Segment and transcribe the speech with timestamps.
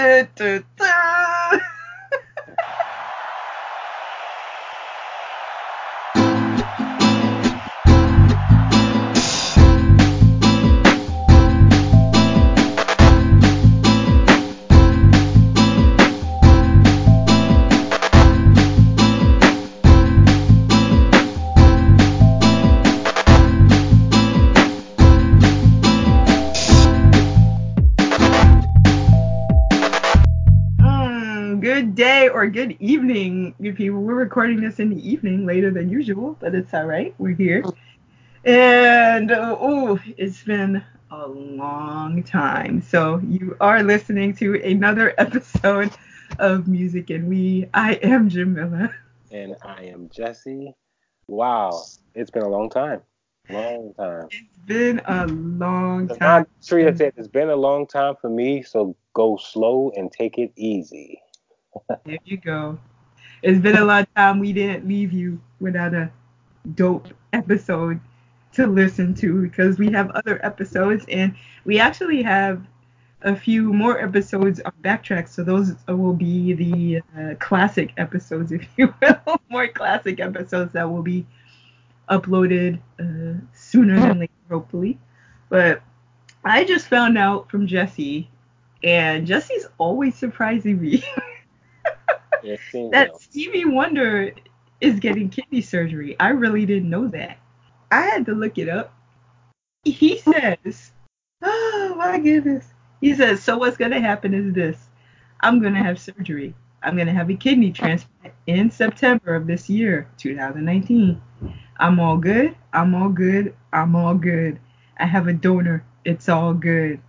[0.00, 0.79] ты, ты,
[32.50, 34.00] good evening, you people.
[34.00, 37.14] We're recording this in the evening, later than usual, but it's all right.
[37.18, 37.62] We're here.
[38.44, 40.82] And uh, oh, it's been
[41.12, 42.82] a long time.
[42.82, 45.92] So you are listening to another episode
[46.40, 47.68] of Music and We.
[47.72, 48.92] I am Jamilah.
[49.30, 50.74] And I am Jesse.
[51.28, 51.84] Wow,
[52.16, 53.02] it's been a long time.
[53.48, 54.26] Long time.
[54.32, 56.46] It's been a long time.
[56.66, 60.50] Trina said it's been a long time for me, so go slow and take it
[60.56, 61.20] easy.
[62.04, 62.78] There you go.
[63.42, 66.10] It's been a long time we didn't leave you without a
[66.74, 68.00] dope episode
[68.52, 72.66] to listen to because we have other episodes and we actually have
[73.22, 78.66] a few more episodes on backtrack so those will be the uh, classic episodes if
[78.76, 79.40] you will.
[79.48, 81.26] More classic episodes that will be
[82.10, 84.98] uploaded uh, sooner than later hopefully.
[85.48, 85.82] But
[86.44, 88.30] i just found out from jesse
[88.82, 91.04] and jesse's always surprising me
[92.90, 93.20] that.
[93.20, 94.32] Stevie Wonder
[94.80, 96.16] is getting kidney surgery.
[96.18, 97.38] I really didn't know that.
[97.90, 98.94] I had to look it up.
[99.84, 100.92] He says,
[101.42, 102.66] oh my goodness.
[103.00, 104.76] He says, so what's going to happen is this.
[105.40, 106.54] I'm going to have surgery.
[106.82, 111.20] I'm going to have a kidney transplant in September of this year, 2019.
[111.78, 112.54] I'm all good.
[112.72, 113.54] I'm all good.
[113.72, 114.58] I'm all good.
[114.98, 115.84] I have a donor.
[116.04, 117.00] It's all good.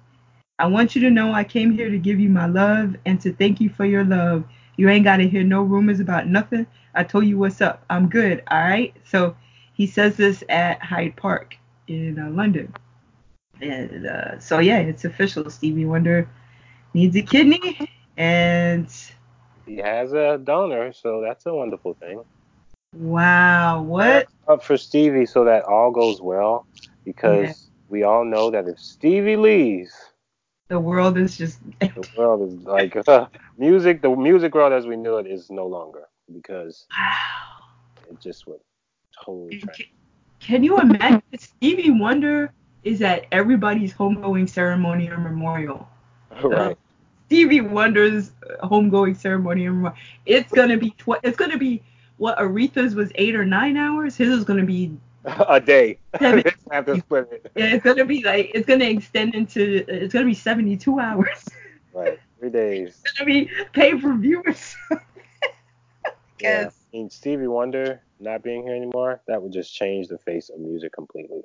[0.59, 3.33] I want you to know I came here to give you my love and to
[3.33, 4.43] thank you for your love.
[4.81, 6.65] You ain't got to hear no rumors about nothing.
[6.95, 7.85] I told you what's up.
[7.91, 8.41] I'm good.
[8.49, 8.91] All right.
[9.05, 9.35] So
[9.73, 11.56] he says this at Hyde Park
[11.88, 12.73] in uh, London.
[13.61, 15.51] And uh, so, yeah, it's official.
[15.51, 16.28] Stevie Wonder
[16.95, 17.78] needs a kidney.
[18.17, 18.88] And
[19.67, 22.23] He has a donor, so that's a wonderful thing.
[22.95, 24.29] wow, what?
[24.47, 26.66] Up for Stevie so that all goes well,
[27.06, 27.53] because Yeah.
[27.88, 29.94] we all know that if Stevie leaves,
[30.71, 31.59] The world is just.
[31.95, 32.95] the world is like
[33.57, 34.01] music.
[34.01, 37.65] The music world as we knew it is no longer because Wow.
[38.09, 38.61] it just went
[39.25, 39.57] totally.
[39.61, 39.85] Can,
[40.39, 41.21] can you imagine?
[41.37, 45.87] Stevie Wonder is at everybody's homegoing ceremony or memorial.
[46.43, 46.77] right.
[47.27, 49.65] Stevie Wonder's uh, homegoing ceremony.
[49.65, 49.97] and memorial.
[50.25, 51.81] It's gonna be tw- It's gonna be
[52.17, 54.15] what Aretha's was eight or nine hours.
[54.17, 54.97] His is gonna be.
[55.25, 55.99] A day.
[56.19, 57.51] Seven- have to split it.
[57.55, 58.51] It's gonna be like.
[58.53, 59.83] It's gonna extend into.
[59.87, 61.45] It's gonna be seventy-two hours.
[61.93, 62.19] Right.
[62.39, 62.99] Three days.
[63.03, 64.43] It's gonna be pay per view.
[66.41, 66.61] Yeah.
[66.63, 66.73] Yes.
[66.91, 70.59] I mean, Stevie Wonder not being here anymore, that would just change the face of
[70.59, 71.41] music completely.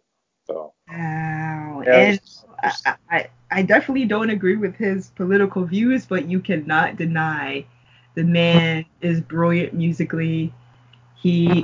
[0.46, 1.82] So, Wow.
[1.86, 2.44] yeah, And it's-
[2.86, 7.66] I, I, I definitely don't agree with his political views, but you cannot deny
[8.14, 10.54] the man is brilliant musically.
[11.16, 11.62] He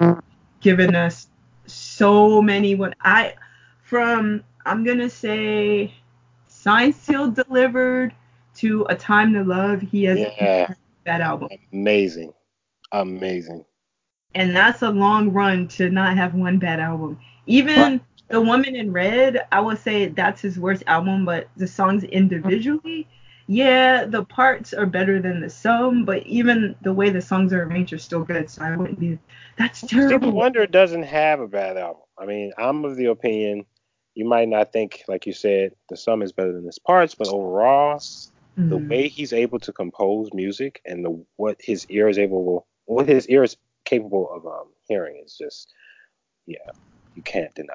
[0.61, 1.29] given us
[1.73, 3.35] so many what I
[3.83, 5.95] from I'm gonna say
[6.47, 8.15] Sign Sealed Delivered
[8.57, 9.81] to A Time to Love.
[9.83, 10.75] He has Yeah.
[11.05, 12.33] that album, amazing.
[12.93, 13.65] Amazing.
[14.35, 17.19] and that's a long run to not have one bad album.
[17.47, 22.05] Even The Woman in Red, I would say that's his worst album, but the songs
[22.05, 23.07] individually,
[23.47, 27.65] yeah, the parts are better than the sum, but even the way the songs are
[27.65, 28.49] arranged are still good.
[28.51, 29.19] So I wouldn't be.
[29.59, 30.33] That's Stevie terrible.
[30.33, 32.03] Wonder doesn't have a bad album.
[32.19, 33.67] I mean, I'm of the opinion
[34.15, 37.29] you might not think, like you said, the sum is better than its parts, but
[37.29, 38.01] overall,
[38.57, 38.91] the Mm.
[38.91, 43.27] way he's able to compose music and the what his ear is able, what his
[43.29, 45.73] ear is capable of um, hearing is just,
[46.47, 46.59] yeah,
[47.15, 47.73] you can't deny.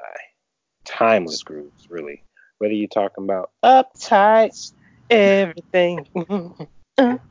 [0.85, 2.23] Timeless grooves, really.
[2.59, 4.71] Whether you're talking about uptight,
[5.09, 6.05] everything,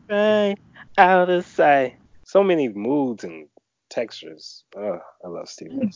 [0.09, 0.57] right,
[0.99, 1.97] out of sight.
[2.25, 3.49] So many moods and
[3.91, 4.65] textures.
[4.77, 5.91] Oh, I love Stevie.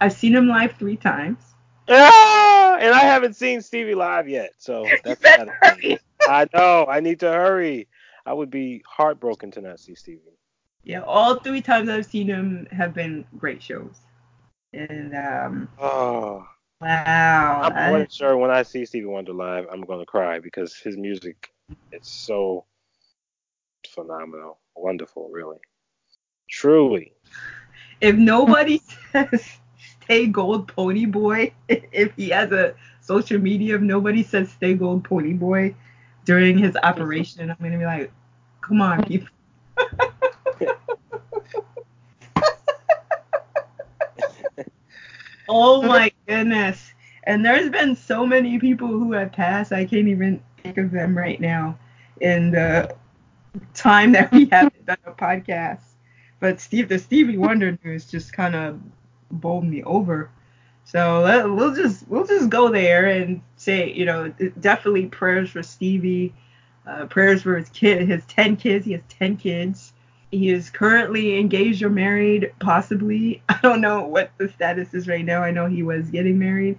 [0.00, 1.38] I've seen him live three times.
[1.88, 5.98] Ah, and I haven't seen Stevie live yet, so that's hurry.
[6.26, 6.86] I know.
[6.88, 7.88] I need to hurry.
[8.24, 10.20] I would be heartbroken to not see Stevie.
[10.84, 14.00] Yeah, all three times I've seen him have been great shows.
[14.72, 16.46] And um, Oh,
[16.80, 20.96] wow, I'm I- sure when I see Stevie Wonder live, I'm gonna cry because his
[20.96, 21.52] music
[21.92, 22.64] is so
[23.88, 25.58] phenomenal, wonderful, really,
[26.48, 27.12] truly.
[28.00, 28.80] if nobody
[29.12, 29.58] says
[30.02, 35.04] stay gold pony boy if he has a social media if nobody says stay gold
[35.04, 35.74] pony boy
[36.24, 37.50] during his operation.
[37.50, 38.12] I'm gonna be like,
[38.60, 39.28] come on, people.
[45.48, 46.92] Oh my goodness.
[47.24, 51.16] And there's been so many people who have passed, I can't even think of them
[51.16, 51.76] right now
[52.20, 52.94] in the
[53.74, 55.80] time that we haven't done a podcast.
[56.40, 58.80] But Steve, the Stevie Wonder news just kind of
[59.30, 60.30] bowled me over.
[60.84, 64.28] So let, we'll just we'll just go there and say, you know,
[64.60, 66.32] definitely prayers for Stevie,
[66.86, 68.84] uh, prayers for his kid, his ten kids.
[68.86, 69.92] He has ten kids.
[70.36, 73.42] He is currently engaged or married, possibly.
[73.48, 75.42] I don't know what the status is right now.
[75.42, 76.78] I know he was getting married.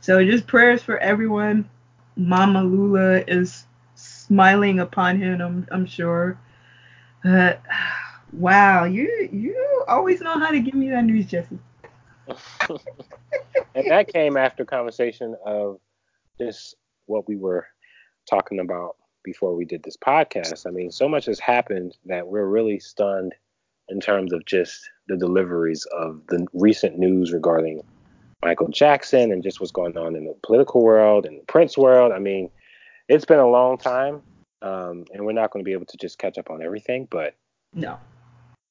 [0.00, 1.68] So just prayers for everyone.
[2.16, 6.38] Mama Lula is smiling upon him, I'm, I'm sure.
[7.24, 7.54] Uh,
[8.32, 11.58] wow, you you always know how to give me that news, Jesse.
[13.74, 15.78] and that came after conversation of
[16.38, 17.66] just what we were
[18.26, 20.66] talking about before we did this podcast.
[20.66, 23.34] I mean, so much has happened that we're really stunned
[23.88, 27.82] in terms of just the deliveries of the recent news regarding
[28.42, 32.12] Michael Jackson and just what's going on in the political world and the Prince world.
[32.12, 32.50] I mean,
[33.08, 34.22] it's been a long time,
[34.62, 37.34] um, and we're not going to be able to just catch up on everything, but
[37.72, 37.98] no,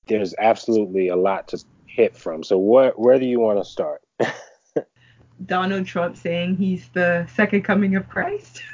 [0.08, 2.44] there's absolutely a lot to hit from.
[2.44, 4.02] So, where where do you want to start?
[5.46, 8.64] Donald Trump saying he's the second coming of Christ.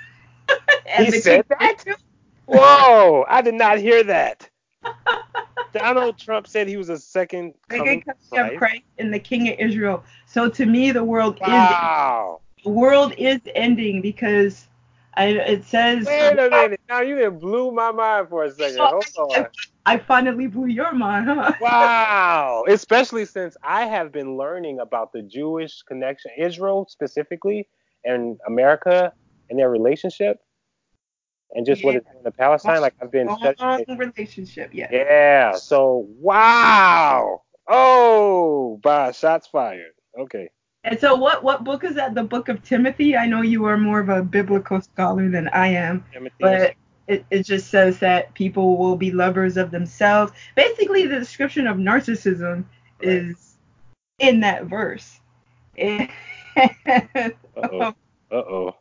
[0.90, 1.86] he said that?
[2.46, 3.26] Whoa!
[3.28, 4.50] I did not hear that.
[5.74, 9.60] Donald Trump said he was a second coming, coming of Christ and the King of
[9.60, 10.04] Israel.
[10.26, 12.42] So to me, the world wow.
[12.58, 14.68] is the world is ending because
[15.16, 16.06] I, it says.
[16.06, 16.82] Wait a minute!
[16.90, 18.80] Now you blew my mind for a second.
[18.80, 19.48] Hold on.
[19.86, 21.54] I finally blew your mind, huh?
[21.62, 22.64] wow!
[22.68, 27.68] Especially since I have been learning about the Jewish connection, Israel specifically,
[28.06, 29.12] and America
[29.50, 30.40] and their relationship
[31.54, 31.86] and just yeah.
[31.86, 32.82] what it's doing to Palestine.
[32.82, 34.88] Like I've been long relationship, yeah.
[34.92, 35.56] Yeah.
[35.56, 37.42] So wow.
[37.68, 39.92] Oh, by shots fired.
[40.18, 40.50] Okay.
[40.84, 42.16] And so what what book is that?
[42.16, 43.16] The book of Timothy?
[43.16, 46.06] I know you are more of a biblical scholar than I am.
[46.14, 46.36] Timothy.
[46.40, 46.76] But
[47.08, 50.32] it, it just says that people will be lovers of themselves.
[50.56, 52.64] Basically the description of narcissism
[53.04, 53.10] right.
[53.10, 53.58] is
[54.20, 55.20] in that verse.
[55.80, 56.08] uh
[57.58, 57.94] oh.
[58.32, 58.76] Uh oh.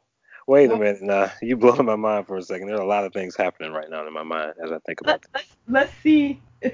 [0.48, 2.68] Wait a minute, nah, you blowing my mind for a second.
[2.68, 5.22] There's a lot of things happening right now in my mind as I think about
[5.34, 6.40] let's, let's see.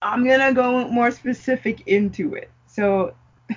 [0.00, 2.50] I'm gonna go more specific into it.
[2.66, 3.14] So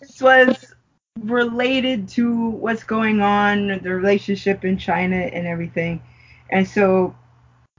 [0.00, 0.74] this was
[1.20, 6.02] related to what's going on, the relationship in China and everything.
[6.50, 7.14] And so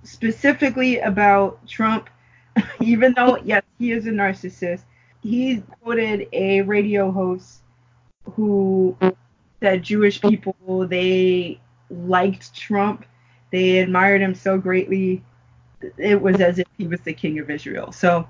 [0.04, 2.10] specifically about Trump,
[2.80, 4.84] even though yes, he is a narcissist,
[5.22, 7.62] he quoted a radio host
[8.36, 8.96] who
[9.62, 13.06] said Jewish people they liked Trump,
[13.52, 15.24] they admired him so greatly.
[15.98, 17.92] It was as if he was the king of Israel.
[17.92, 18.28] So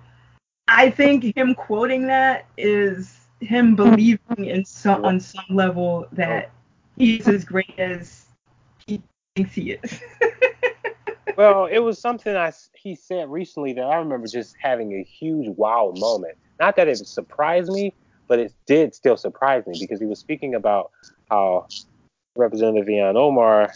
[0.67, 6.51] I think him quoting that is him believing in some on some level that
[6.97, 8.25] he's as great as
[8.85, 9.01] he
[9.35, 9.99] thinks he is.
[11.37, 15.47] well, it was something I he said recently that I remember just having a huge
[15.49, 16.37] wow moment.
[16.59, 17.93] Not that it surprised me,
[18.27, 20.91] but it did still surprise me because he was speaking about
[21.29, 21.67] how
[22.35, 23.73] Representative Ilhan Omar,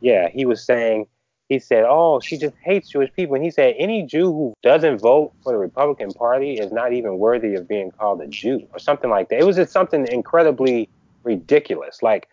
[0.00, 1.06] yeah, he was saying,
[1.48, 3.34] he said, oh, she just hates Jewish people.
[3.34, 7.16] And he said, any Jew who doesn't vote for the Republican Party is not even
[7.16, 9.40] worthy of being called a Jew or something like that.
[9.40, 10.90] It was just something incredibly
[11.22, 12.02] ridiculous.
[12.02, 12.28] Like,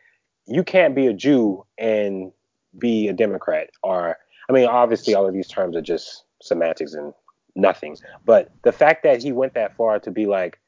[0.48, 2.32] you can't be a Jew and
[2.78, 3.70] be a Democrat.
[3.84, 4.18] Or,
[4.50, 7.14] I mean, obviously, all of these terms are just semantics and
[7.56, 7.98] nothing.
[8.26, 10.60] But the fact that he went that far to be like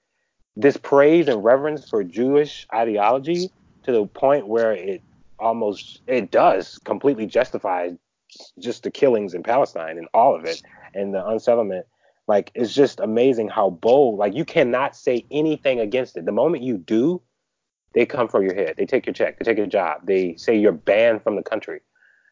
[0.55, 3.51] this praise and reverence for Jewish ideology
[3.83, 5.01] to the point where it
[5.39, 7.91] almost it does completely justify
[8.59, 10.61] just the killings in Palestine and all of it
[10.93, 11.85] and the unsettlement.
[12.27, 14.19] Like it's just amazing how bold.
[14.19, 16.25] Like you cannot say anything against it.
[16.25, 17.21] The moment you do,
[17.93, 18.75] they come for your head.
[18.77, 19.39] They take your check.
[19.39, 20.05] They take your job.
[20.05, 21.81] They say you're banned from the country.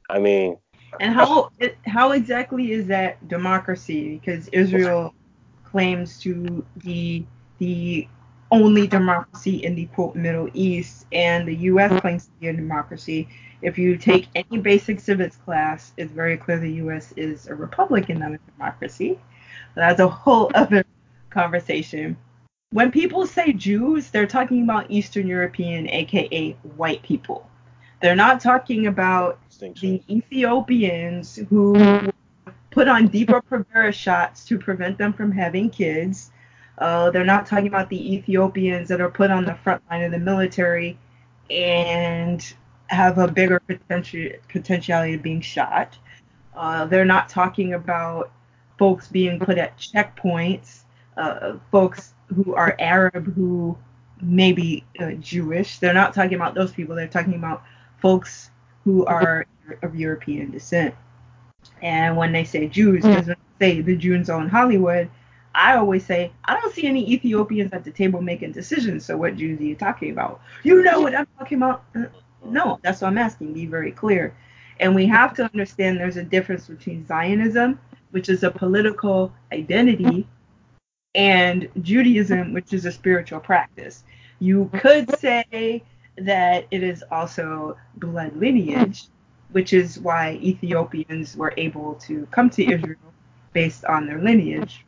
[0.10, 0.58] I mean,
[1.00, 1.52] and how
[1.86, 4.18] how exactly is that democracy?
[4.18, 5.14] Because Israel
[5.64, 7.28] claims to be
[7.58, 8.08] the
[8.52, 12.00] only democracy in the quote Middle East, and the U.S.
[12.02, 13.28] claims to be a democracy.
[13.62, 17.14] If you take any basic civics class, it's very clear the U.S.
[17.18, 19.20] is a republic and not a democracy.
[19.76, 20.86] That's a whole other
[21.30, 22.18] conversation.
[22.72, 27.50] When people say Jews, they're talking about Eastern European, aka white people.
[28.02, 32.12] They're not talking about the Ethiopians who
[32.72, 36.32] put on Depo-Provera shots to prevent them from having kids.
[36.78, 40.12] Uh, they're not talking about the Ethiopians that are put on the front line of
[40.12, 41.00] the military
[41.50, 42.54] and
[42.88, 45.98] have a bigger potential potentiality of being shot.
[46.56, 48.32] Uh, they're not talking about
[48.78, 50.82] folks being put at checkpoints,
[51.18, 53.78] uh, folks who are Arab who
[54.22, 55.80] may be uh, Jewish.
[55.80, 56.96] They're not talking about those people.
[56.96, 57.64] They're talking about
[58.06, 58.52] folks
[58.84, 59.48] who are
[59.82, 60.94] of European descent.
[61.82, 65.10] And when they say Jews, because when they say the Jews in Hollywood,
[65.56, 69.06] I always say, I don't see any Ethiopians at the table making decisions.
[69.06, 70.40] So what Jews are you talking about?
[70.62, 71.84] You know what I'm talking about?
[71.96, 72.04] Uh,
[72.46, 73.54] no, that's what I'm asking.
[73.54, 74.36] Be very clear.
[74.80, 77.80] And we have to understand there's a difference between Zionism,
[78.12, 80.28] which is a political identity,
[81.16, 84.04] and Judaism, which is a spiritual practice.
[84.38, 85.82] You could say
[86.18, 89.08] that it is also blood lineage,
[89.52, 92.98] which is why Ethiopians were able to come to Israel
[93.54, 94.86] based on their lineage.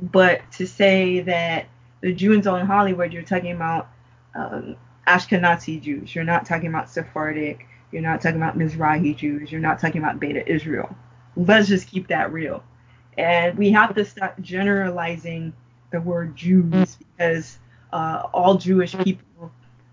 [0.00, 1.66] But to say that
[2.00, 3.88] the Jews in Hollywood, you're talking about
[4.34, 4.76] um,
[5.06, 9.80] Ashkenazi Jews, you're not talking about Sephardic, you're not talking about Mizrahi Jews, you're not
[9.80, 10.94] talking about Beta Israel.
[11.36, 12.62] Let's just keep that real.
[13.16, 15.52] And we have to stop generalizing
[15.90, 17.58] the word Jews because
[17.92, 19.24] uh, all Jewish people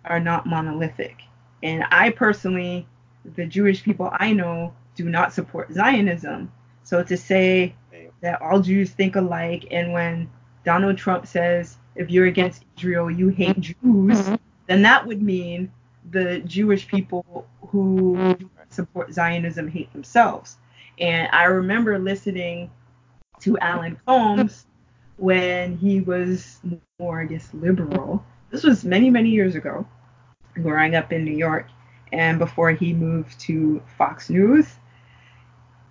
[0.10, 1.18] are not monolithic.
[1.64, 2.88] And I personally,
[3.36, 6.52] the Jewish people I know, do not support Zionism.
[6.84, 7.76] So to say
[8.22, 10.30] that all Jews think alike, and when
[10.64, 14.36] Donald Trump says, if you're against Israel, you hate Jews, mm-hmm.
[14.68, 15.72] then that would mean
[16.12, 18.38] the Jewish people who
[18.70, 20.58] support Zionism hate themselves.
[21.00, 22.70] And I remember listening
[23.42, 24.66] to Alan Colmes
[25.18, 26.60] when he was
[27.00, 28.24] more, I guess, liberal.
[28.50, 29.88] This was many, many years ago,
[30.56, 31.68] growing up in New York,
[32.12, 34.68] and before he moved to Fox News.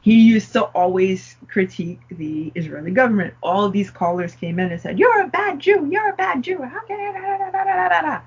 [0.01, 3.33] He used to always critique the Israeli government.
[3.43, 5.89] All these callers came in and said, "You're a bad Jew.
[5.91, 6.61] You're a bad Jew.
[6.61, 8.21] How can I?"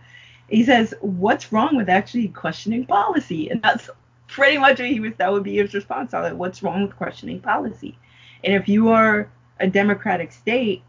[0.49, 3.91] He says, "What's wrong with actually questioning policy?" And that's
[4.27, 5.13] pretty much what he was.
[5.17, 6.35] That would be his response on it.
[6.35, 7.95] What's wrong with questioning policy?
[8.43, 9.29] And if you are
[9.59, 10.81] a democratic state,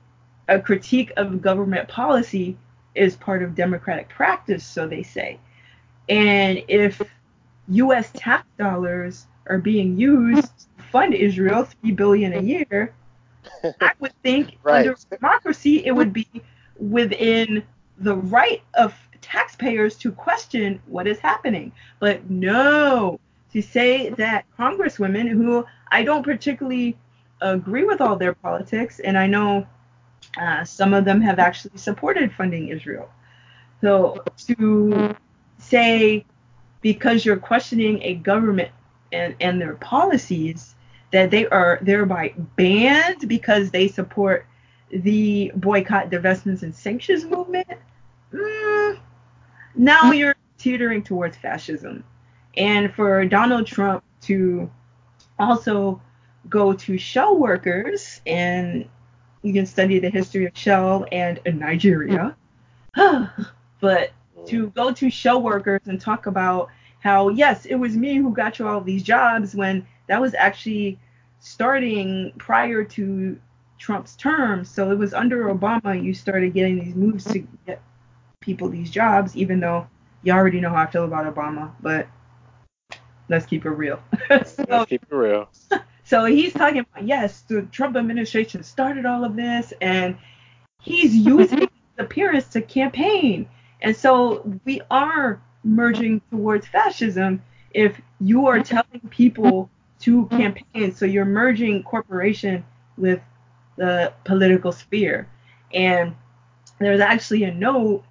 [0.48, 2.56] a critique of government policy
[2.94, 5.38] is part of democratic practice, so they say.
[6.08, 7.00] And if
[7.68, 8.10] U.S.
[8.14, 12.94] tax dollars are being used to fund Israel, three billion a year,
[13.80, 14.86] I would think right.
[14.86, 16.28] under democracy it would be
[16.78, 17.62] within
[17.98, 21.72] the right of taxpayers to question what is happening.
[21.98, 23.20] But no,
[23.52, 26.96] to say that congresswomen who I don't particularly
[27.40, 29.66] agree with all their politics, and I know
[30.36, 33.08] uh, some of them have actually supported funding Israel.
[33.80, 35.16] So to
[35.58, 36.24] say
[36.80, 38.70] because you're questioning a government
[39.12, 40.74] and, and their policies
[41.10, 44.46] that they are thereby banned because they support
[44.90, 47.68] the boycott, divestments, and sanctions movement,
[48.32, 48.98] mm,
[49.74, 52.04] now you're teetering towards fascism.
[52.56, 54.70] And for Donald Trump to
[55.38, 56.00] also
[56.48, 58.88] go to shell workers, and
[59.42, 62.36] you can study the history of Shell and Nigeria,
[62.94, 63.24] hmm.
[63.80, 64.44] but hmm.
[64.46, 66.68] to go to shell workers and talk about
[67.00, 70.98] how, yes, it was me who got you all these jobs when that was actually
[71.40, 73.38] starting prior to
[73.78, 74.64] Trump's term.
[74.64, 77.80] So it was under Obama you started getting these moves to get
[78.40, 79.86] people these jobs, even though
[80.22, 81.70] you already know how I feel about Obama.
[81.80, 82.08] But
[83.28, 84.00] let's keep it real.
[84.28, 85.48] so, let's keep it real.
[86.08, 90.16] So he's talking about yes, the Trump administration started all of this, and
[90.80, 91.38] he's mm-hmm.
[91.38, 93.46] using his appearance to campaign.
[93.82, 97.42] And so we are merging towards fascism
[97.74, 98.62] if you are mm-hmm.
[98.62, 99.68] telling people
[100.00, 100.36] to mm-hmm.
[100.38, 100.94] campaign.
[100.94, 102.64] So you're merging corporation
[102.96, 103.20] with
[103.76, 105.28] the political sphere.
[105.74, 106.16] And
[106.78, 108.02] there's actually a note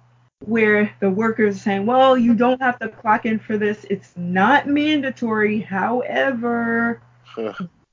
[0.44, 3.84] where the workers are saying, well, you don't have to clock in for this.
[3.90, 5.58] It's not mandatory.
[5.58, 7.02] However,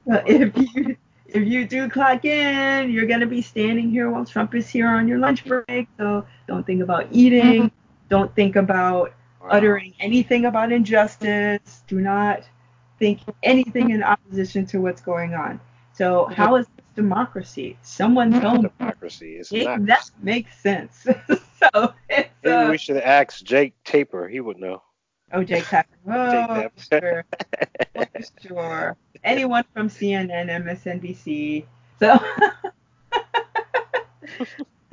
[0.28, 0.98] if you
[1.28, 5.08] if you do clock in, you're gonna be standing here while Trump is here on
[5.08, 5.88] your lunch break.
[5.98, 7.72] So don't think about eating.
[8.10, 9.14] Don't think about
[9.50, 11.84] uttering anything about injustice.
[11.88, 12.44] Do not
[13.00, 15.60] think anything in opposition to what's going on.
[15.94, 17.78] So how is this democracy?
[17.82, 18.70] Someone tell me.
[18.78, 19.86] Democracy is it, not.
[19.86, 21.08] That makes sense.
[21.74, 24.28] so maybe uh, we should ask Jake Tapper.
[24.28, 24.84] He would know.
[25.32, 25.90] Oh, Jake Tapper.
[26.08, 27.26] Oh, sure.
[28.42, 28.98] sure.
[29.24, 31.66] Anyone from CNN, MSNBC.
[32.00, 32.20] So.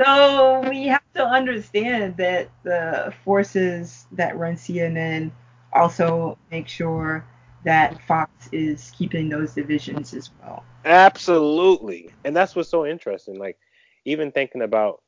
[0.03, 5.31] so we have to understand that the forces that run CNN
[5.73, 7.25] also make sure
[7.65, 10.65] that Fox is keeping those divisions as well.
[10.85, 12.11] Absolutely.
[12.25, 13.39] And that's what's so interesting.
[13.39, 13.59] Like
[14.05, 15.03] even thinking about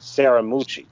[0.00, 0.86] Scaramucci.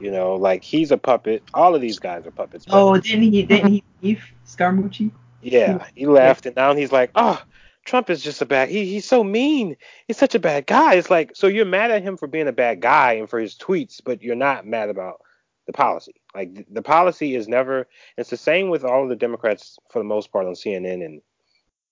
[0.00, 1.42] You know, like he's a puppet.
[1.54, 2.64] All of these guys are puppets.
[2.64, 3.42] but- Oh, didn't he?
[3.42, 5.10] Didn't he leave Scaramucci?
[5.42, 7.42] yeah, he left, and now he's like, oh,
[7.84, 8.68] Trump is just a bad.
[8.68, 9.76] He he's so mean.
[10.06, 10.94] He's such a bad guy.
[10.94, 13.54] It's like, so you're mad at him for being a bad guy and for his
[13.56, 15.20] tweets, but you're not mad about
[15.66, 16.14] the policy.
[16.34, 17.86] Like th- the policy is never.
[18.16, 21.20] It's the same with all of the Democrats for the most part on CNN and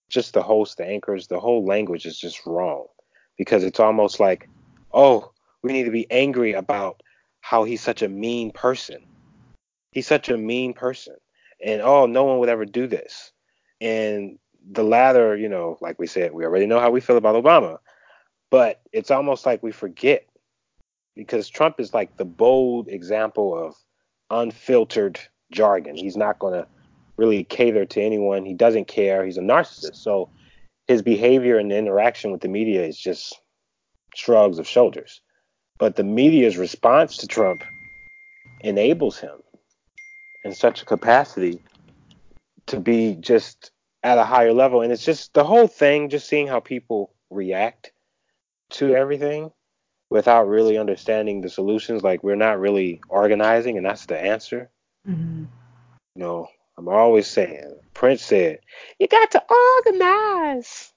[0.08, 1.26] just the hosts, the anchors.
[1.26, 2.86] The whole language is just wrong
[3.36, 4.48] because it's almost like,
[4.92, 7.02] oh, we need to be angry about
[7.40, 9.04] how he's such a mean person.
[9.92, 11.16] He's such a mean person,
[11.64, 13.32] and oh, no one would ever do this.
[13.80, 14.38] And
[14.70, 17.78] the latter, you know, like we said, we already know how we feel about Obama,
[18.50, 20.26] but it's almost like we forget
[21.16, 23.74] because Trump is like the bold example of
[24.30, 25.18] unfiltered
[25.50, 25.96] jargon.
[25.96, 26.66] He's not going to
[27.16, 28.44] really cater to anyone.
[28.44, 29.24] He doesn't care.
[29.24, 29.96] He's a narcissist.
[29.96, 30.30] So
[30.86, 33.40] his behavior and interaction with the media is just
[34.14, 35.20] shrugs of shoulders.
[35.78, 37.64] But the media's response to Trump
[38.60, 39.38] enables him
[40.44, 41.62] in such a capacity
[42.66, 43.70] to be just
[44.02, 44.82] at a higher level.
[44.82, 47.92] And it's just the whole thing, just seeing how people react
[48.70, 49.50] to everything
[50.10, 52.02] without really understanding the solutions.
[52.02, 54.70] Like we're not really organizing, and that's the answer.
[55.08, 55.44] Mm-hmm.
[56.14, 58.60] You know, I'm always saying, Prince said,
[58.98, 59.42] you got to
[59.86, 60.92] organize.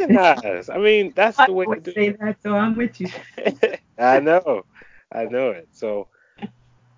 [0.00, 0.68] Organize.
[0.68, 2.20] I mean, that's I the way to do say it.
[2.20, 3.08] that, so I'm with you.
[3.98, 4.64] I know.
[5.12, 5.68] I know it.
[5.72, 6.08] So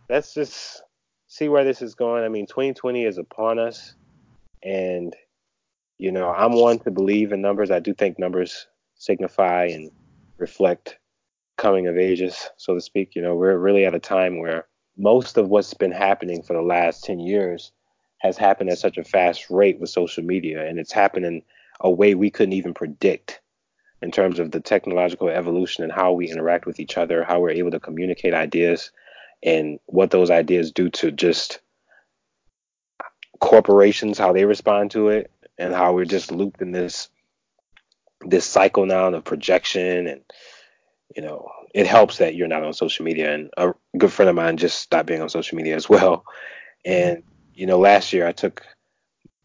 [0.08, 0.82] let's just
[1.26, 2.24] see where this is going.
[2.24, 3.94] I mean, 2020 is upon us.
[4.62, 5.14] And,
[5.98, 7.70] you know, I'm one to believe in numbers.
[7.70, 9.90] I do think numbers signify and
[10.36, 10.98] reflect
[11.56, 13.14] coming of ages, so to speak.
[13.14, 14.66] You know, we're really at a time where
[14.98, 17.72] most of what's been happening for the last 10 years
[18.20, 20.66] has happened at such a fast rate with social media.
[20.66, 21.42] And it's happening
[21.80, 23.40] a way we couldn't even predict
[24.02, 27.50] in terms of the technological evolution and how we interact with each other, how we're
[27.50, 28.92] able to communicate ideas,
[29.42, 31.60] and what those ideas do to just
[33.40, 37.08] corporations, how they respond to it, and how we're just looped in this
[38.26, 40.20] this cycle now of projection and
[41.16, 44.34] you know it helps that you're not on social media and a good friend of
[44.34, 46.24] mine just stopped being on social media as well
[46.84, 47.22] and
[47.54, 48.64] you know last year i took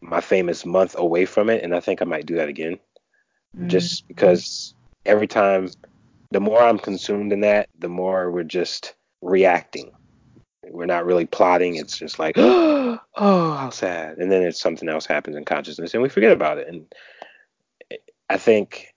[0.00, 2.78] my famous month away from it and i think i might do that again
[3.56, 3.68] mm-hmm.
[3.68, 5.68] just because every time
[6.30, 9.92] the more I'm consumed in that, the more we're just reacting.
[10.64, 11.76] We're not really plotting.
[11.76, 14.18] It's just like, oh, how sad.
[14.18, 16.68] And then it's something else happens in consciousness and we forget about it.
[16.68, 16.92] And
[18.28, 18.92] I think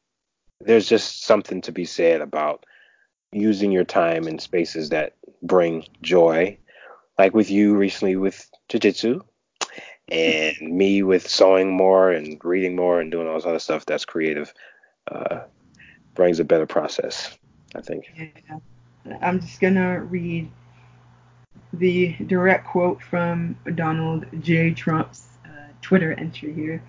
[0.60, 2.66] there's just something to be said about
[3.32, 6.58] using your time in spaces that bring joy.
[7.20, 9.22] Like with you recently with jiu-jitsu
[10.08, 14.06] and me with sewing more and reading more and doing all this other stuff that's
[14.06, 14.54] creative
[15.12, 15.42] uh,
[16.16, 17.38] brings a better process,
[17.76, 18.06] I think.
[18.16, 18.60] Yeah.
[19.22, 20.50] I'm just gonna read
[21.74, 24.72] the direct quote from Donald J.
[24.72, 26.82] Trump's uh, Twitter entry here.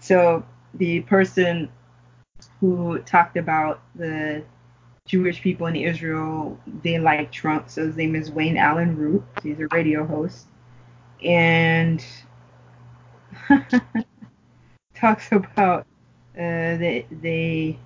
[0.00, 1.70] So the person
[2.60, 4.44] who talked about the
[5.08, 7.70] Jewish people in Israel, they like Trump.
[7.70, 9.24] So his name is Wayne Allyn Root.
[9.42, 10.46] He's a radio host,
[11.24, 12.04] and
[14.94, 15.86] talks about
[16.36, 17.78] uh, they they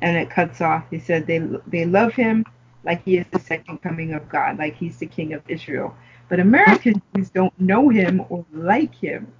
[0.00, 0.84] and it cuts off.
[0.90, 2.44] He said they they love him
[2.84, 5.96] like he is the second coming of God, like he's the king of Israel.
[6.28, 9.32] But American Jews don't know him or like him.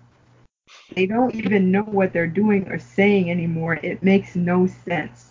[0.94, 3.74] They don't even know what they're doing or saying anymore.
[3.74, 5.25] It makes no sense.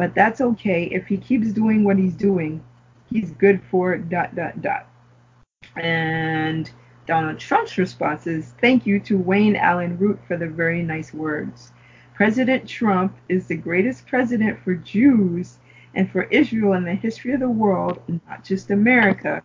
[0.00, 0.84] But that's okay.
[0.84, 2.64] If he keeps doing what he's doing,
[3.10, 4.88] he's good for dot dot dot.
[5.76, 6.70] And
[7.06, 11.72] Donald Trump's response is thank you to Wayne Allyn Root for the very nice words.
[12.14, 15.58] President Trump is the greatest president for Jews
[15.94, 19.42] and for Israel in the history of the world, not just America.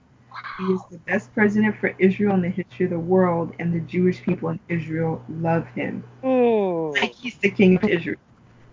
[0.58, 3.82] He is the best president for Israel in the history of the world, and the
[3.82, 6.02] Jewish people in Israel love him.
[6.94, 8.20] Like he's the king of Israel.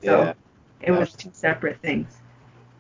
[0.05, 0.35] So Yeah.
[0.83, 2.19] It was two separate things.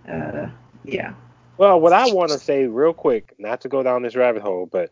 [0.08, 0.48] Uh,
[0.84, 1.14] yeah.
[1.58, 4.66] Well, what I want to say real quick, not to go down this rabbit hole,
[4.70, 4.90] but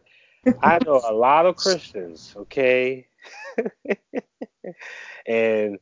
[0.63, 3.09] I know a lot of Christians, okay?
[5.27, 5.79] and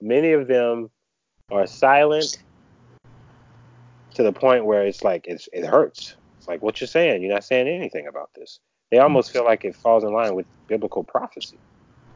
[0.00, 0.90] many of them
[1.50, 2.38] are silent
[4.14, 6.16] to the point where it's like it's it hurts.
[6.38, 8.58] It's like what you're saying, you're not saying anything about this.
[8.90, 11.58] They almost feel like it falls in line with biblical prophecy.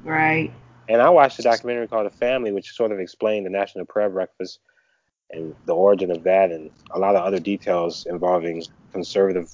[0.05, 0.53] Right.
[0.89, 4.09] And I watched a documentary called The Family, which sort of explained the National Prayer
[4.09, 4.61] Breakfast
[5.31, 9.53] and the origin of that, and a lot of other details involving conservative,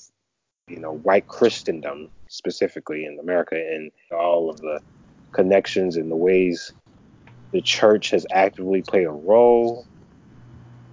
[0.68, 4.80] you know, white Christendom specifically in America, and all of the
[5.32, 6.72] connections and the ways
[7.52, 9.86] the church has actively played a role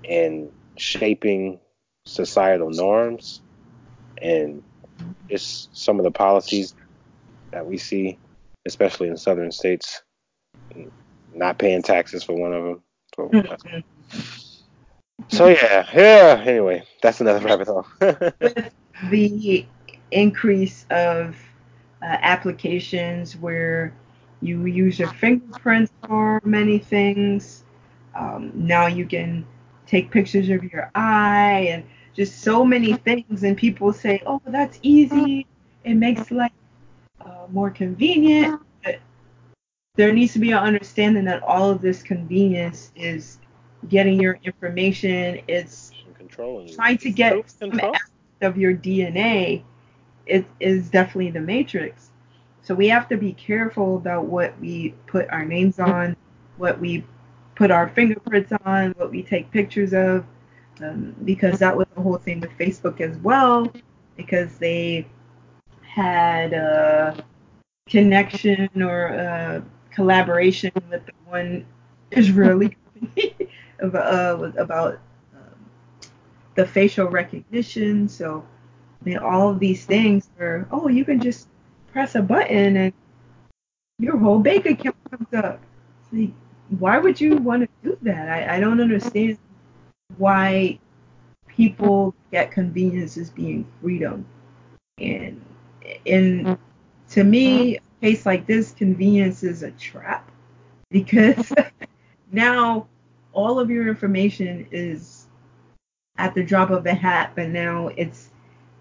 [0.03, 1.59] in shaping
[2.05, 3.41] societal norms
[4.21, 4.63] and
[5.29, 6.73] just some of the policies
[7.51, 8.17] that we see,
[8.65, 10.03] especially in southern states,
[11.33, 12.83] not paying taxes for one of them.
[13.15, 13.79] So, mm-hmm.
[15.27, 16.43] so yeah, yeah.
[16.45, 17.85] Anyway, that's another rabbit hole.
[19.09, 19.65] With the
[20.11, 21.35] increase of
[22.01, 23.93] uh, applications where
[24.41, 27.63] you use your fingerprints for many things.
[28.15, 29.45] Um, now you can
[29.85, 33.43] take pictures of your eye and just so many things.
[33.43, 35.45] And people say, oh, that's easy.
[35.83, 36.51] It makes life
[37.21, 38.61] uh, more convenient.
[39.99, 43.37] There needs to be an understanding that all of this convenience is
[43.89, 45.41] getting your information.
[45.49, 48.09] It's controlling trying to get some aspect
[48.39, 49.61] of your DNA.
[50.25, 52.11] It is definitely the matrix.
[52.61, 56.15] So we have to be careful about what we put our names on,
[56.55, 57.03] what we
[57.55, 60.23] put our fingerprints on, what we take pictures of,
[60.81, 63.69] um, because that was the whole thing with Facebook as well,
[64.15, 65.05] because they
[65.81, 67.21] had a
[67.89, 69.65] connection or a
[69.99, 71.65] collaboration with the one
[72.11, 73.35] Israeli company
[73.83, 74.93] uh, about
[75.35, 75.59] um,
[76.55, 78.07] the facial recognition.
[78.07, 78.45] So
[79.01, 81.49] I mean, all of these things were, oh, you can just
[81.91, 82.93] press a button and
[83.97, 85.59] your whole bank account comes up.
[86.13, 86.31] Like,
[86.79, 88.29] why would you want to do that?
[88.29, 89.37] I, I don't understand
[90.17, 90.79] why
[91.47, 94.25] people get convenience as being freedom.
[94.97, 95.41] And
[96.05, 96.57] in
[97.09, 100.29] to me, case like this, convenience is a trap
[100.89, 101.51] because
[102.31, 102.87] now
[103.33, 105.27] all of your information is
[106.17, 108.29] at the drop of a hat, but now it's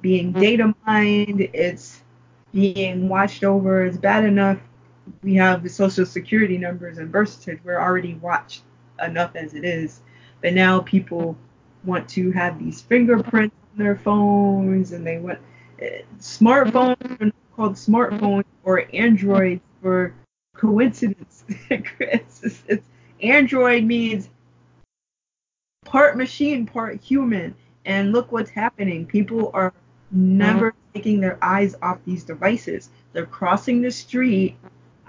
[0.00, 2.02] being data mined, it's
[2.52, 4.58] being watched over It's bad enough.
[5.22, 7.64] We have the social security numbers and birth certificates.
[7.64, 8.62] We're already watched
[9.02, 10.00] enough as it is.
[10.42, 11.36] But now people
[11.84, 15.38] want to have these fingerprints on their phones and they want
[15.80, 20.14] uh, smartphones called smartphones or Androids for
[20.56, 21.44] coincidence.
[21.70, 22.86] it's, it's,
[23.20, 24.30] Android means
[25.84, 27.56] part machine, part human.
[27.84, 29.06] And look what's happening.
[29.06, 29.74] People are
[30.12, 30.76] never uh-huh.
[30.94, 32.90] taking their eyes off these devices.
[33.12, 34.56] They're crossing the street,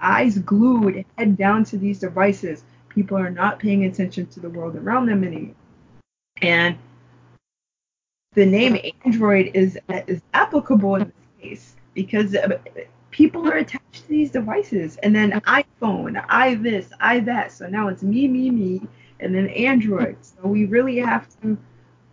[0.02, 2.64] eyes glued, head down to these devices.
[2.88, 5.54] People are not paying attention to the world around them anymore.
[6.42, 6.76] And
[8.32, 12.36] the name Android is is applicable in this case because
[13.10, 14.96] people are attached to these devices.
[14.98, 17.52] And then iPhone, i this, i that.
[17.52, 18.82] So now it's me, me, me,
[19.20, 20.16] and then Android.
[20.20, 21.58] So we really have to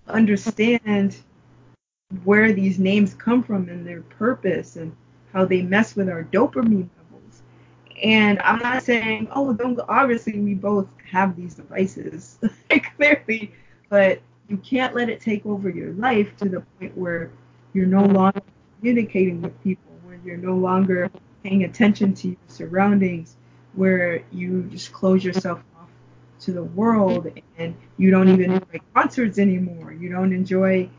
[0.07, 1.17] understand
[2.23, 4.95] where these names come from and their purpose and
[5.33, 7.43] how they mess with our dopamine levels.
[8.01, 12.39] And I'm not saying, oh, don't obviously we both have these devices
[12.95, 13.51] clearly,
[13.89, 17.31] but you can't let it take over your life to the point where
[17.73, 18.41] you're no longer
[18.79, 21.09] communicating with people, where you're no longer
[21.43, 23.35] paying attention to your surroundings,
[23.73, 25.89] where you just close yourself off
[26.39, 29.91] to the world and you don't even enjoy concerts anymore.
[29.93, 30.89] You don't enjoy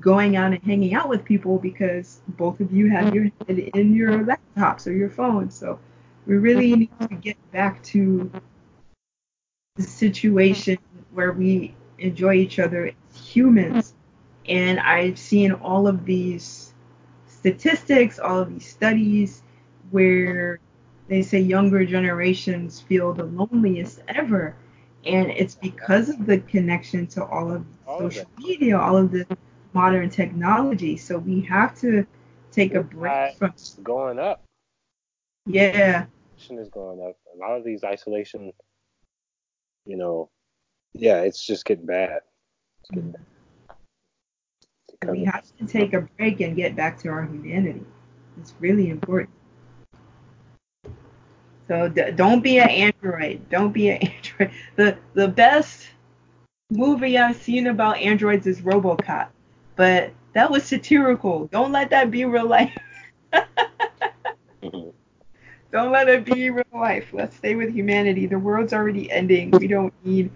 [0.00, 3.94] going out and hanging out with people because both of you have your head in
[3.94, 5.54] your laptops or your phones.
[5.54, 5.78] So
[6.26, 8.30] we really need to get back to
[9.76, 10.78] the situation
[11.12, 13.94] where we enjoy each other as humans.
[14.48, 16.74] And I've seen all of these
[17.26, 19.42] statistics, all of these studies
[19.90, 20.60] where
[21.08, 24.56] they say younger generations feel the loneliest ever.
[25.06, 29.26] And it's because of the connection to all of social media, all of the
[29.74, 30.96] modern technology.
[30.96, 32.06] So we have to
[32.52, 33.52] take a break from
[33.82, 34.42] going up.
[35.46, 36.06] Yeah.
[36.50, 37.16] Is going up.
[37.34, 38.52] A lot of these isolation,
[39.86, 40.30] you know,
[40.92, 42.20] yeah, it's just getting bad.
[42.80, 43.12] It's getting mm-hmm.
[43.12, 43.33] bad.
[45.10, 47.84] We um, have to take a break and get back to our humanity.
[48.38, 49.30] It's really important.
[51.68, 53.48] So d- don't be an android.
[53.50, 54.50] Don't be an android.
[54.76, 55.88] The the best
[56.70, 59.28] movie I've seen about androids is RoboCop
[59.76, 61.46] but that was satirical.
[61.48, 62.72] Don't let that be real life.
[64.62, 64.90] Mm-hmm.
[65.72, 67.08] don't let it be real life.
[67.12, 68.26] Let's stay with humanity.
[68.26, 69.50] The world's already ending.
[69.50, 70.30] We don't need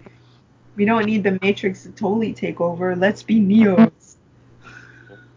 [0.75, 2.95] we don't need the Matrix to totally take over.
[2.95, 3.91] Let's be Neos.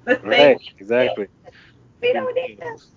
[0.24, 1.28] Right, exactly.
[2.00, 2.90] We don't need this.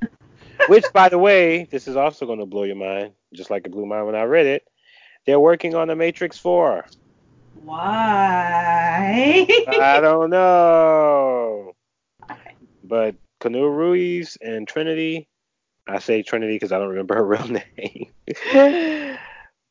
[0.68, 3.72] Which, by the way, this is also going to blow your mind, just like it
[3.72, 4.66] blew mine when I read it.
[5.26, 6.86] They're working on the Matrix 4.
[7.64, 9.46] Why?
[9.68, 11.74] I don't know.
[12.84, 15.28] But Keanu Reeves and Trinity,
[15.88, 18.12] I say Trinity because I don't remember her real name.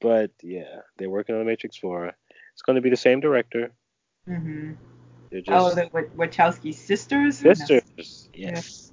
[0.01, 2.07] but yeah, they're working on the Matrix 4.
[2.53, 3.71] It's going to be the same director.
[4.27, 4.94] Mm hmm
[5.41, 5.85] They're Oh, the
[6.17, 7.37] Wachowski sisters.
[7.37, 8.29] sisters.
[8.33, 8.91] Yes.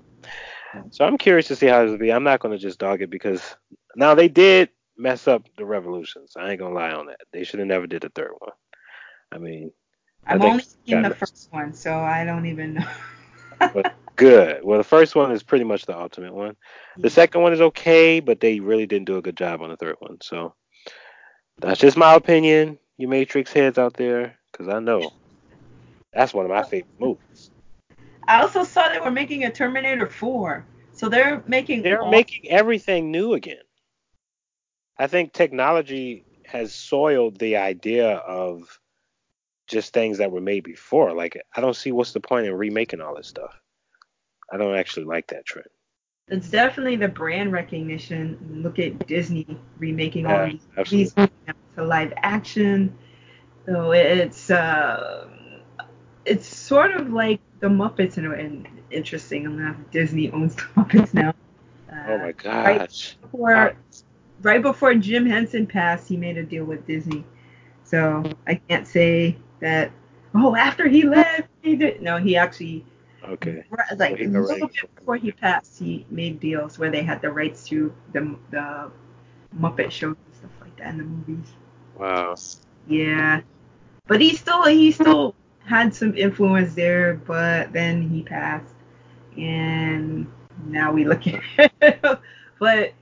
[0.90, 2.12] So I'm curious to see how this will be.
[2.12, 3.56] I'm not going to just dog it because
[3.96, 6.34] now they did mess up the Revolutions.
[6.36, 7.20] I ain't gonna lie on that.
[7.32, 8.52] They should have never did the third one.
[9.32, 9.72] I mean,
[10.26, 12.88] I I'm only seeing the first one, so I don't even know.
[13.74, 14.60] but good.
[14.62, 16.56] Well, the first one is pretty much the ultimate one.
[16.98, 19.76] The second one is okay, but they really didn't do a good job on the
[19.76, 20.18] third one.
[20.22, 20.54] So
[21.58, 22.78] that's just my opinion.
[22.98, 25.12] You Matrix heads out there, because I know
[26.12, 27.50] that's one of my favorite movies.
[28.28, 31.82] I also saw they were making a Terminator 4, so they're making.
[31.82, 33.62] They're all- making everything new again.
[34.98, 38.78] I think technology has soiled the idea of
[39.66, 41.12] just things that were made before.
[41.14, 43.58] Like I don't see what's the point in remaking all this stuff.
[44.52, 45.68] I don't actually like that trend.
[46.28, 48.60] It's definitely the brand recognition.
[48.62, 49.46] Look at Disney
[49.78, 52.96] remaking all these movies to live action.
[53.66, 55.28] So it's uh,
[56.24, 59.76] it's sort of like the Muppets in and interesting enough.
[59.90, 61.30] Disney owns the Muppets now.
[61.90, 63.16] Uh, Oh my gosh.
[63.22, 63.76] Right before,
[64.42, 67.24] right before Jim Henson passed, he made a deal with Disney.
[67.84, 69.90] So I can't say that.
[70.34, 72.00] Oh, after he left, he did.
[72.00, 72.86] No, he actually
[73.28, 73.64] Okay.
[73.96, 77.66] Like a little bit before he passed, he made deals where they had the rights
[77.68, 78.90] to the the
[79.58, 81.52] Muppet shows and stuff like that in the movies.
[81.96, 82.34] Wow.
[82.88, 83.42] Yeah,
[84.06, 85.34] but he still he still
[85.66, 88.74] had some influence there, but then he passed,
[89.36, 90.26] and
[90.66, 92.00] now we look at it.
[92.58, 92.92] but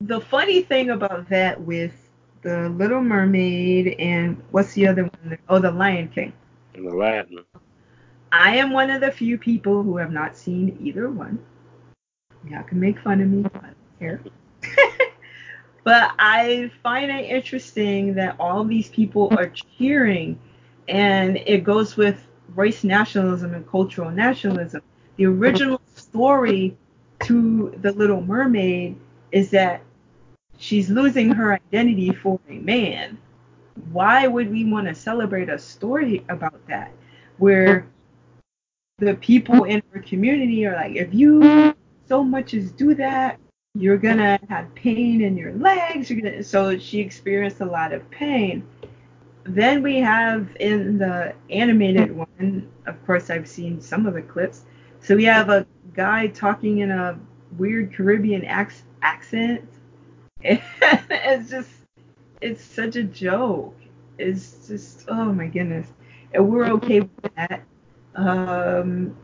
[0.00, 1.92] the funny thing about that with
[2.42, 5.38] the Little Mermaid and what's the other one?
[5.48, 6.32] Oh, the Lion King.
[6.74, 7.44] In the Latin.
[8.32, 11.38] I am one of the few people who have not seen either one.
[12.48, 13.44] Y'all can make fun of me.
[13.54, 14.18] I
[15.84, 20.38] but I find it interesting that all these people are cheering,
[20.92, 24.82] and it goes with race nationalism and cultural nationalism.
[25.16, 26.76] The original story
[27.24, 28.96] to The Little Mermaid
[29.30, 29.82] is that
[30.58, 33.16] she's losing her identity for a man.
[33.90, 36.92] Why would we want to celebrate a story about that?
[37.38, 37.86] Where
[38.98, 41.74] the people in her community are like, if you
[42.06, 43.40] so much as do that,
[43.74, 46.10] you're gonna have pain in your legs.
[46.10, 46.44] You're gonna.
[46.44, 48.62] So she experienced a lot of pain.
[49.44, 54.62] Then we have in the animated one, of course, I've seen some of the clips.
[55.00, 57.18] So we have a guy talking in a
[57.58, 59.68] weird Caribbean ac- accent.
[60.42, 61.70] it's just,
[62.40, 63.76] it's such a joke.
[64.18, 65.88] It's just, oh my goodness.
[66.32, 67.62] And we're okay with that.
[68.14, 69.16] Um,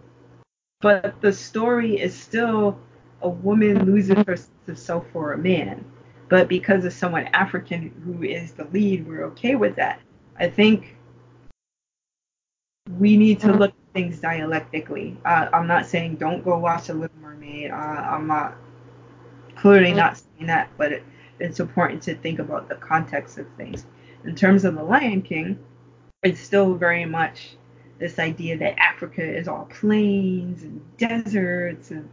[0.81, 2.78] but the story is still
[3.22, 5.85] a woman losing her sense of self for a man.
[6.28, 10.00] But because of someone African who is the lead, we're okay with that.
[10.38, 10.96] I think
[12.98, 15.16] we need to look at things dialectically.
[15.24, 17.70] Uh, I'm not saying don't go watch The Little Mermaid.
[17.70, 18.55] Uh, I'm not
[19.57, 21.03] clearly not saying that, but it,
[21.40, 23.85] it's important to think about the context of things.
[24.24, 25.59] In terms of The Lion King,
[26.22, 27.57] it's still very much
[27.98, 32.09] this idea that Africa is all plains and deserts and,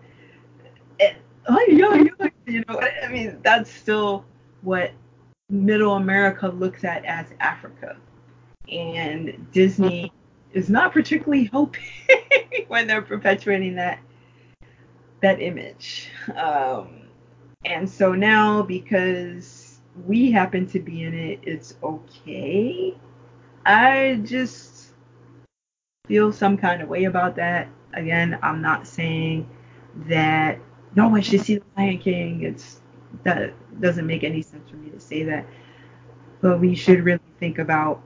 [0.99, 1.15] and
[1.47, 4.25] oh yeah, yeah, you know, I mean that's still
[4.61, 4.91] what
[5.49, 7.97] Middle America looks at as Africa,
[8.69, 10.11] and Disney
[10.53, 11.83] is not particularly helping
[12.67, 13.99] when they're perpetuating that
[15.21, 16.09] that image.
[16.35, 17.01] Um,
[17.65, 22.95] and so now because we happen to be in it, it's okay.
[23.65, 24.93] I just
[26.07, 27.67] feel some kind of way about that.
[27.93, 29.49] Again, I'm not saying
[30.07, 30.59] that
[30.95, 32.43] no one should see the Lion King.
[32.43, 32.81] It's
[33.23, 35.45] that doesn't make any sense for me to say that.
[36.41, 38.01] But we should really think about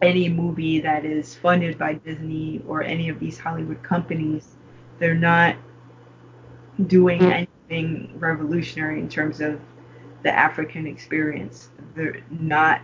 [0.00, 4.56] any movie that is funded by Disney or any of these Hollywood companies.
[4.98, 5.56] They're not
[6.86, 7.48] doing mm.
[7.70, 9.60] anything revolutionary in terms of
[10.22, 11.68] the African experience.
[11.94, 12.82] They're not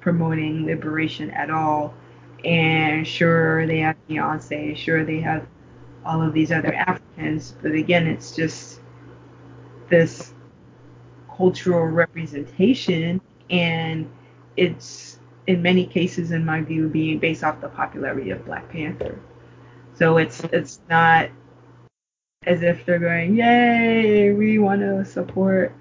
[0.00, 1.94] promoting liberation at all.
[2.44, 5.46] And sure, they have Beyonce, sure, they have
[6.04, 8.80] all of these other Africans, but again, it's just
[9.88, 10.34] this
[11.36, 13.20] cultural representation,
[13.50, 14.10] and
[14.56, 15.11] it's
[15.46, 19.20] in many cases, in my view, being based off the popularity of Black Panther.
[19.94, 21.30] So it's it's not
[22.44, 25.74] as if they're going, yay, we want to support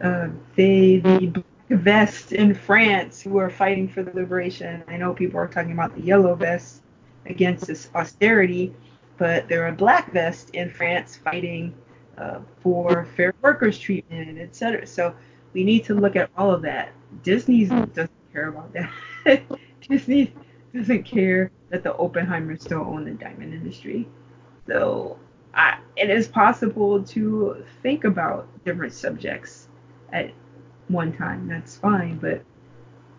[0.00, 4.84] uh, they the black vest in France who are fighting for the liberation.
[4.88, 6.82] I know people are talking about the yellow vest
[7.26, 8.74] against this austerity,
[9.16, 11.74] but there are black vests in France fighting
[12.16, 14.86] uh, for fair workers treatment, etc.
[14.86, 15.14] So
[15.52, 16.92] we need to look at all of that.
[17.22, 19.42] Disney doesn't care about that.
[19.88, 20.32] Disney
[20.74, 24.08] doesn't care that the Oppenheimers still own the diamond industry.
[24.66, 25.18] So
[25.54, 29.68] I, it is possible to think about different subjects
[30.12, 30.30] at
[30.88, 31.48] one time.
[31.48, 32.42] That's fine, but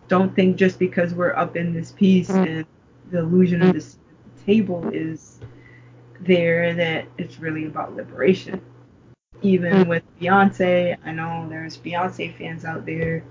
[0.08, 2.46] don't think just because we're up in this piece mm.
[2.46, 2.66] and
[3.10, 3.98] the illusion of this
[4.44, 5.40] table is
[6.20, 8.60] there that it's really about liberation.
[9.42, 9.88] Even mm.
[9.88, 13.24] with Beyonce, I know there's Beyonce fans out there.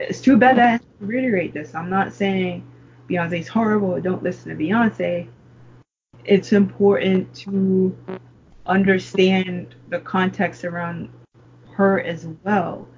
[0.00, 1.74] It's too bad I have to reiterate this.
[1.74, 2.66] I'm not saying
[3.08, 4.00] Beyonce's horrible.
[4.00, 5.28] Don't listen to Beyonce.
[6.24, 7.96] It's important to
[8.66, 11.08] understand the context around
[11.72, 12.88] her as well.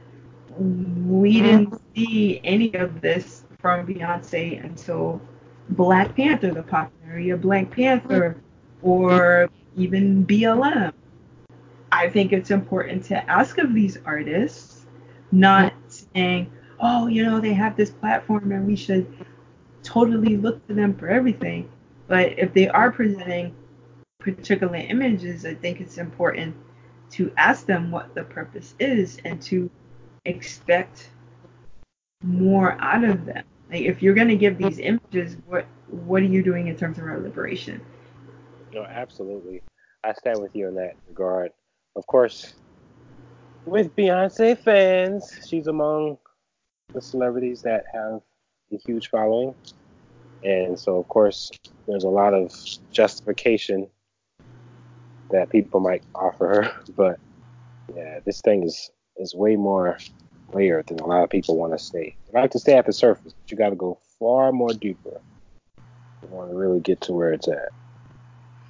[0.58, 5.20] We didn't see any of this from Beyonce until
[5.70, 8.40] Black Panther, the popularity of Black Panther,
[8.82, 10.92] or even BLM.
[11.92, 14.86] I think it's important to ask of these artists,
[15.32, 19.06] not saying, oh, you know, they have this platform and we should
[19.82, 21.70] totally look to them for everything.
[22.06, 23.54] But if they are presenting
[24.18, 26.56] particular images, I think it's important
[27.10, 29.70] to ask them what the purpose is and to
[30.24, 31.10] expect
[32.22, 33.44] more out of them.
[33.70, 36.98] Like if you're going to give these images, what what are you doing in terms
[36.98, 37.80] of our liberation?
[38.72, 39.62] No, absolutely.
[40.04, 41.52] I stand with you in that regard.
[41.96, 42.54] Of course,
[43.64, 46.18] with Beyonce fans, she's among
[46.92, 48.20] the celebrities that have
[48.72, 49.54] a huge following.
[50.44, 51.50] And so, of course,
[51.86, 52.54] there's a lot of
[52.90, 53.88] justification
[55.30, 56.72] that people might offer her.
[56.96, 57.20] But
[57.94, 59.98] yeah, this thing is is way more
[60.52, 62.16] layered than a lot of people want to stay.
[62.34, 65.20] I like to stay at the surface, but you got to go far more deeper.
[66.22, 67.68] You want to really get to where it's at.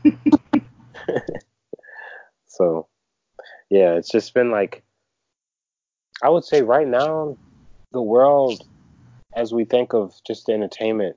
[2.47, 2.87] so,
[3.71, 4.83] yeah, it's just been like,
[6.23, 7.37] I would say right now,
[7.93, 8.67] the world,
[9.35, 11.17] as we think of just entertainment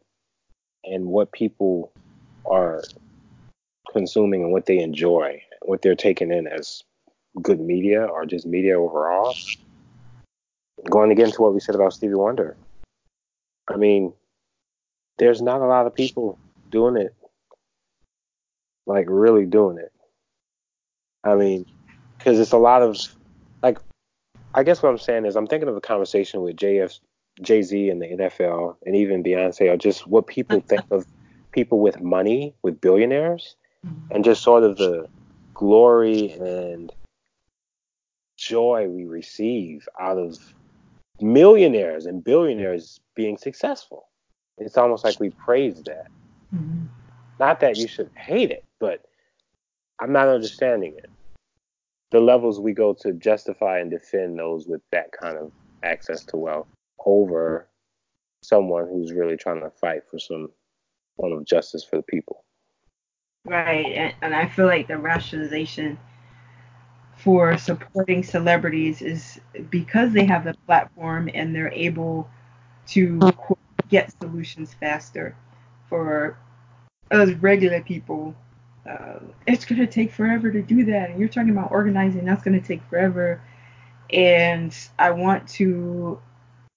[0.84, 1.92] and what people
[2.46, 2.84] are
[3.92, 6.84] consuming and what they enjoy, what they're taking in as
[7.42, 9.34] good media or just media overall.
[10.90, 12.58] Going again to what we said about Stevie Wonder.
[13.68, 14.14] I mean,
[15.18, 16.40] there's not a lot of people
[16.72, 17.14] doing it,
[18.88, 19.92] like really doing it.
[21.24, 21.66] I mean,
[22.18, 22.98] because it's a lot of,
[23.62, 23.78] like,
[24.54, 27.00] I guess what I'm saying is I'm thinking of a conversation with JF,
[27.42, 31.06] Jay Z and the NFL and even Beyonce, or just what people think of
[31.52, 34.14] people with money, with billionaires, mm-hmm.
[34.14, 35.08] and just sort of the
[35.54, 36.92] glory and
[38.38, 40.38] joy we receive out of
[41.22, 44.08] millionaires and billionaires being successful.
[44.58, 46.08] It's almost like we praise that.
[46.54, 46.86] Mm-hmm.
[47.40, 49.06] Not that you should hate it, but
[50.00, 51.10] I'm not understanding it.
[52.12, 55.52] The levels we go to justify and defend those with that kind of
[55.84, 56.68] access to wealth
[57.06, 57.68] over
[58.44, 60.50] someone who's really trying to fight for some
[61.18, 62.44] form of justice for the people.
[63.46, 65.98] Right, and, I feel like the rationalization
[67.16, 72.30] for supporting celebrities is because they have the platform and they're able
[72.88, 73.20] to
[73.90, 75.36] get solutions faster.
[75.88, 76.38] For
[77.10, 78.36] us regular people,
[78.90, 81.10] uh, it's going to take forever to do that.
[81.10, 83.42] And you're talking about organizing, that's going to take forever.
[84.12, 86.20] And I want to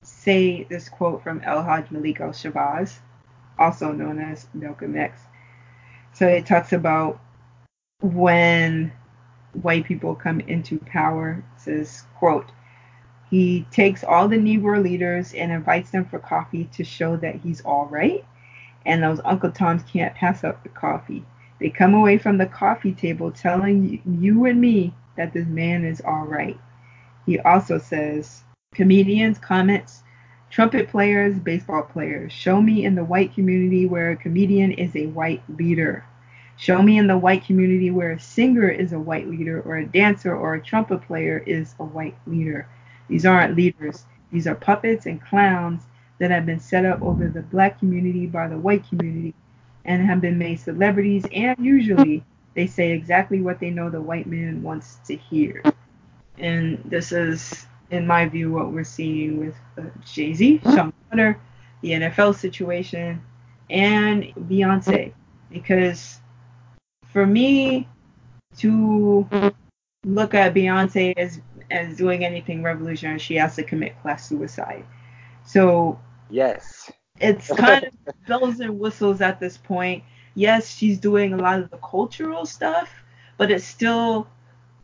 [0.03, 2.99] say this quote from El Haj Malik al Shabazz,
[3.59, 5.21] also known as Malcolm X.
[6.12, 7.21] So it talks about
[8.01, 8.93] when
[9.62, 11.43] white people come into power.
[11.57, 12.53] It says, quote,
[13.31, 17.62] he takes all the Negro leaders and invites them for coffee to show that he's
[17.62, 18.25] all right.
[18.87, 21.25] And those Uncle Toms can't pass up the coffee.
[21.64, 26.03] They come away from the coffee table telling you and me that this man is
[26.03, 26.59] all right.
[27.24, 28.42] He also says,
[28.74, 30.03] comedians, comments,
[30.50, 32.33] trumpet players, baseball players.
[32.33, 36.05] Show me in the white community where a comedian is a white leader.
[36.59, 39.87] Show me in the white community where a singer is a white leader or a
[39.87, 42.68] dancer or a trumpet player is a white leader.
[43.09, 44.05] These aren't leaders.
[44.31, 45.85] These are puppets and clowns
[46.19, 49.33] that have been set up over the black community by the white community
[49.85, 52.25] and have been made celebrities and usually
[52.55, 55.63] they say exactly what they know the white man wants to hear.
[56.39, 61.39] And this is, in my view, what we're seeing with uh, Jay Z, Sean Carter,
[61.83, 63.21] the NFL situation,
[63.71, 65.13] and Beyonce.
[65.51, 66.21] Because
[67.07, 67.89] for me
[68.59, 69.29] to
[70.05, 74.85] look at Beyonce as as doing anything revolutionary, she has to commit class suicide.
[75.45, 75.99] So
[76.31, 77.92] yes, it's kind of
[78.27, 80.04] bells and whistles at this point.
[80.35, 82.90] Yes, she's doing a lot of the cultural stuff,
[83.38, 84.29] but it's still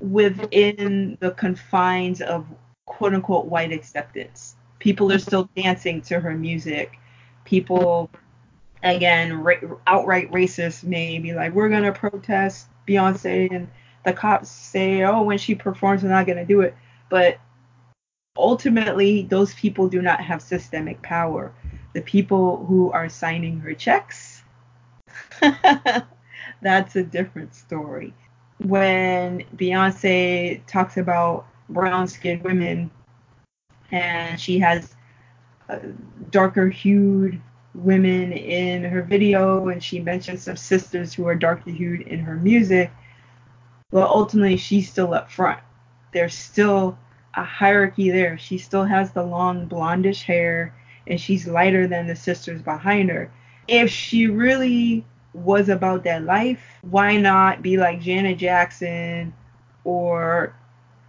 [0.00, 2.46] within the confines of
[2.86, 4.56] quote unquote white acceptance.
[4.78, 6.98] People are still dancing to her music.
[7.44, 8.10] people,
[8.82, 9.56] again, ra-
[9.86, 13.68] outright racist may be like, we're gonna protest Beyonce, and
[14.04, 16.74] the cops say, oh, when she performs, we're not gonna do it.
[17.10, 17.38] But
[18.36, 21.52] ultimately, those people do not have systemic power.
[21.92, 24.42] The people who are signing her checks,
[26.62, 28.14] that's a different story.
[28.58, 32.90] When Beyonce talks about brown skinned women
[33.90, 34.94] and she has
[35.68, 35.78] uh,
[36.30, 37.40] darker hued
[37.74, 42.36] women in her video and she mentions some sisters who are darker hued in her
[42.36, 42.90] music,
[43.92, 45.60] well, ultimately she's still up front.
[46.12, 46.98] There's still
[47.34, 48.38] a hierarchy there.
[48.38, 50.74] She still has the long blondish hair
[51.10, 53.30] and she's lighter than the sisters behind her.
[53.68, 55.04] If she really
[55.34, 59.34] was about that life, why not be like Janet Jackson
[59.84, 60.54] or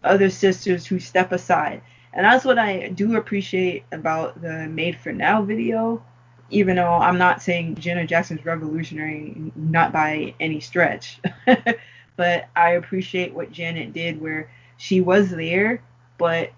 [0.03, 1.81] other sisters who step aside?
[2.13, 6.03] And that's what I do appreciate about the Made for Now video.
[6.49, 11.21] Even though I'm not saying Janet Jackson's revolutionary, not by any stretch,
[12.17, 15.81] but I appreciate what Janet did where she was there
[16.21, 16.51] but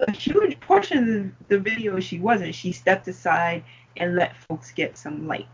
[0.00, 2.54] a huge portion of the video she wasn't.
[2.54, 3.64] She stepped aside
[3.96, 5.48] and let folks get some light.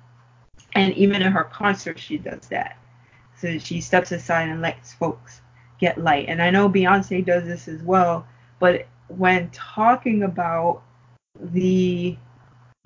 [0.74, 2.78] And even in her concert, she does that.
[3.36, 5.40] So she steps aside and lets folks
[5.78, 6.26] get light.
[6.28, 8.26] And I know Beyonce does this as well.
[8.58, 10.82] But when talking about
[11.40, 12.16] the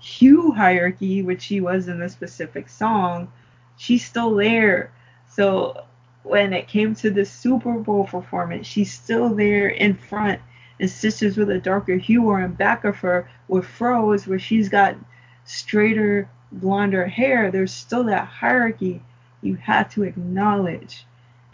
[0.00, 3.32] hue hierarchy, which she was in the specific song,
[3.76, 4.92] she's still there.
[5.28, 5.84] So
[6.22, 10.40] when it came to the Super Bowl performance, she's still there in front
[10.80, 14.68] and sisters with a darker hue are in back of her with froze where she's
[14.68, 14.96] got
[15.44, 17.50] straighter, blonder hair.
[17.50, 19.02] There's still that hierarchy
[19.42, 21.04] you have to acknowledge.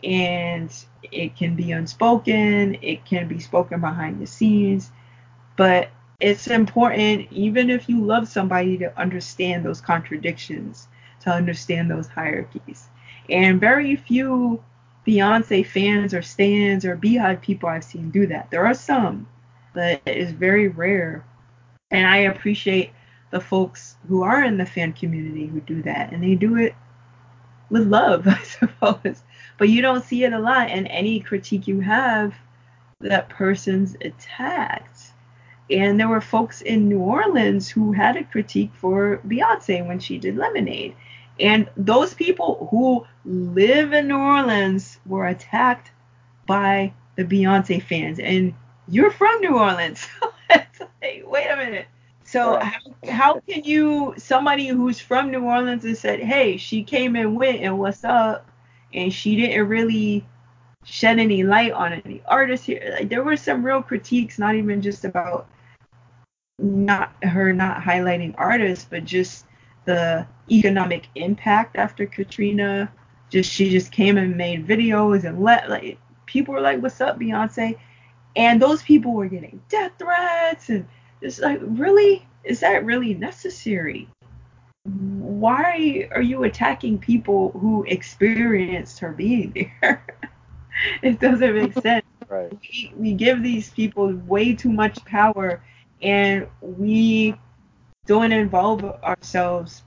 [0.03, 4.91] And it can be unspoken, it can be spoken behind the scenes,
[5.57, 5.89] but
[6.20, 10.89] it's important, even if you love somebody, to understand those contradictions,
[11.20, 12.89] to understand those hierarchies.
[13.31, 14.62] And very few
[15.07, 18.50] Beyonce fans or stands or BeyHive people I've seen do that.
[18.50, 19.26] There are some,
[19.74, 21.24] but it is very rare.
[21.90, 22.90] And I appreciate
[23.30, 26.12] the folks who are in the fan community who do that.
[26.12, 26.74] And they do it
[27.70, 29.22] with love, I suppose.
[29.59, 30.70] But you don't see it a lot.
[30.70, 32.34] And any critique you have,
[33.00, 35.12] that person's attacked.
[35.70, 40.18] And there were folks in New Orleans who had a critique for Beyonce when she
[40.18, 40.94] did Lemonade.
[41.41, 45.91] And those people who live in New Orleans were attacked
[46.47, 48.18] by the Beyonce fans.
[48.18, 48.55] And
[48.89, 50.07] you're from New Orleans.
[50.51, 51.87] like, wait a minute.
[52.24, 57.16] So how, how can you somebody who's from New Orleans and said, hey, she came
[57.16, 58.49] and went and what's up,
[58.93, 60.26] and she didn't really
[60.85, 62.97] shed any light on any artists here.
[62.99, 65.49] Like, there were some real critiques, not even just about
[66.59, 69.47] not her not highlighting artists, but just
[69.85, 72.91] the economic impact after Katrina.
[73.30, 77.18] Just she just came and made videos and let like people were like, "What's up,
[77.18, 77.78] Beyonce?"
[78.37, 80.87] And those people were getting death threats and
[81.24, 84.09] it's like, really, is that really necessary?
[84.85, 90.05] Why are you attacking people who experienced her being there?
[91.03, 92.05] it doesn't make sense.
[92.28, 92.53] Right.
[92.61, 95.62] We, we give these people way too much power
[96.03, 97.35] and we
[98.07, 99.82] don't involve ourselves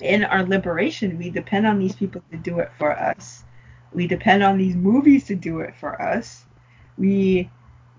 [0.00, 1.18] in our liberation.
[1.18, 3.44] We depend on these people to do it for us.
[3.92, 6.44] We depend on these movies to do it for us.
[6.98, 7.50] We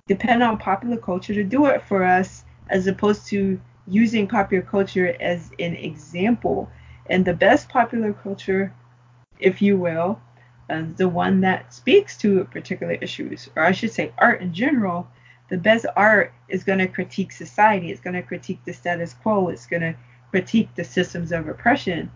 [0.08, 5.16] depend on popular culture to do it for us, as opposed to using popular culture
[5.20, 6.70] as an example.
[7.10, 8.74] And the best popular culture,
[9.39, 10.20] if you will,
[10.70, 15.08] uh, the one that speaks to particular issues, or I should say art in general,
[15.50, 17.91] the best art is going to critique society.
[17.91, 19.50] It's going to critique the status quo.
[19.50, 19.95] It's going to
[20.32, 22.12] critique the systems of oppression.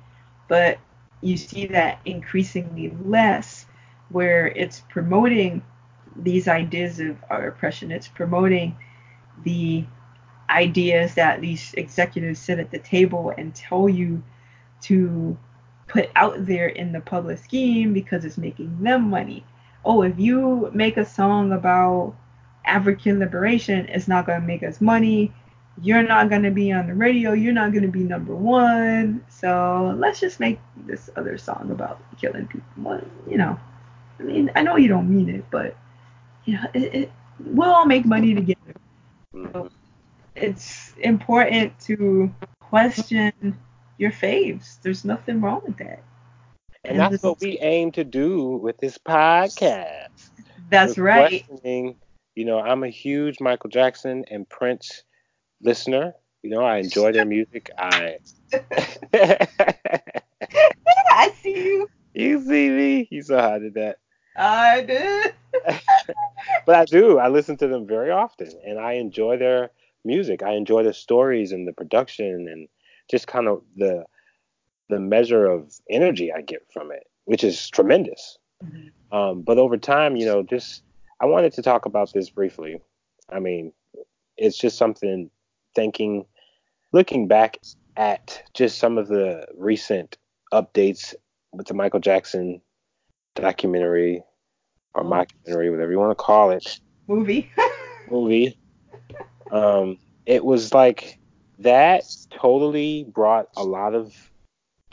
[0.48, 0.80] But
[1.22, 3.66] you see that increasingly less,
[4.10, 5.64] where it's promoting
[6.16, 7.92] these ideas of oppression.
[7.92, 8.76] It's promoting
[9.44, 9.86] the
[10.50, 14.22] ideas that these executives sit at the table and tell you
[14.82, 15.38] to
[15.88, 19.46] put out there in the public scheme because it's making them money.
[19.86, 22.16] Oh, if you make a song about
[22.66, 25.34] African liberation is not going to make us money.
[25.82, 27.34] You're not going to be on the radio.
[27.34, 29.24] You're not going to be number one.
[29.30, 32.68] So let's just make this other song about killing people.
[32.78, 33.60] Well, you know,
[34.20, 35.76] I mean, I know you don't mean it, but
[36.46, 38.74] you know, it, it we'll all make money together.
[39.34, 39.70] So
[40.36, 43.58] it's important to question
[43.98, 44.82] your faves.
[44.82, 46.04] There's nothing wrong with that.
[46.84, 50.30] And, and that's what we aim to do with this podcast.
[50.70, 51.46] That's right.
[51.46, 51.96] Questioning
[52.36, 55.04] you know, I'm a huge Michael Jackson and Prince
[55.62, 56.14] listener.
[56.44, 57.70] You know, I enjoy their music.
[57.78, 58.18] I
[61.12, 61.90] I see you.
[62.14, 63.08] You see me?
[63.12, 63.98] You saw how I did that.
[64.36, 65.34] I did.
[66.66, 67.20] but I do.
[67.20, 69.72] I listen to them very often, and I enjoy their
[70.04, 70.42] music.
[70.42, 72.68] I enjoy the stories and the production, and
[73.10, 74.06] just kind of the
[74.90, 78.38] the measure of energy I get from it, which is tremendous.
[78.64, 79.16] Mm-hmm.
[79.16, 80.82] Um, but over time, you know, this
[81.22, 82.82] I wanted to talk about this briefly.
[83.30, 83.74] I mean,
[84.38, 85.30] it's just something
[85.76, 86.26] thinking,
[86.94, 87.60] looking back
[87.96, 90.18] at just some of the recent
[90.52, 91.14] updates
[91.54, 92.60] with the Michael Jackson
[93.36, 94.24] documentary
[94.96, 95.08] or oh.
[95.08, 96.80] mockumentary, whatever you want to call it.
[97.08, 97.52] Movie.
[98.10, 98.58] movie.
[99.52, 101.20] Um, it was like
[101.60, 104.16] that totally brought a lot of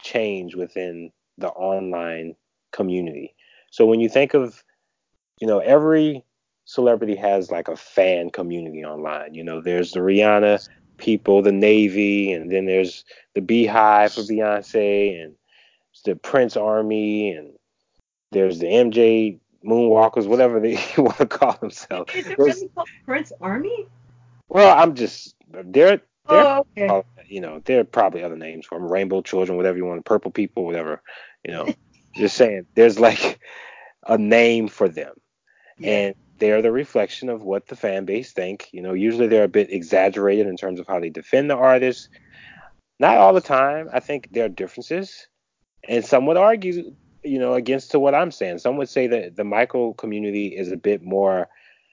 [0.02, 2.36] change within the online
[2.72, 3.34] community.
[3.70, 4.62] So when you think of,
[5.40, 6.24] you know, every
[6.64, 9.34] celebrity has like a fan community online.
[9.34, 10.68] You know, there's the Rihanna
[10.98, 15.34] people, the Navy, and then there's the BeyHive for Beyonce, and
[16.04, 17.52] the Prince Army, and
[18.32, 22.14] there's the MJ Moonwalkers, whatever they want to call themselves.
[22.14, 23.86] Is it really called Prince Army?
[24.48, 27.26] Well, I'm just they're oh, they're oh, okay.
[27.28, 30.64] you know they're probably other names for them, Rainbow Children, whatever you want, Purple People,
[30.64, 31.02] whatever.
[31.44, 31.74] You know,
[32.16, 33.40] just saying there's like
[34.06, 35.14] a name for them,
[35.78, 35.90] yeah.
[35.90, 38.68] and they're the reflection of what the fan base think.
[38.72, 42.08] You know, usually they're a bit exaggerated in terms of how they defend the artist.
[42.98, 43.88] Not all the time.
[43.92, 45.28] I think there are differences,
[45.88, 48.58] and some would argue, you know, against to what I'm saying.
[48.58, 51.48] Some would say that the Michael community is a bit more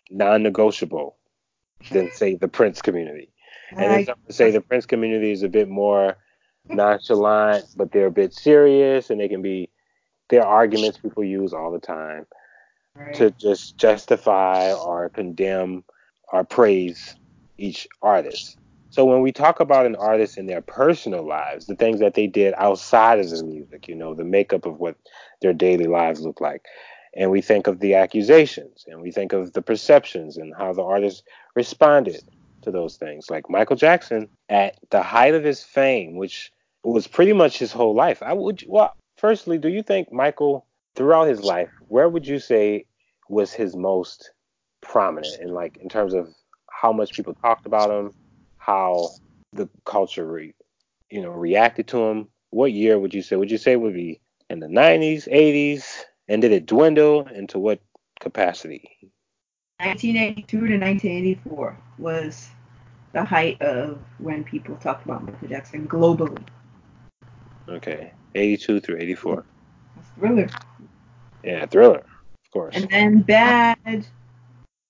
[0.10, 1.16] non-negotiable
[1.92, 3.30] than say the Prince community,
[3.72, 6.18] and then some would say the Prince community is a bit more
[6.68, 9.70] nonchalant, but they're a bit serious, and they can be.
[10.30, 12.26] There are arguments people use all the time
[12.96, 13.14] right.
[13.16, 15.84] to just justify or condemn
[16.32, 17.16] or praise
[17.58, 18.58] each artist.
[18.90, 22.28] So when we talk about an artist in their personal lives, the things that they
[22.28, 24.96] did outside of the music, you know, the makeup of what
[25.42, 26.64] their daily lives look like,
[27.16, 30.84] and we think of the accusations, and we think of the perceptions and how the
[30.84, 31.24] artist
[31.56, 32.22] responded
[32.62, 33.30] to those things.
[33.30, 36.52] Like Michael Jackson, at the height of his fame, which
[36.84, 38.22] was pretty much his whole life.
[38.24, 40.66] I would well, firstly, do you think Michael
[40.96, 42.86] throughout his life, where would you say
[43.30, 44.32] was his most
[44.82, 46.34] prominent in like in terms of
[46.70, 48.14] how much people talked about him,
[48.58, 49.10] how
[49.54, 50.54] the culture re,
[51.10, 52.28] you know reacted to him?
[52.52, 53.36] What year would you say?
[53.36, 57.80] Would you say would be in the 90s, 80s, and did it dwindle into what
[58.20, 58.90] capacity?
[59.80, 62.48] 1982 to 1984 was
[63.12, 66.42] the height of when people talked about Michael Jackson globally.
[67.68, 69.46] Okay, 82 through 84.
[70.18, 70.50] Thriller.
[71.46, 72.76] Yeah, Thriller, of course.
[72.76, 74.08] And then Bad,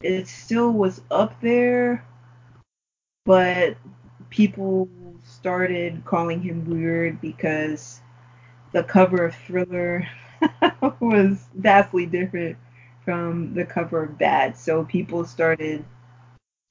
[0.01, 2.06] it still was up there,
[3.26, 3.76] but
[4.30, 4.88] people
[5.26, 7.99] started calling him weird because
[8.72, 10.08] the cover of Thriller
[11.01, 12.58] was vastly different
[13.03, 14.56] from the cover of Bad.
[14.56, 15.84] So people started,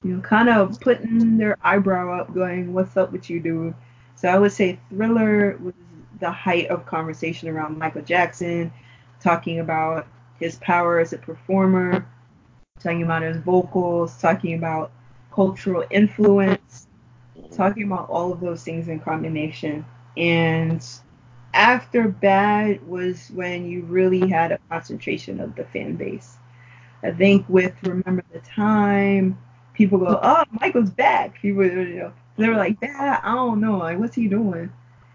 [0.03, 3.75] you know, kind of putting their eyebrow up, going, "What's up with you, dude?"
[4.15, 5.75] So I would say Thriller was
[6.19, 8.71] the height of conversation around Michael Jackson
[9.21, 10.07] talking about
[10.39, 12.05] his power as a performer,
[12.79, 14.91] talking about his vocals, talking about
[15.33, 16.87] cultural influence,
[17.55, 19.85] talking about all of those things in combination.
[20.17, 20.85] And
[21.53, 26.37] after Bad was when you really had a concentration of the fan base.
[27.01, 29.37] I think with Remember the Time,
[29.73, 31.41] people go, oh, Michael's back.
[31.41, 34.71] People, you know, they were like, Bad, I don't know, like, what's he doing?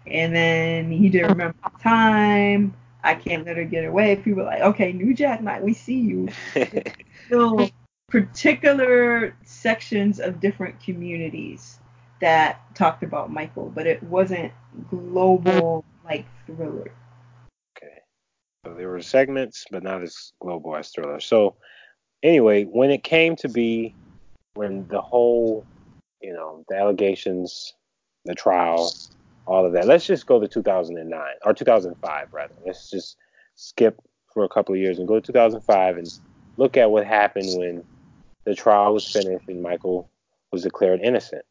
[0.07, 2.73] And then he did Remember the Time.
[3.03, 4.15] I can't let her get away.
[4.17, 6.29] People are like, okay, New Jack Knight, we see you.
[7.29, 7.69] so
[8.07, 11.79] particular sections of different communities
[12.19, 14.51] that talked about Michael, but it wasn't
[14.89, 16.91] global like thriller.
[17.77, 18.01] Okay.
[18.65, 21.19] So there were segments, but not as global as thriller.
[21.19, 21.55] So
[22.21, 23.95] anyway, when it came to be
[24.53, 25.65] when the whole,
[26.21, 27.73] you know, the allegations,
[28.25, 28.93] the trial,
[29.45, 29.87] all of that.
[29.87, 32.53] Let's just go to 2009 or 2005 rather.
[32.65, 33.17] Let's just
[33.55, 33.99] skip
[34.33, 36.07] for a couple of years and go to 2005 and
[36.57, 37.83] look at what happened when
[38.45, 40.09] the trial was finished and Michael
[40.51, 41.45] was declared innocent.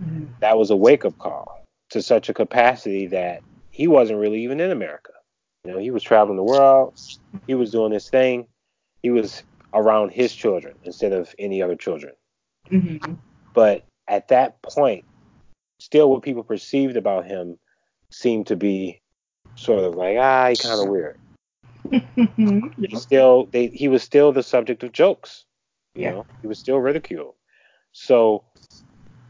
[0.00, 0.26] Mm-hmm.
[0.40, 4.60] That was a wake up call to such a capacity that he wasn't really even
[4.60, 5.12] in America.
[5.64, 6.98] You know, he was traveling the world,
[7.46, 8.46] he was doing his thing,
[9.02, 9.42] he was
[9.74, 12.12] around his children instead of any other children.
[12.70, 13.14] Mm-hmm.
[13.52, 15.04] But at that point,
[15.80, 17.58] still what people perceived about him
[18.10, 19.00] seemed to be
[19.54, 21.18] sort of like ah he kind of weird.
[22.76, 25.44] he still they he was still the subject of jokes.
[25.94, 26.10] You yeah.
[26.12, 27.34] know, he was still ridiculed.
[27.92, 28.44] So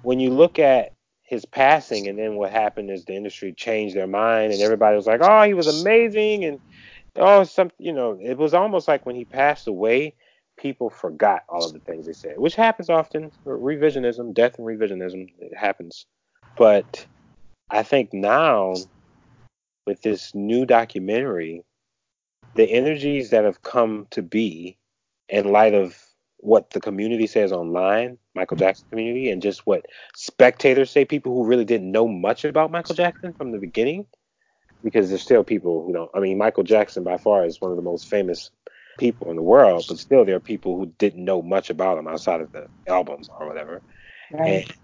[0.03, 0.93] when you look at
[1.23, 5.07] his passing, and then what happened is the industry changed their mind, and everybody was
[5.07, 6.61] like, "Oh, he was amazing," and
[7.17, 10.15] oh, some, you know, it was almost like when he passed away,
[10.59, 13.31] people forgot all of the things they said, which happens often.
[13.47, 16.07] Revisionism, death and revisionism, it happens.
[16.57, 17.07] But
[17.71, 18.75] I think now,
[19.87, 21.65] with this new documentary,
[22.55, 24.77] the energies that have come to be
[25.29, 25.97] in light of
[26.39, 28.65] what the community says online, Michael mm-hmm.
[28.65, 32.95] Jackson community, and just what spectators say, people who really didn't know much about Michael
[32.95, 34.07] Jackson from the beginning,
[34.83, 36.11] because there's still people who don't.
[36.15, 38.51] I mean, Michael Jackson by far is one of the most famous
[38.99, 42.09] people in the world, but still there are people who didn't know much about him
[42.09, 43.81] outside of the albums or whatever.
[44.33, 44.65] Right.
[44.65, 44.75] And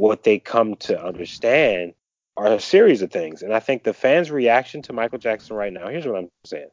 [0.00, 1.92] what they come to understand
[2.36, 3.42] are a series of things.
[3.42, 6.70] And I think the fans' reaction to Michael Jackson right now, here's what I'm saying.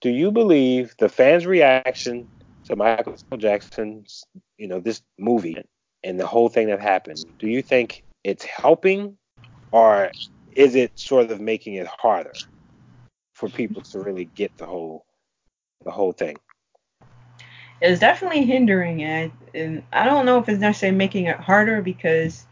[0.00, 2.26] Do you believe the fans' reaction
[2.64, 4.24] to Michael Jackson's,
[4.56, 5.62] you know, this movie
[6.02, 9.18] and the whole thing that happened, do you think it's helping
[9.72, 10.10] or
[10.52, 12.32] is it sort of making it harder
[13.34, 15.04] for people to really get the whole
[15.84, 16.38] the whole thing?
[17.82, 22.46] It's definitely hindering it, and I don't know if it's necessarily making it harder because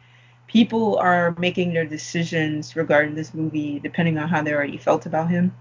[0.49, 5.31] people are making their decisions regarding this movie depending on how they already felt about
[5.31, 5.55] him.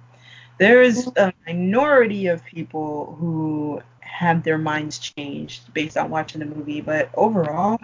[0.58, 6.48] There is a minority of people who have their minds changed based on watching the
[6.48, 7.80] movie, but overall,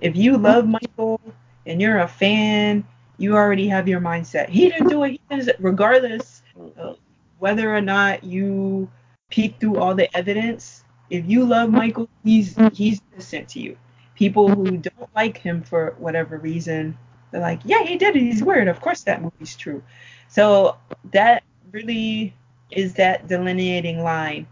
[0.00, 1.20] if you love Michael
[1.66, 2.84] and you're a fan,
[3.18, 4.48] you already have your mindset.
[4.48, 5.12] He didn't do it.
[5.12, 6.42] He didn't, regardless
[6.76, 6.98] of
[7.38, 8.90] whether or not you
[9.30, 10.84] peek through all the evidence.
[11.10, 13.76] If you love Michael, he's he's innocent to you.
[14.16, 16.96] People who don't like him for whatever reason,
[17.30, 18.20] they're like, yeah, he did it.
[18.20, 18.68] He's weird.
[18.68, 19.82] Of course that movie's true.
[20.28, 20.76] So
[21.12, 22.34] that really
[22.70, 24.46] is that delineating line.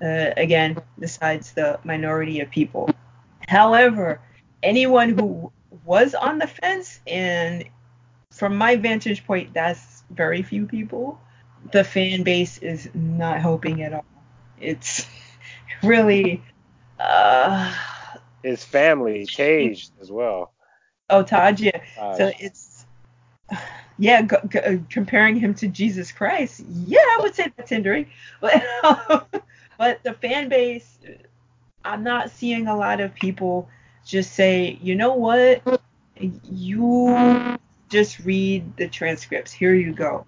[0.00, 2.88] Uh, again, besides the minority of people.
[3.48, 4.20] However,
[4.62, 5.50] anyone who
[5.84, 7.64] was on the fence, and
[8.30, 11.20] from my vantage point, that's very few people.
[11.72, 14.04] The fan base is not helping at all.
[14.60, 15.04] It's
[15.82, 16.42] really.
[17.00, 17.74] Uh,
[18.42, 20.52] His family caged as well.
[21.10, 21.80] Oh, Taj, yeah.
[21.98, 22.86] Uh, so it's
[23.98, 24.22] yeah,
[24.90, 28.06] comparing him to Jesus Christ, yeah, I would say that's hindering.
[28.40, 29.44] But
[29.78, 30.98] but the fan base,
[31.84, 33.68] I'm not seeing a lot of people
[34.04, 35.62] just say, you know what,
[36.44, 37.58] you
[37.88, 39.52] just read the transcripts.
[39.52, 40.26] Here you go.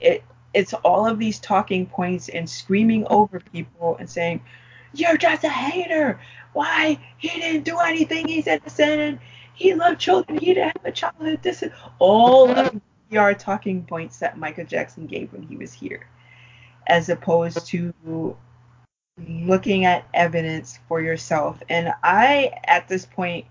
[0.00, 4.42] It it's all of these talking points and screaming over people and saying,
[4.94, 6.20] you're just a hater.
[6.52, 8.28] Why he didn't do anything?
[8.28, 9.20] He's innocent.
[9.54, 10.38] He loved children.
[10.38, 11.40] He didn't have a childhood.
[11.42, 12.80] This is all of the
[13.10, 16.06] PR talking points that Michael Jackson gave when he was here,
[16.86, 18.36] as opposed to
[19.28, 21.62] looking at evidence for yourself.
[21.68, 23.46] And I, at this point,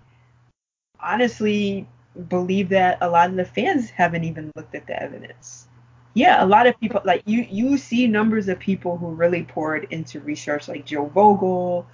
[1.00, 1.88] honestly
[2.28, 5.66] believe that a lot of the fans haven't even looked at the evidence.
[6.14, 9.86] Yeah, a lot of people like you you see numbers of people who really poured
[9.90, 11.86] into research like Joe Vogel.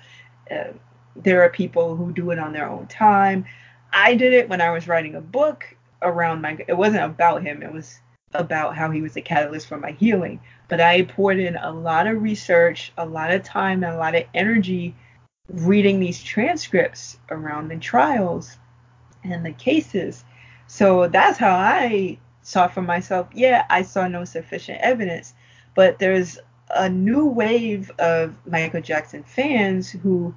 [0.50, 0.72] Uh,
[1.16, 3.44] there are people who do it on their own time.
[3.92, 5.64] I did it when I was writing a book
[6.02, 8.00] around my it wasn't about him it was
[8.34, 12.06] about how he was a catalyst for my healing but i poured in a lot
[12.06, 14.94] of research a lot of time and a lot of energy
[15.48, 18.58] reading these transcripts around the trials
[19.24, 20.24] and the cases
[20.66, 22.16] so that's how i
[22.48, 25.34] saw for myself yeah i saw no sufficient evidence.
[25.74, 26.38] But there's
[26.70, 30.34] a new wave of michael jackson fans who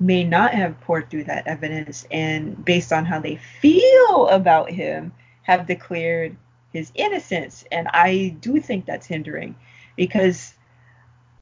[0.00, 5.12] may not have poured through that evidence and based on how they feel about him
[5.42, 6.36] have declared
[6.72, 7.64] his innocence.
[7.70, 9.54] And i do think that's hindering
[9.96, 10.54] because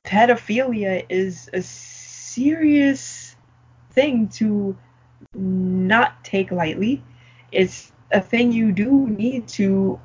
[0.05, 3.37] pedophilia is a serious
[3.93, 4.77] thing to
[5.35, 7.03] not take lightly.
[7.53, 10.01] It's a thing you do need to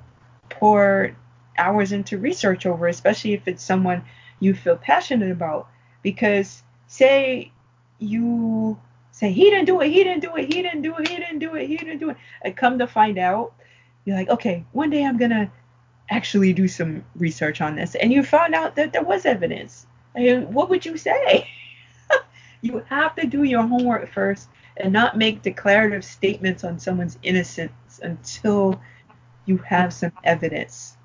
[0.66, 1.16] pour
[1.59, 4.03] hours into research over especially if it's someone
[4.39, 5.68] you feel passionate about
[6.01, 7.51] because say
[7.99, 8.78] you
[9.11, 11.39] say he didn't do it, he didn't do it, he didn't do it, he didn't
[11.39, 13.53] do it, he didn't do it, and come to find out,
[14.03, 15.51] you're like, okay, one day I'm gonna
[16.09, 19.88] actually do some research on this, and you found out that there was evidence.
[20.16, 21.47] And what would you say?
[22.61, 27.99] you have to do your homework first and not make declarative statements on someone's innocence
[28.03, 28.82] until
[29.46, 30.98] you have some evidence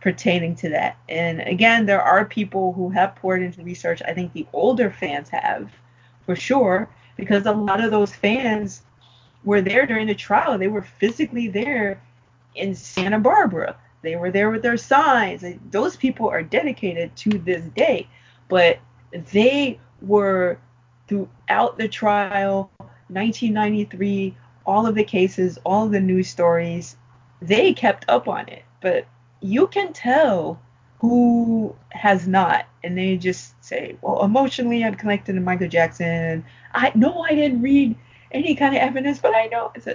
[0.00, 0.96] pertaining to that.
[1.08, 4.00] And again, there are people who have poured into research.
[4.06, 5.70] I think the older fans have
[6.24, 8.82] for sure, because a lot of those fans
[9.44, 10.58] were there during the trial.
[10.58, 12.00] They were physically there
[12.54, 13.76] in Santa Barbara.
[14.02, 15.42] They were there with their signs.
[15.70, 18.08] Those people are dedicated to this day,
[18.48, 18.78] but
[19.32, 20.58] they were
[21.08, 22.70] throughout the trial,
[23.08, 24.36] 1993,
[24.66, 26.96] all of the cases, all of the news stories,
[27.40, 28.64] they kept up on it.
[28.80, 29.06] But
[29.40, 30.60] you can tell
[31.00, 36.92] who has not, and they just say, "Well, emotionally, I'm connected to Michael Jackson." I
[36.94, 37.96] no, I didn't read
[38.32, 39.72] any kind of evidence, but I know.
[39.74, 39.86] It's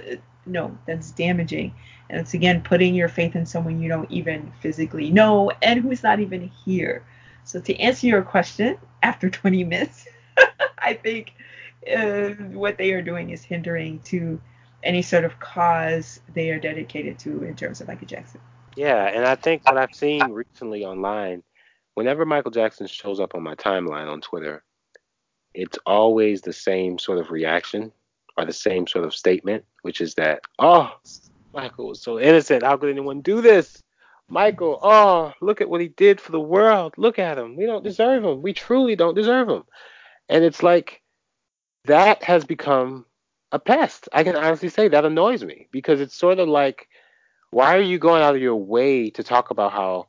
[0.46, 1.74] no, that's damaging,
[2.10, 6.02] and it's again putting your faith in someone you don't even physically know and who's
[6.02, 7.04] not even here.
[7.44, 10.06] So to answer your question, after 20 minutes,
[10.78, 11.34] I think
[11.94, 14.40] uh, what they are doing is hindering to
[14.84, 18.40] any sort of cause they are dedicated to in terms of Michael Jackson.
[18.76, 21.42] Yeah, and I think what I've seen recently online,
[21.94, 24.62] whenever Michael Jackson shows up on my timeline on Twitter,
[25.54, 27.92] it's always the same sort of reaction
[28.36, 30.92] or the same sort of statement, which is that, oh,
[31.52, 32.64] Michael was so innocent.
[32.64, 33.80] How could anyone do this?
[34.28, 36.94] Michael, oh, look at what he did for the world.
[36.96, 37.56] Look at him.
[37.56, 38.42] We don't deserve him.
[38.42, 39.62] We truly don't deserve him.
[40.28, 41.02] And it's like
[41.84, 43.06] that has become
[43.54, 44.08] a pest.
[44.12, 46.88] I can honestly say that annoys me because it's sort of like
[47.50, 50.08] why are you going out of your way to talk about how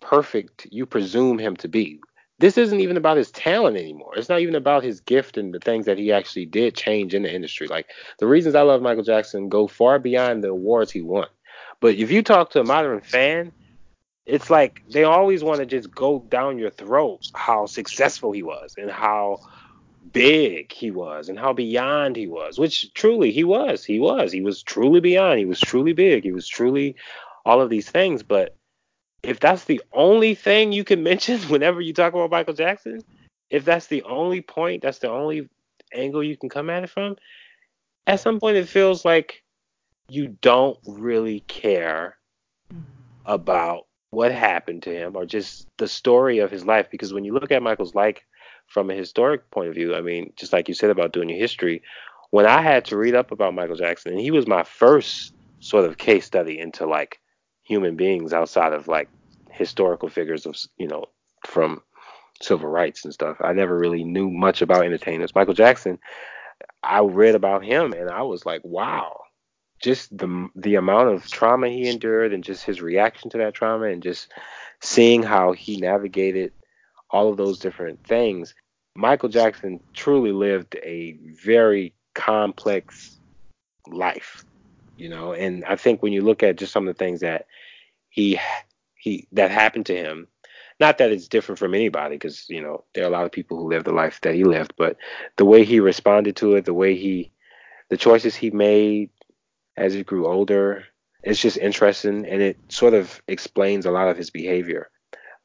[0.00, 2.00] perfect you presume him to be?
[2.40, 4.14] This isn't even about his talent anymore.
[4.16, 7.22] It's not even about his gift and the things that he actually did change in
[7.22, 7.68] the industry.
[7.68, 7.86] Like
[8.18, 11.28] the reasons I love Michael Jackson go far beyond the awards he won.
[11.78, 13.52] But if you talk to a modern fan,
[14.26, 18.74] it's like they always want to just go down your throat how successful he was
[18.76, 19.38] and how
[20.12, 23.84] big he was and how beyond he was, which truly he was.
[23.84, 24.32] He was.
[24.32, 25.38] He was truly beyond.
[25.38, 26.24] He was truly big.
[26.24, 26.96] He was truly
[27.44, 28.22] all of these things.
[28.22, 28.56] But
[29.22, 33.00] if that's the only thing you can mention whenever you talk about Michael Jackson,
[33.50, 35.48] if that's the only point, that's the only
[35.92, 37.16] angle you can come at it from,
[38.06, 39.42] at some point it feels like
[40.08, 42.16] you don't really care
[43.26, 46.88] about what happened to him or just the story of his life.
[46.90, 48.18] Because when you look at Michael's life
[48.72, 51.38] from a historic point of view, I mean, just like you said about doing your
[51.38, 51.82] history,
[52.30, 55.84] when I had to read up about Michael Jackson, and he was my first sort
[55.84, 57.20] of case study into like
[57.62, 59.08] human beings outside of like
[59.50, 61.04] historical figures of you know
[61.46, 61.82] from
[62.40, 63.36] civil rights and stuff.
[63.40, 65.34] I never really knew much about entertainers.
[65.34, 65.98] Michael Jackson,
[66.82, 69.20] I read about him and I was like, wow,
[69.82, 73.86] just the the amount of trauma he endured and just his reaction to that trauma
[73.86, 74.32] and just
[74.80, 76.52] seeing how he navigated
[77.10, 78.54] all of those different things.
[78.94, 81.12] Michael Jackson truly lived a
[81.42, 83.18] very complex
[83.88, 84.44] life,
[84.96, 87.46] you know, and I think when you look at just some of the things that
[88.10, 88.38] he
[88.94, 90.28] he that happened to him,
[90.78, 93.56] not that it's different from anybody because you know there are a lot of people
[93.56, 94.96] who lived the life that he lived, but
[95.36, 97.32] the way he responded to it, the way he
[97.88, 99.10] the choices he made
[99.76, 100.84] as he grew older,
[101.22, 104.90] it's just interesting and it sort of explains a lot of his behavior.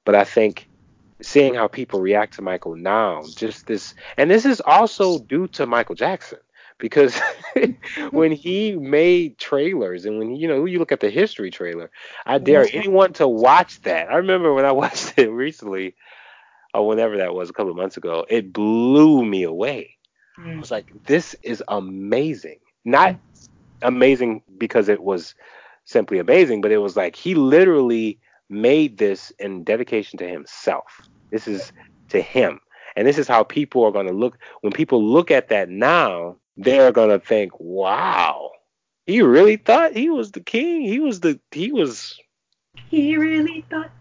[0.05, 0.67] But I think
[1.21, 5.65] seeing how people react to Michael now, just this, and this is also due to
[5.65, 6.39] Michael Jackson
[6.77, 7.19] because
[8.11, 11.89] when he made trailers and when you know you look at the history trailer,
[12.25, 14.11] I dare anyone to watch that.
[14.11, 15.95] I remember when I watched it recently,
[16.73, 19.95] or whenever that was, a couple of months ago, it blew me away.
[20.39, 22.59] I was like, this is amazing.
[22.85, 23.17] Not
[23.81, 25.33] amazing because it was
[25.85, 28.19] simply amazing, but it was like he literally
[28.49, 31.01] made this in dedication to himself.
[31.31, 31.71] This is
[32.09, 32.59] to him.
[32.95, 34.37] And this is how people are going to look.
[34.61, 38.51] When people look at that now, they're going to think, wow,
[39.05, 40.81] he really thought he was the king.
[40.81, 42.17] He was the, he was.
[42.89, 43.91] He really thought,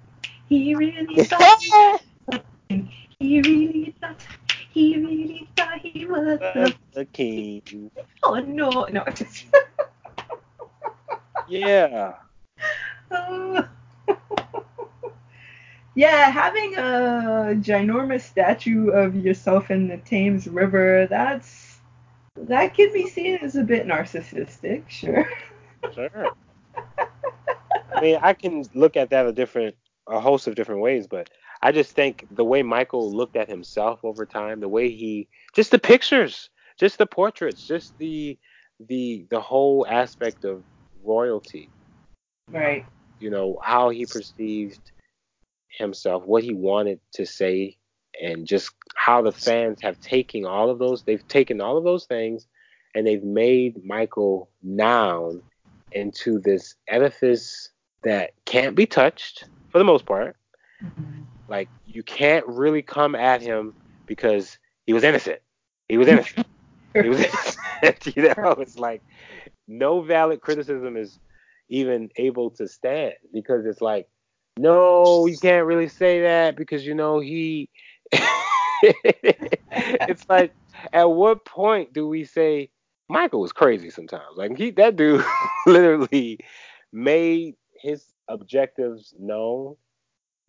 [0.49, 1.59] he really thought,
[3.18, 4.20] he really thought,
[4.72, 7.90] he really thought he was the, the king.
[8.22, 9.05] Oh, no, no.
[11.49, 12.14] yeah.
[13.11, 13.62] Uh,
[15.94, 21.78] yeah, having a ginormous statue of yourself in the Thames River, that's
[22.36, 25.28] that can be seen as a bit narcissistic, sure.
[25.94, 26.30] Sure.
[27.94, 29.76] I mean, I can look at that a different
[30.09, 31.30] a host of different ways, but
[31.62, 35.70] I just think the way Michael looked at himself over time, the way he just
[35.70, 38.38] the pictures, just the portraits, just the
[38.86, 40.62] the the whole aspect of
[41.02, 41.70] royalty.
[42.50, 42.84] Right.
[43.18, 44.92] You know, how he perceived
[45.68, 47.76] himself, what he wanted to say,
[48.22, 51.02] and just how the fans have taken all of those.
[51.02, 52.46] They've taken all of those things
[52.96, 55.42] and they've made Michael Noun
[55.92, 57.68] into this edifice
[58.02, 60.36] that can't be touched for the most part.
[60.82, 61.22] Mm-hmm.
[61.46, 63.74] Like you can't really come at him
[64.06, 65.40] because he was innocent.
[65.88, 66.46] He was innocent.
[66.94, 67.56] he was innocent.
[68.16, 69.02] you know, it's like
[69.68, 71.18] no valid criticism is
[71.68, 74.08] even able to stand because it's like,
[74.58, 77.68] no, you can't really say that because you know he.
[78.82, 80.54] it's like,
[80.92, 82.70] at what point do we say
[83.08, 84.36] Michael was crazy sometimes.
[84.36, 85.24] Like he, that dude,
[85.66, 86.38] literally
[86.92, 89.76] made his objectives known,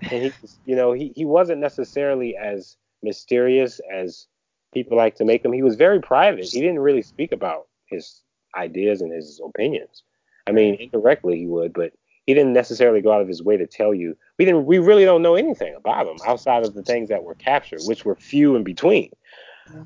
[0.09, 0.31] and he,
[0.65, 4.27] you know, he he wasn't necessarily as mysterious as
[4.73, 5.53] people like to make him.
[5.53, 6.45] He was very private.
[6.45, 8.21] He didn't really speak about his
[8.55, 10.03] ideas and his opinions.
[10.47, 11.93] I mean, indirectly he would, but
[12.25, 14.15] he didn't necessarily go out of his way to tell you.
[14.37, 14.65] We didn't.
[14.65, 18.05] We really don't know anything about him outside of the things that were captured, which
[18.05, 19.11] were few in between.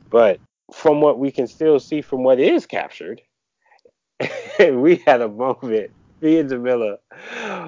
[0.09, 0.39] But
[0.73, 3.21] from what we can still see from what is captured,
[4.59, 5.91] we had a moment.
[6.21, 6.97] Me and Jamilah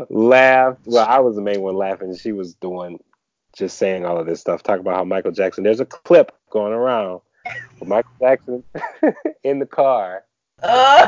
[0.10, 0.82] laughed.
[0.86, 2.16] Well, I was the main one laughing.
[2.16, 2.98] She was the one
[3.56, 4.62] just saying all of this stuff.
[4.62, 5.64] Talk about how Michael Jackson.
[5.64, 7.22] There's a clip going around
[7.82, 8.64] of Michael Jackson
[9.44, 10.24] in the car.
[10.62, 11.08] Uh.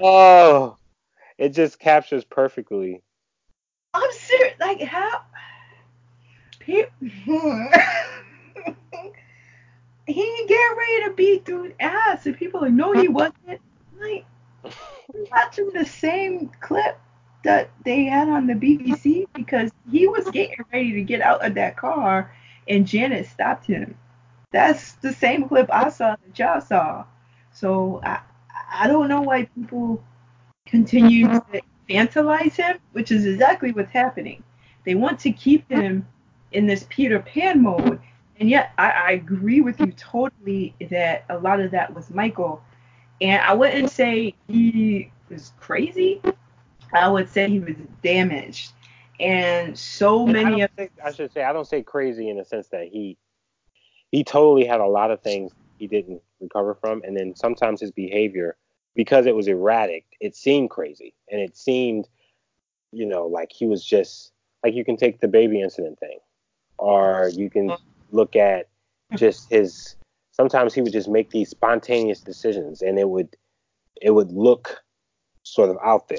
[0.00, 0.76] Oh,
[1.38, 3.02] it just captures perfectly.
[3.94, 4.54] I'm serious.
[4.60, 5.22] Like how?
[6.60, 7.68] People.
[10.06, 13.60] he get ready to beat dude ass, and people are like, no, he wasn't.
[13.98, 14.26] Like,
[15.30, 16.98] watching the same clip
[17.44, 21.54] that they had on the BBC because he was getting ready to get out of
[21.54, 22.34] that car,
[22.68, 23.96] and Janet stopped him.
[24.50, 27.04] That's the same clip I saw that y'all saw.
[27.52, 28.20] So I
[28.72, 30.02] I don't know why people
[30.66, 34.42] continue to fantasize him, which is exactly what's happening.
[34.84, 36.06] They want to keep him
[36.52, 38.00] in this Peter Pan mode,
[38.38, 42.62] and yet I, I agree with you totally that a lot of that was Michael.
[43.20, 46.20] And I wouldn't say he was crazy.
[46.92, 48.72] I would say he was damaged.
[49.18, 52.36] And so And many I, of think, I should say I don't say crazy in
[52.36, 53.16] the sense that he
[54.10, 57.90] he totally had a lot of things he didn't recover from, and then sometimes his
[57.90, 58.56] behavior
[58.94, 62.08] because it was erratic, it seemed crazy, and it seemed
[62.92, 64.32] you know like he was just
[64.64, 66.18] like you can take the baby incident thing,
[66.78, 67.72] or you can
[68.10, 68.68] look at
[69.14, 69.96] just his
[70.32, 73.36] sometimes he would just make these spontaneous decisions and it would
[74.00, 74.82] it would look
[75.42, 76.18] sort of out there.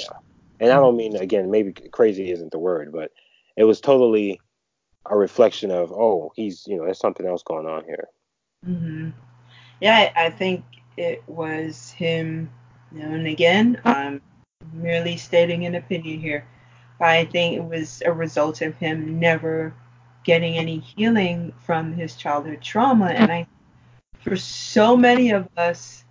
[0.60, 3.12] And i don't mean again maybe crazy isn't the word but
[3.58, 4.40] it was totally
[5.06, 8.08] a reflection of oh he's you know there's something else going on here.
[8.64, 9.10] Hmm
[9.82, 10.64] Yeah, I I think
[10.98, 12.50] it was him.
[12.92, 14.22] You know, and again, I'm
[14.74, 16.46] merely stating an opinion here.
[17.00, 19.74] But I think it was a result of him never
[20.24, 23.08] getting any healing from his childhood trauma.
[23.08, 23.48] And I,
[24.20, 26.04] for so many of us,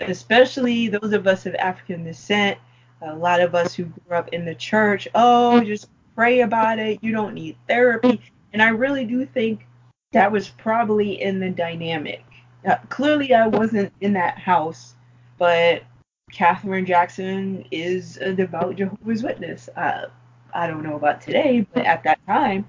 [0.00, 2.58] especially those of us of African descent,
[3.02, 6.98] a lot of us who grew up in the church, oh, just pray about it.
[7.02, 8.20] You don't need therapy.
[8.52, 9.66] And I really do think
[10.12, 12.24] that was probably in the dynamic.
[12.66, 14.94] Uh, clearly, I wasn't in that house,
[15.38, 15.82] but
[16.30, 19.68] Catherine Jackson is a devout Jehovah's Witness.
[19.76, 20.08] Uh,
[20.52, 22.66] I don't know about today, but at that time,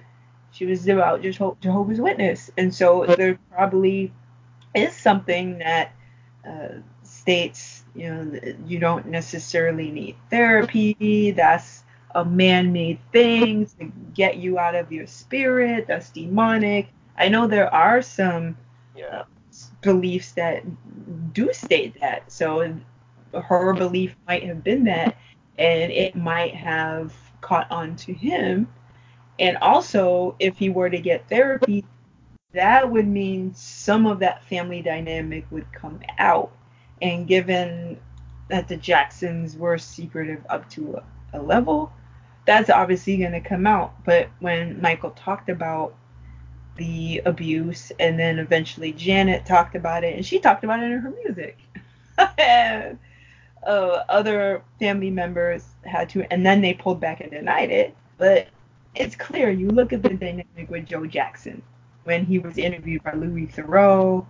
[0.52, 2.52] she was devout Jeho- Jehovah's Witness.
[2.58, 4.14] And so there probably
[4.74, 5.94] is something that
[6.48, 11.32] uh, states, you know, you don't necessarily need therapy.
[11.32, 11.84] That's
[12.16, 15.86] a man-made thing to get you out of your spirit.
[15.88, 16.88] That's demonic.
[17.18, 18.58] I know there are some
[18.96, 19.24] yeah
[19.82, 20.64] beliefs that
[21.34, 22.32] do state that.
[22.32, 22.80] So
[23.34, 25.18] her belief might have been that,
[25.58, 28.68] and it might have caught on to him.
[29.40, 31.84] And also, if he were to get therapy,
[32.54, 36.52] that would mean some of that family dynamic would come out.
[37.02, 38.00] And given
[38.50, 40.98] that the Jacksons were secretive up to
[41.34, 41.92] a, a level,
[42.46, 44.04] that's obviously going to come out.
[44.04, 45.96] But when Michael talked about
[46.82, 51.00] the abuse, and then eventually Janet talked about it, and she talked about it in
[51.00, 51.58] her music.
[52.40, 52.98] and,
[53.68, 57.96] uh, other family members had to, and then they pulled back and denied it.
[58.18, 58.48] But
[58.96, 59.52] it's clear.
[59.52, 61.62] You look at the dynamic with Joe Jackson
[62.04, 64.26] when he was interviewed by Louis Theroux.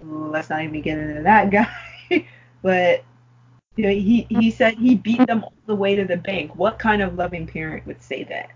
[0.00, 1.50] Let's not even get into that
[2.10, 2.26] guy.
[2.62, 3.04] but
[3.76, 6.56] you know, he he said he beat them all the way to the bank.
[6.56, 8.50] What kind of loving parent would say that?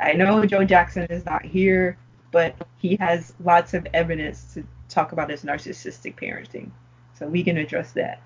[0.00, 1.98] I know Joe Jackson is not here,
[2.34, 6.68] but he has lots of evidence to talk about his narcissistic parenting.
[7.16, 8.20] So we can address that.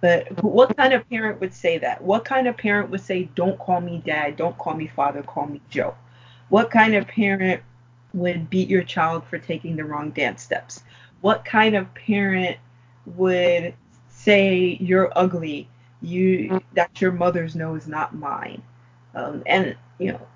[0.00, 2.00] But what kind of parent would say that?
[2.00, 5.46] What kind of parent would say, don't call me dad, don't call me father, call
[5.46, 5.96] me Joe?
[6.48, 7.60] What kind of parent
[8.14, 10.84] would beat your child for taking the wrong dance steps?
[11.20, 12.56] What kind of parent
[13.04, 13.74] would
[14.08, 15.68] say you're ugly,
[16.00, 18.62] you that's your mother's nose, not mine?
[19.16, 20.26] Um, and you know,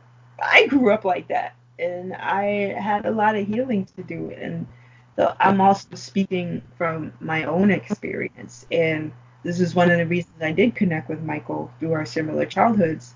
[0.42, 4.66] I grew up like that, and I had a lot of healing to do, and
[5.16, 9.12] so I'm also speaking from my own experience, and
[9.42, 13.14] this is one of the reasons I did connect with Michael through our similar childhoods.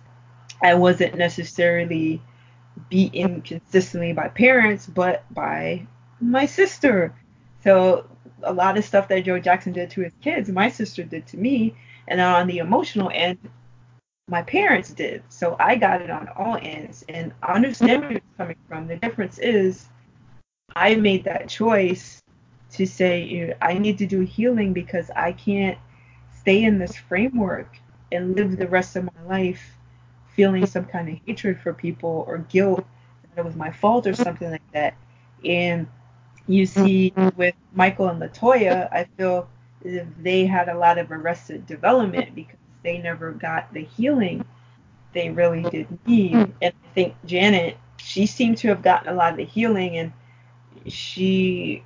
[0.62, 2.20] I wasn't necessarily
[2.88, 5.86] beaten consistently by parents, but by
[6.20, 7.14] my sister.
[7.64, 8.06] So
[8.42, 11.36] a lot of stuff that Joe Jackson did to his kids, my sister did to
[11.36, 11.74] me,
[12.06, 13.38] and on the emotional end,
[14.28, 15.22] my parents did.
[15.30, 18.86] So I got it on all ends, and I understand where it's coming from.
[18.86, 19.86] The difference is,
[20.76, 22.22] I made that choice
[22.72, 25.78] to say I need to do healing because I can't
[26.38, 27.78] stay in this framework
[28.12, 29.76] and live the rest of my life
[30.36, 32.84] feeling some kind of hatred for people or guilt
[33.22, 34.94] that it was my fault or something like that.
[35.44, 35.88] And
[36.46, 39.48] you see with Michael and Latoya, I feel
[39.82, 44.44] they had a lot of arrested development because they never got the healing
[45.12, 46.34] they really did need.
[46.34, 50.12] And I think Janet, she seemed to have gotten a lot of the healing and
[50.86, 51.82] she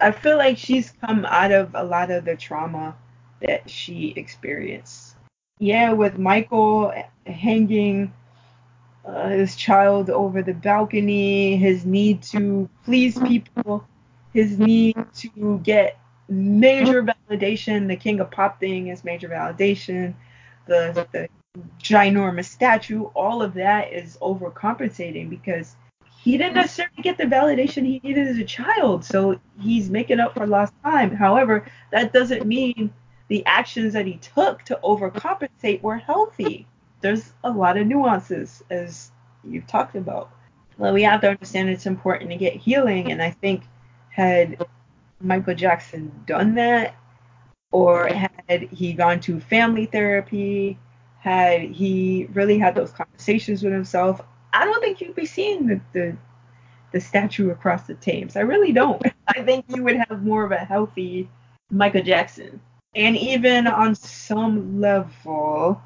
[0.00, 2.96] I feel like she's come out of a lot of the trauma
[3.40, 5.16] that she experienced
[5.60, 6.92] yeah, with Michael
[7.26, 8.12] hanging
[9.04, 13.86] uh, his child over the balcony, his need to please people,
[14.32, 15.98] his need to get
[16.30, 17.88] major validation.
[17.88, 20.14] The King of Pop thing is major validation.
[20.66, 21.28] The, the
[21.82, 25.76] ginormous statue, all of that is overcompensating because
[26.22, 29.04] he didn't necessarily get the validation he needed as a child.
[29.04, 31.14] So he's making up for lost time.
[31.14, 32.92] However, that doesn't mean
[33.28, 36.66] the actions that he took to overcompensate were healthy.
[37.00, 39.10] There's a lot of nuances, as
[39.42, 40.30] you've talked about.
[40.76, 43.62] Well, we have to understand it's important to get healing, and I think
[44.10, 44.66] had
[45.20, 46.94] Michael Jackson done that,
[47.72, 50.78] or had he gone to family therapy,
[51.20, 54.20] had he really had those conversations with himself,
[54.52, 56.16] I don't think you'd be seeing the, the
[56.92, 58.36] the statue across the Thames.
[58.36, 59.00] I really don't.
[59.28, 61.28] I think you would have more of a healthy
[61.70, 62.60] Michael Jackson.
[62.94, 65.80] And even on some level,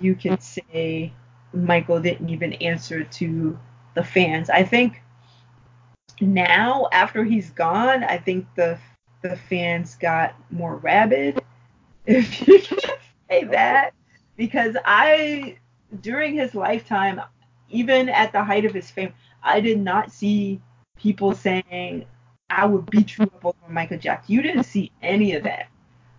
[0.00, 1.12] you can say
[1.52, 3.58] Michael didn't even answer to
[3.94, 4.50] the fans.
[4.50, 5.00] I think
[6.20, 8.78] now, after he's gone, I think the
[9.22, 11.42] the fans got more rabid,
[12.06, 12.78] if you can
[13.28, 13.92] say that,
[14.36, 15.56] because I
[16.00, 17.20] during his lifetime,
[17.70, 19.12] even at the height of his fame,
[19.42, 20.60] I did not see
[20.96, 22.06] people saying
[22.50, 24.34] I would beat you up over Michael Jackson.
[24.34, 25.68] You didn't see any of that.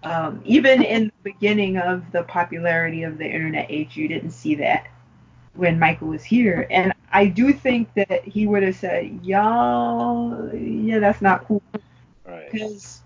[0.03, 4.55] Um, even in the beginning of the popularity of the internet age, you didn't see
[4.55, 4.87] that
[5.59, 6.65] when Michael was here.
[6.71, 11.61] And I do think that he would have said, y'all, yeah, that's not cool.
[12.25, 12.49] Right.
[12.51, 13.01] Because,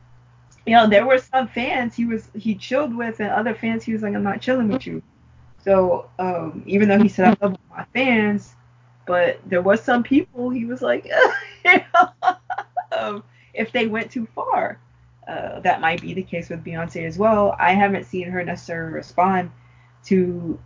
[0.66, 3.93] you know, there were some fans he was he chilled with, and other fans he
[3.93, 5.01] was like, I'm not chilling with you.
[5.64, 8.54] So um, even though he said I love my fans,
[9.08, 11.06] but there was some people he was like,
[11.66, 12.36] you know,
[12.97, 13.24] um,
[13.54, 14.80] if they went too far.
[15.26, 17.56] Uh, that might be the case with Beyonce as well.
[17.58, 19.51] I haven't seen her necessarily respond
[20.04, 20.60] to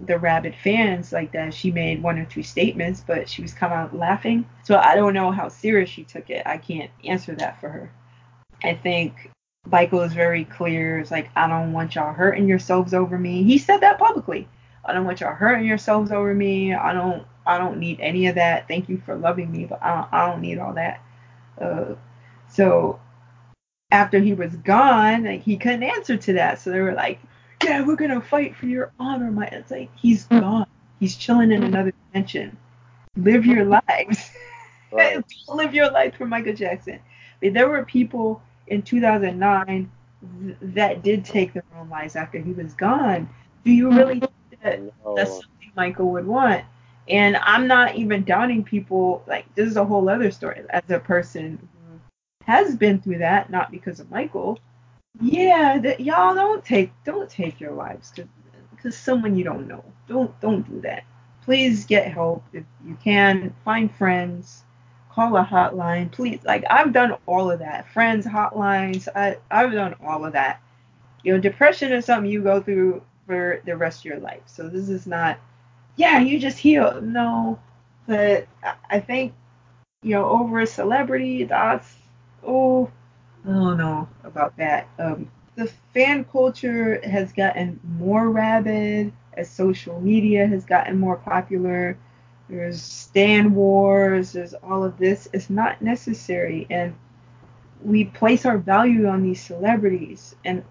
[0.00, 1.52] the rabid fans like that.
[1.52, 4.48] She made one or two statements, but she was kind of laughing.
[4.64, 6.42] So I don't know how serious she took it.
[6.46, 7.90] I can't answer that for her.
[8.62, 9.30] I think
[9.66, 10.98] Michael is very clear.
[10.98, 13.42] It's like, I don't want y'all hurting yourselves over me.
[13.42, 14.48] He said that publicly.
[14.84, 16.74] I don't want y'all hurting yourselves over me.
[16.74, 18.68] I don't I don't need any of that.
[18.68, 21.02] Thank you for loving me, but I don't, I don't need all that.
[21.58, 21.94] Uh,
[22.48, 23.00] so
[23.90, 26.60] after he was gone, like, he couldn't answer to that.
[26.60, 27.18] So they were like,
[27.68, 30.40] "Yeah, we're gonna fight for your honor." My, it's like he's hmm.
[30.40, 30.66] gone.
[31.00, 32.56] He's chilling in another dimension.
[33.16, 33.76] Live your hmm.
[33.88, 34.30] lives.
[34.90, 35.22] Right.
[35.48, 36.98] Live your life for Michael Jackson.
[37.42, 39.90] But there were people in 2009
[40.42, 43.28] th- that did take their own lives after he was gone.
[43.64, 45.14] Do you really think that No.
[45.14, 46.64] that's something Michael would want?
[47.08, 49.22] And I'm not even doubting people.
[49.26, 50.62] Like this is a whole other story.
[50.70, 52.00] As a person who
[52.44, 54.58] has been through that, not because of Michael.
[55.20, 58.12] Yeah, that y'all don't take don't take your lives
[58.70, 59.84] because someone you don't know.
[60.08, 61.04] Don't don't do that.
[61.42, 63.54] Please get help if you can.
[63.64, 64.64] Find friends.
[65.10, 66.10] Call a hotline.
[66.12, 67.88] Please, like I've done all of that.
[67.92, 69.08] Friends hotlines.
[69.14, 70.60] I I've done all of that.
[71.24, 74.42] You know, depression is something you go through for the rest of your life.
[74.46, 75.38] So this is not.
[75.96, 77.00] Yeah, you just heal.
[77.02, 77.58] No,
[78.06, 79.34] but I- think
[80.02, 81.96] you know over a celebrity that's
[82.46, 82.90] oh
[83.44, 84.88] I don't know about that.
[84.98, 91.96] Um, the fan culture has gotten more rabid as social media has gotten more popular.
[92.48, 95.28] There's Stan Wars, there's all of this.
[95.32, 96.66] It's not necessary.
[96.70, 96.94] And
[97.82, 100.34] we place our value on these celebrities.
[100.44, 100.64] And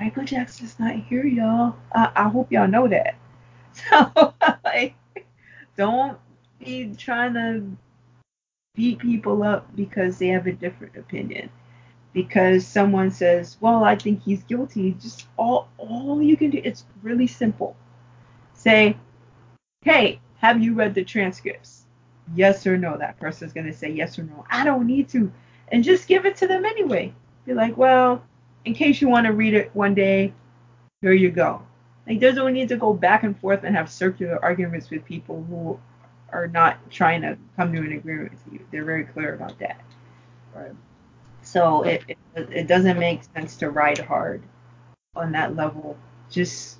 [0.00, 1.76] Michael Jackson's not here, y'all.
[1.94, 3.16] I, I hope y'all know that.
[3.90, 4.32] So,
[4.64, 4.94] like,
[5.76, 6.16] don't
[6.60, 7.76] be trying to
[8.76, 11.50] beat people up because they have a different opinion
[12.14, 16.84] because someone says, "Well, I think he's guilty." Just all all you can do it's
[17.02, 17.76] really simple.
[18.54, 18.96] Say,
[19.82, 21.84] "Hey, have you read the transcripts?"
[22.34, 22.96] yes or no.
[22.96, 24.44] That person's going to say yes or no.
[24.50, 25.30] I don't need to.
[25.68, 27.12] And just give it to them anyway.
[27.46, 28.22] Be like, well,
[28.64, 30.32] in case you want to read it one day,
[31.00, 31.62] here you go.
[32.06, 35.44] Like, there's no need to go back and forth and have circular arguments with people
[35.48, 35.78] who
[36.32, 38.66] are not trying to come to an agreement with you.
[38.70, 39.80] They're very clear about that.
[40.54, 40.72] Right.
[41.54, 44.42] So it, it, it doesn't make sense to ride hard
[45.14, 45.96] on that level.
[46.28, 46.78] Just,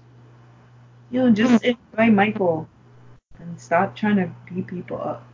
[1.12, 2.68] you know, just enjoy Michael
[3.39, 5.25] and stop trying to beat people up.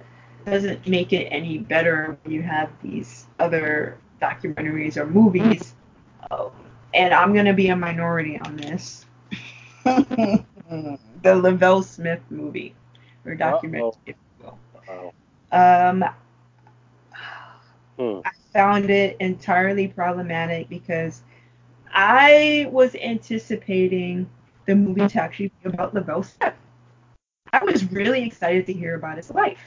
[0.44, 5.74] It doesn't make it any better when you have these other documentaries or movies.
[6.30, 6.50] Um,
[6.92, 9.06] and I'm going to be a minority on this.
[9.84, 10.44] the
[11.24, 12.74] Lavelle Smith movie
[13.24, 13.98] or documentary, Uh-oh.
[14.04, 14.52] if you
[14.86, 15.14] will.
[15.50, 16.04] Um,
[18.00, 18.20] hmm.
[18.24, 21.22] I found it entirely problematic because
[21.92, 24.28] I was anticipating
[24.66, 26.54] the movie to actually be about Lavelle Smith.
[27.52, 29.60] I was really excited to hear about his life.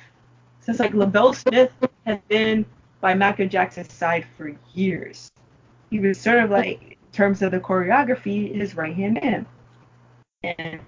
[0.62, 1.72] Since like Lavelle Smith
[2.06, 2.66] has been
[3.02, 5.30] by Michael Jackson's side for years.
[5.90, 9.46] He was sort of like, in terms of the choreography, his right hand man.
[10.44, 10.80] And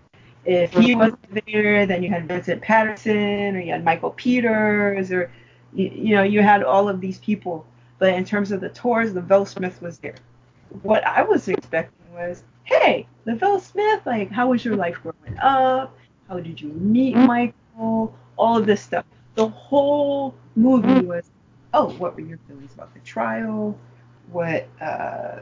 [0.45, 5.29] if he wasn't there, then you had Vincent Patterson, or you had Michael Peters, or
[5.75, 7.65] you, you know, you had all of these people.
[7.99, 10.15] But in terms of the tours, Lavelle Smith was there.
[10.81, 15.95] What I was expecting was, hey, Lavelle Smith, like, how was your life growing up?
[16.27, 18.13] How did you meet Michael?
[18.37, 19.05] All of this stuff.
[19.35, 21.29] The whole movie was,
[21.73, 23.77] oh, what were your feelings about the trial?
[24.31, 25.41] What, uh,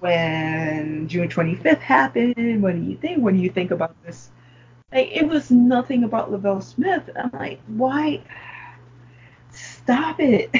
[0.00, 2.62] when June 25th happened?
[2.62, 3.22] What do you think?
[3.22, 4.30] What do you think about this?
[4.92, 7.10] Like, it was nothing about Lavelle Smith.
[7.16, 8.22] I'm like, why?
[9.86, 10.50] Stop it.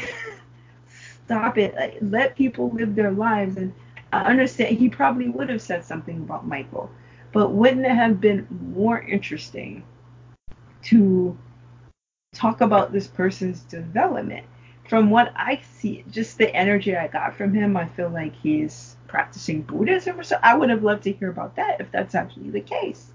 [1.25, 1.75] Stop it.
[1.75, 3.57] Like, let people live their lives.
[3.57, 3.75] And
[4.13, 6.89] I understand he probably would have said something about Michael,
[7.33, 9.83] but wouldn't it have been more interesting
[10.85, 11.37] to
[12.35, 14.47] talk about this person's development?
[14.89, 18.95] From what I see, just the energy I got from him, I feel like he's
[19.09, 20.37] practicing Buddhism or so.
[20.41, 23.11] I would have loved to hear about that if that's actually the case.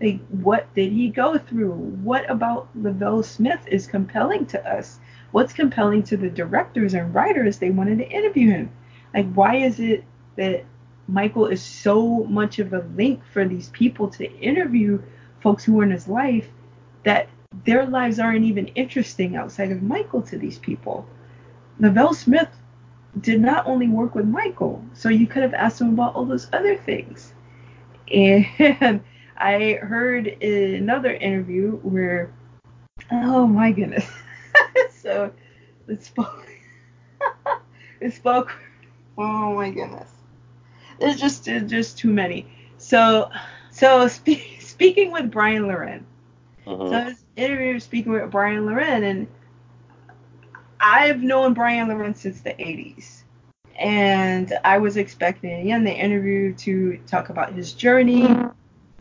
[0.00, 1.72] Like, what did he go through?
[1.72, 5.00] What about Lavelle Smith is compelling to us?
[5.32, 8.70] What's compelling to the directors and writers they wanted to interview him?
[9.14, 10.04] Like, why is it
[10.36, 10.64] that
[11.08, 15.02] Michael is so much of a link for these people to interview
[15.40, 16.48] folks who were in his life
[17.04, 17.28] that
[17.64, 21.06] their lives aren't even interesting outside of Michael to these people?
[21.78, 22.48] Lavelle Smith
[23.20, 26.48] did not only work with Michael, so you could have asked him about all those
[26.52, 27.32] other things.
[28.12, 28.46] And
[29.36, 32.32] I heard another interview where,
[33.10, 34.06] oh my goodness.
[35.00, 35.32] So
[35.88, 36.48] it spoke,
[38.00, 38.52] it spoke,
[39.18, 40.10] oh my goodness.
[41.00, 42.46] There's just, there's just too many.
[42.76, 43.30] So,
[43.70, 46.06] so spe- speaking with Bryan Loren.
[46.66, 46.88] Mhm.
[46.90, 49.26] So I was interviewed speaking with Bryan Loren, and
[50.80, 53.24] I've known Bryan Loren since the 80s.
[53.78, 58.26] And I was expecting, again, the interview to talk about his journey,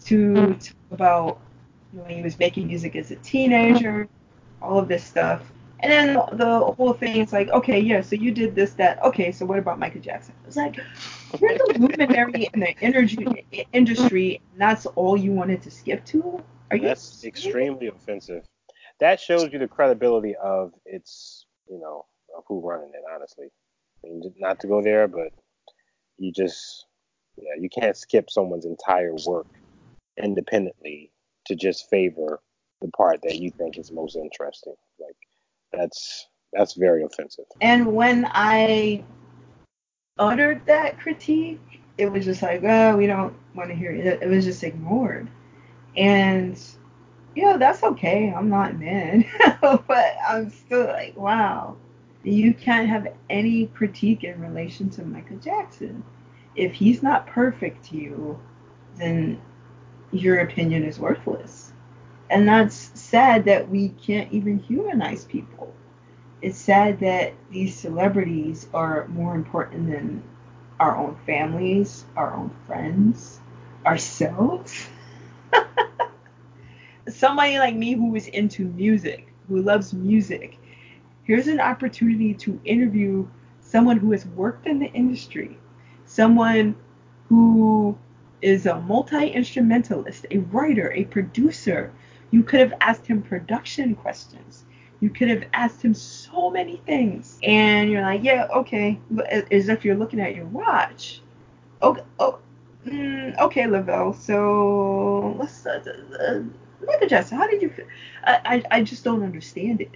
[0.06, 1.40] to talk about
[1.92, 4.08] when he was making music as a teenager,
[4.62, 5.42] all of this stuff.
[5.82, 9.02] And then the whole thing is like, okay, yeah, so you did this, that.
[9.04, 10.34] Okay, so what about Michael Jackson?
[10.46, 10.78] It's like,
[11.40, 16.44] you're the luminary in the energy industry, and that's all you wanted to skip to?
[16.72, 17.46] Are you That's serious?
[17.46, 18.44] extremely offensive.
[19.00, 22.06] That shows you the credibility of its, you know,
[22.38, 23.02] of who running it.
[23.16, 23.48] Honestly,
[24.04, 25.32] I mean, not to go there, but
[26.18, 26.86] you just,
[27.38, 29.48] yeah, you can't skip someone's entire work
[30.22, 31.12] independently
[31.46, 32.42] to just favor
[32.82, 34.76] the part that you think is most interesting.
[35.00, 35.16] Like,
[35.72, 37.46] that's that's very offensive.
[37.62, 39.04] And when I
[40.18, 41.60] uttered that critique,
[41.98, 44.22] it was just like, oh, we don't want to hear it.
[44.22, 45.30] It was just ignored.
[45.96, 46.60] And,
[47.36, 48.34] you know, that's okay.
[48.36, 49.26] I'm not mad.
[49.62, 51.78] but I'm still like, wow.
[52.24, 56.04] You can't have any critique in relation to Michael Jackson.
[56.56, 58.40] If he's not perfect to you,
[58.98, 59.42] then
[60.12, 61.72] your opinion is worthless.
[62.30, 65.74] And that's sad that we can't even humanize people
[66.42, 70.24] it's sad that these celebrities are more important than
[70.80, 73.42] our own families, our own friends,
[73.86, 74.88] ourselves.
[77.10, 80.58] Somebody like me who is into music, who loves music,
[81.24, 83.28] here's an opportunity to interview
[83.60, 85.58] someone who has worked in the industry,
[86.06, 86.76] someone
[87.28, 87.98] who
[88.42, 91.92] is a multi instrumentalist, a writer, a producer.
[92.32, 94.66] You could have asked him production questions.
[95.00, 97.40] You could have asked him so many things.
[97.44, 99.00] And you're like, yeah, okay.
[99.52, 101.22] As if you're looking at your watch.
[101.82, 102.40] Okay, oh,
[102.86, 104.14] mm, okay, Lavelle.
[104.14, 105.82] So let's uh,
[106.20, 106.42] uh,
[106.86, 107.72] Michael Jackson, how did you?
[108.26, 109.92] I I just don't understand it.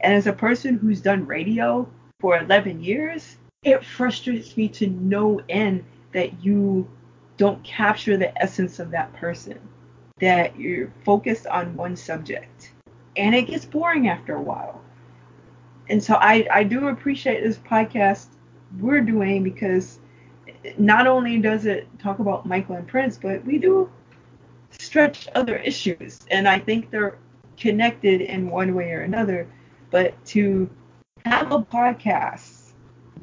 [0.00, 1.88] And as a person who's done radio
[2.20, 6.88] for 11 years, it frustrates me to no end that you
[7.36, 9.60] don't capture the essence of that person,
[10.20, 12.72] that you're focused on one subject.
[13.16, 14.80] And it gets boring after a while.
[15.88, 18.26] And so I, I do appreciate this podcast
[18.78, 19.98] we're doing because
[20.76, 23.90] not only does it talk about Michael and Prince, but we do
[24.78, 26.20] stretch other issues.
[26.30, 27.18] And I think they're
[27.56, 29.48] connected in one way or another.
[29.90, 30.68] But to
[31.24, 32.72] have a podcast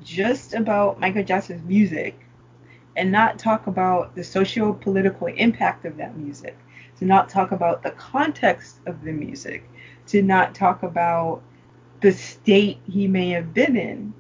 [0.04, 2.20] just about Michael Jackson's music
[2.96, 6.58] and not talk about the socio political impact of that music,
[7.00, 9.70] to not talk about the context of the music,
[10.08, 11.42] to not talk about
[12.02, 14.14] the state he may have been in.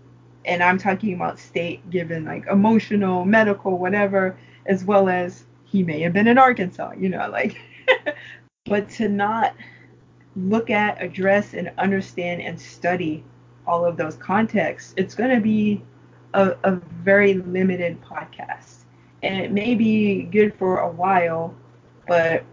[0.45, 6.01] And I'm talking about state given like emotional, medical, whatever, as well as he may
[6.01, 7.57] have been in Arkansas, you know, like,
[8.65, 9.55] but to not
[10.35, 13.23] look at, address, and understand and study
[13.67, 15.83] all of those contexts, it's going to be
[16.33, 18.83] a, a very limited podcast.
[19.23, 21.55] And it may be good for a while,
[22.07, 22.43] but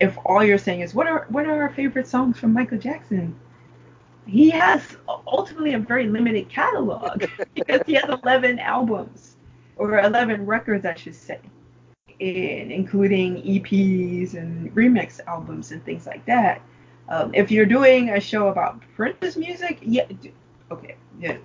[0.00, 3.34] if all you're saying is what are what are our favorite songs from Michael Jackson,
[4.26, 4.96] he has
[5.26, 9.36] ultimately a very limited catalog because he has 11 albums
[9.76, 11.40] or 11 records, I should say,
[12.18, 16.60] in, including EPs and remix albums and things like that.
[17.08, 20.04] Um, if you're doing a show about Prince's music, yeah,
[20.70, 21.38] okay, yeah,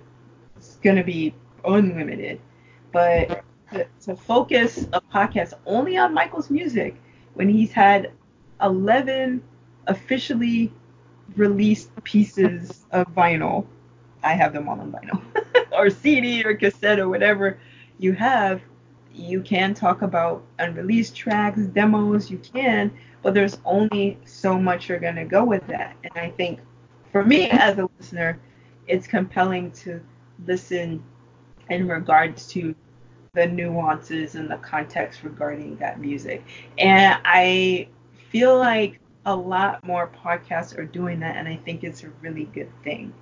[0.56, 2.38] it's gonna be unlimited.
[2.92, 6.96] But to, to focus a podcast only on Michael's music
[7.32, 8.12] when he's had
[8.64, 9.42] 11
[9.86, 10.72] officially
[11.36, 13.66] released pieces of vinyl,
[14.22, 15.22] I have them all on vinyl,
[15.72, 17.58] or CD or cassette or whatever
[17.98, 18.62] you have,
[19.14, 22.90] you can talk about unreleased tracks, demos, you can,
[23.22, 25.96] but there's only so much you're going to go with that.
[26.02, 26.60] And I think
[27.12, 28.40] for me as a listener,
[28.88, 30.00] it's compelling to
[30.46, 31.02] listen
[31.70, 32.74] in regards to
[33.34, 36.44] the nuances and the context regarding that music.
[36.78, 37.88] And I
[38.34, 42.46] feel like a lot more podcasts are doing that, and I think it's a really
[42.46, 43.14] good thing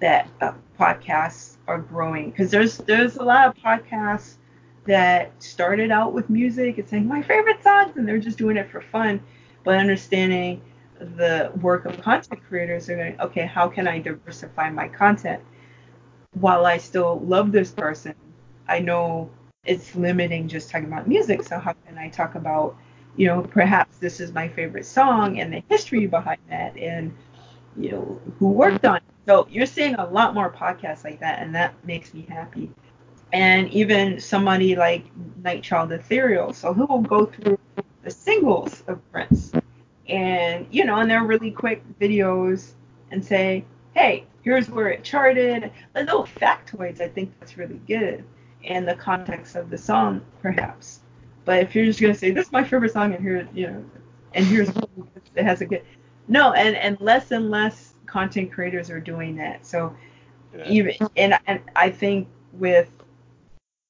[0.00, 2.30] that uh, podcasts are growing.
[2.30, 4.36] Because there's there's a lot of podcasts
[4.86, 8.70] that started out with music and saying my favorite songs, and they're just doing it
[8.70, 9.20] for fun.
[9.64, 10.62] But understanding
[10.98, 15.42] the work of content creators are going, okay, how can I diversify my content?
[16.32, 18.14] While I still love this person?
[18.66, 19.30] I know
[19.66, 22.76] it's limiting just talking about music, so how can I talk about,
[23.16, 27.14] you know, perhaps this is my favorite song and the history behind that and,
[27.76, 29.02] you know, who worked on it.
[29.26, 32.70] So you're seeing a lot more podcasts like that, and that makes me happy.
[33.32, 35.04] And even somebody like
[35.42, 37.58] Nightchild Ethereal, so who will go through
[38.02, 39.52] the singles of Prince.
[40.08, 42.72] And, you know, and they're really quick videos
[43.10, 43.64] and say,
[43.94, 45.72] hey, here's where it charted.
[45.94, 48.24] Little factoids, I think that's really good.
[48.64, 51.00] And the context of the song, perhaps.
[51.44, 53.84] But if you're just gonna say this is my favorite song and here, you know,
[54.34, 54.68] and here's
[55.34, 55.82] it has a good
[56.28, 59.66] no, and and less and less content creators are doing that.
[59.66, 59.94] So
[60.56, 60.68] yeah.
[60.68, 62.90] even and and I think with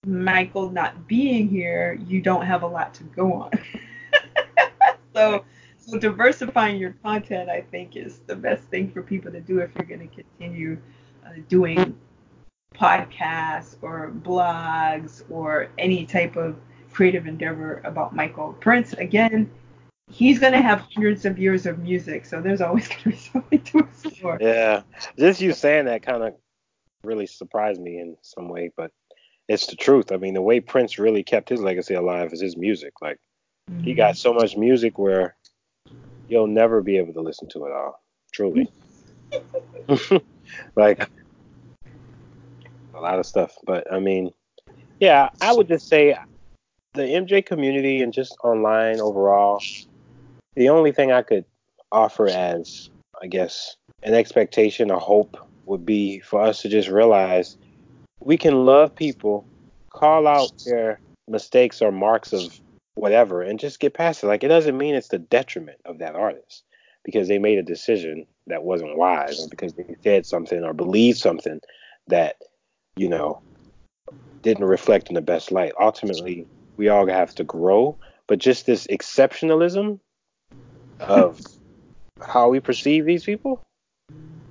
[0.06, 3.51] Michael not being here, you don't have a lot to go on.
[5.14, 5.44] so
[5.78, 9.70] so diversifying your content i think is the best thing for people to do if
[9.74, 10.78] you're going to continue
[11.26, 11.97] uh, doing
[12.74, 16.56] podcasts or blogs or any type of
[16.94, 19.50] creative endeavor about michael prince again
[20.10, 23.16] he's going to have hundreds of years of music so there's always going to be
[23.16, 24.82] something to explore yeah
[25.18, 26.34] just you saying that kind of
[27.02, 28.90] really surprised me in some way but
[29.48, 32.56] it's the truth i mean the way prince really kept his legacy alive is his
[32.56, 33.18] music like
[33.82, 34.18] he got mm-hmm.
[34.18, 35.36] so much music where
[36.28, 38.02] you'll never be able to listen to it all.
[38.32, 38.70] Truly.
[40.76, 41.08] like
[42.94, 43.56] a lot of stuff.
[43.64, 44.32] But I mean,
[45.00, 46.16] yeah, I would just say
[46.94, 49.60] the MJ community and just online overall,
[50.54, 51.44] the only thing I could
[51.92, 52.88] offer as,
[53.20, 57.56] I guess, an expectation or hope would be for us to just realize
[58.20, 59.46] we can love people,
[59.90, 62.58] call out their mistakes or marks of
[62.94, 64.28] whatever and just get past it.
[64.28, 66.62] Like it doesn't mean it's the detriment of that artist
[67.04, 71.18] because they made a decision that wasn't wise or because they said something or believed
[71.18, 71.60] something
[72.08, 72.36] that,
[72.96, 73.40] you know,
[74.42, 75.72] didn't reflect in the best light.
[75.80, 76.46] Ultimately,
[76.76, 80.01] we all have to grow, but just this exceptionalism
[81.01, 81.40] of
[82.22, 83.60] how we perceive these people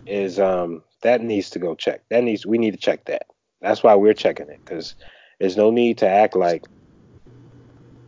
[0.05, 2.01] is um that needs to go check.
[2.09, 3.27] That needs we need to check that.
[3.61, 4.95] That's why we're checking it because
[5.39, 6.63] there's no need to act like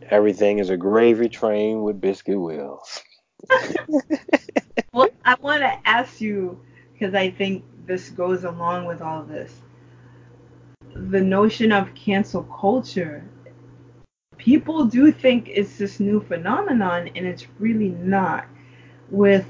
[0.08, 3.02] Everything is a gravy train with biscuit wheels.
[4.92, 6.60] well, I want to ask you
[6.92, 9.52] because I think this goes along with all this.
[10.94, 13.24] The notion of cancel culture.
[14.38, 18.46] People do think it's this new phenomenon, and it's really not.
[19.10, 19.46] With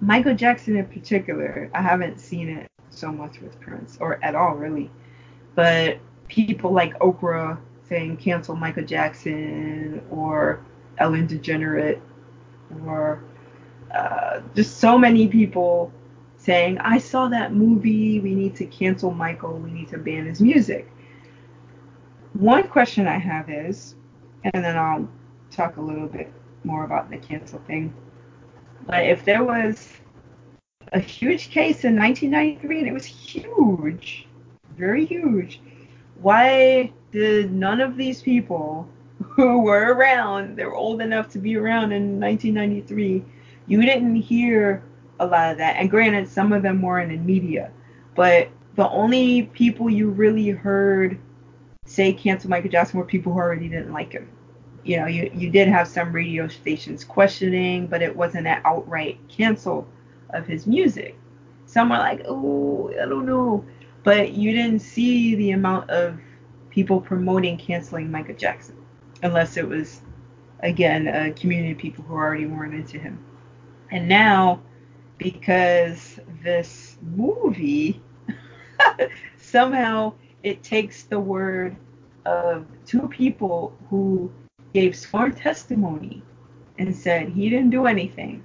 [0.00, 4.54] Michael Jackson in particular, I haven't seen it so much with Prince, or at all
[4.54, 4.90] really.
[5.54, 7.58] But people like Oprah
[7.88, 10.64] saying cancel Michael Jackson, or
[10.98, 12.00] Ellen DeGenerate,
[12.84, 13.22] or
[13.94, 15.92] uh, just so many people
[16.36, 20.40] saying, I saw that movie, we need to cancel Michael, we need to ban his
[20.40, 20.90] music.
[22.34, 23.96] One question I have is,
[24.44, 25.08] and then I'll
[25.50, 26.32] talk a little bit
[26.64, 27.92] more about the cancel thing.
[28.86, 29.88] But if there was
[30.92, 34.26] a huge case in 1993 and it was huge,
[34.76, 35.60] very huge,
[36.20, 38.88] why did none of these people
[39.24, 43.24] who were around, they were old enough to be around in 1993,
[43.66, 44.82] you didn't hear
[45.20, 45.76] a lot of that.
[45.76, 47.70] And granted, some of them weren't in media,
[48.14, 51.18] but the only people you really heard
[51.88, 54.28] say cancel Michael Jackson were people who already didn't like him.
[54.84, 59.18] You know, you, you did have some radio stations questioning, but it wasn't an outright
[59.28, 59.88] cancel
[60.30, 61.18] of his music.
[61.66, 63.64] Some were like, oh, I don't know.
[64.04, 66.18] But you didn't see the amount of
[66.70, 68.76] people promoting canceling Michael Jackson,
[69.22, 70.00] unless it was,
[70.60, 73.22] again, a community of people who already weren't into him.
[73.90, 74.60] And now
[75.18, 78.00] because this movie
[79.36, 80.12] somehow
[80.42, 81.76] it takes the word
[82.24, 84.30] of two people who
[84.74, 86.22] gave sworn testimony
[86.78, 88.44] and said he didn't do anything.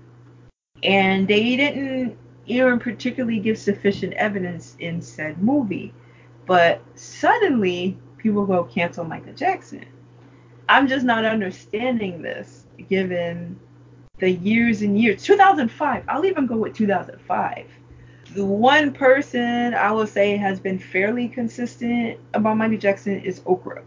[0.83, 5.93] And they didn't even particularly give sufficient evidence in said movie.
[6.45, 9.85] But suddenly people go cancel Michael Jackson.
[10.67, 13.59] I'm just not understanding this given
[14.19, 15.23] the years and years.
[15.23, 16.03] 2005.
[16.07, 17.65] I'll even go with 2005.
[18.33, 23.83] The one person I will say has been fairly consistent about Michael Jackson is Oprah.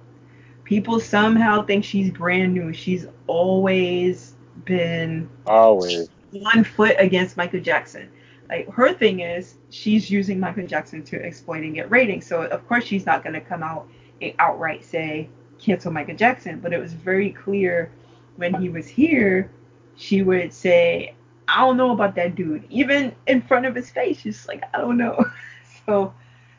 [0.65, 2.73] People somehow think she's brand new.
[2.73, 8.09] She's always been always one foot against Michael Jackson.
[8.49, 12.27] Like her thing is she's using Michael Jackson to exploit and get ratings.
[12.27, 13.89] So of course she's not going to come out
[14.23, 15.29] and outright say
[15.59, 16.61] cancel Michael Jackson.
[16.61, 17.91] But it was very clear
[18.37, 19.51] when he was here
[19.97, 21.15] she would say,
[21.49, 22.65] I don't know about that dude.
[22.71, 25.25] Even in front of his face, she's like, I don't know.
[25.87, 26.15] so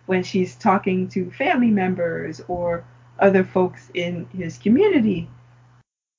[0.05, 2.85] when she's talking to family members or
[3.19, 5.29] other folks in his community,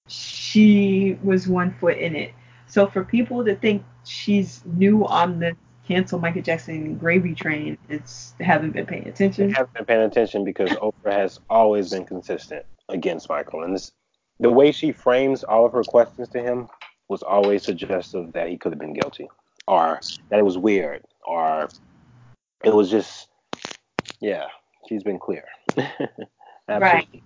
[0.08, 2.32] she was one foot in it.
[2.66, 8.34] So for people to think she's new on the cancel Michael Jackson gravy train, it's
[8.40, 9.50] haven't been paying attention.
[9.52, 13.92] haven't been paying attention because Oprah has always been consistent against Michael, and this
[14.40, 16.68] the way she frames all of her questions to him
[17.08, 19.28] was always suggestive that he could have been guilty,
[19.66, 21.68] or that it was weird, or
[22.64, 23.28] it was just,
[24.20, 24.46] yeah,
[24.88, 25.44] she's been clear.
[26.68, 27.22] right.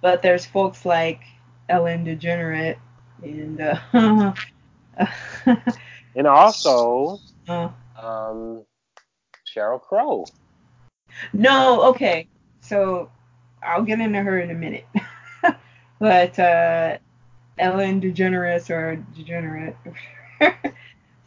[0.00, 1.20] But there's folks like
[1.68, 2.78] Ellen DeGenerate
[3.22, 4.32] and uh,
[6.14, 7.70] and also uh,
[8.00, 8.64] um,
[9.46, 10.26] Sheryl Crow.
[11.32, 12.28] No, okay.
[12.60, 13.10] So
[13.62, 14.86] I'll get into her in a minute.
[15.98, 16.98] but uh,
[17.58, 19.76] Ellen DeGeneres or Degenerate.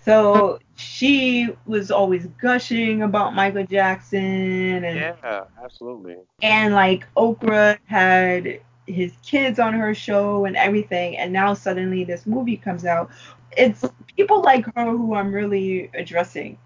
[0.06, 6.18] so she was always gushing about Michael Jackson and yeah, absolutely.
[6.42, 12.26] And like Oprah had his kids on her show and everything, and now suddenly this
[12.26, 13.10] movie comes out.
[13.58, 13.84] It's
[14.16, 16.58] people like her who I'm really addressing.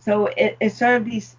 [0.00, 1.36] So it, it's sort of these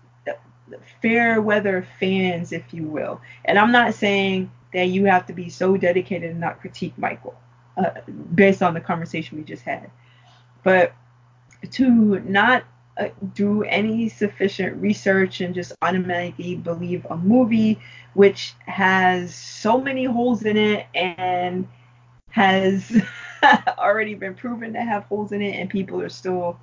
[1.01, 3.21] fair weather fans, if you will.
[3.45, 7.35] And I'm not saying that you have to be so dedicated and not critique Michael
[7.77, 7.91] uh,
[8.33, 9.89] based on the conversation we just had.
[10.63, 10.93] But
[11.71, 12.63] to not
[12.97, 17.79] uh, do any sufficient research and just automatically believe a movie
[18.13, 21.67] which has so many holes in it and
[22.29, 23.01] has
[23.77, 26.57] already been proven to have holes in it and people are still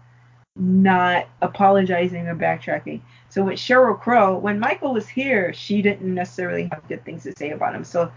[0.56, 3.00] not apologizing or backtracking.
[3.28, 7.32] So with Sheryl Crow, when Michael was here, she didn't necessarily have good things to
[7.36, 7.84] say about him.
[7.84, 8.10] So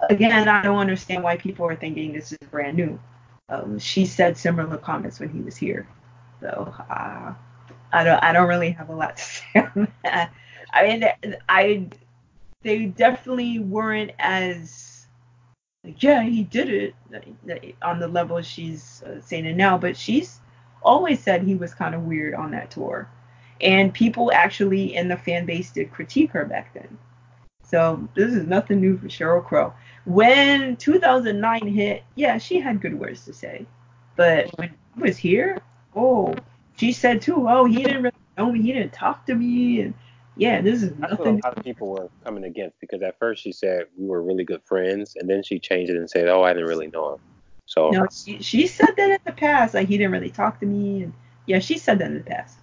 [0.00, 2.98] again, I don't understand why people are thinking this is brand new.
[3.48, 5.86] Um, she said similar comments when he was here,
[6.40, 7.32] so uh,
[7.92, 10.32] I don't I don't really have a lot to say on that.
[10.72, 11.88] I mean, I
[12.62, 15.06] they definitely weren't as
[15.84, 20.40] like, yeah he did it on the level she's uh, saying it now, but she's
[20.82, 23.08] always said he was kind of weird on that tour,
[23.60, 26.98] and people actually in the fan base did critique her back then.
[27.66, 29.72] So this is nothing new for Sheryl Crow.
[30.04, 33.66] When 2009 hit, yeah, she had good words to say.
[34.16, 35.60] But when I was here,
[35.94, 36.34] oh,
[36.76, 39.94] she said too, oh, he didn't really know me, he didn't talk to me, and
[40.36, 41.40] yeah, this is what a nothing.
[41.44, 44.62] lot of people were coming against because at first she said we were really good
[44.64, 47.20] friends, and then she changed it and said, "Oh, I didn't really know him."
[47.66, 50.66] So No, she, she said that in the past, like he didn't really talk to
[50.66, 51.12] me, and
[51.46, 52.58] yeah, she said that in the past.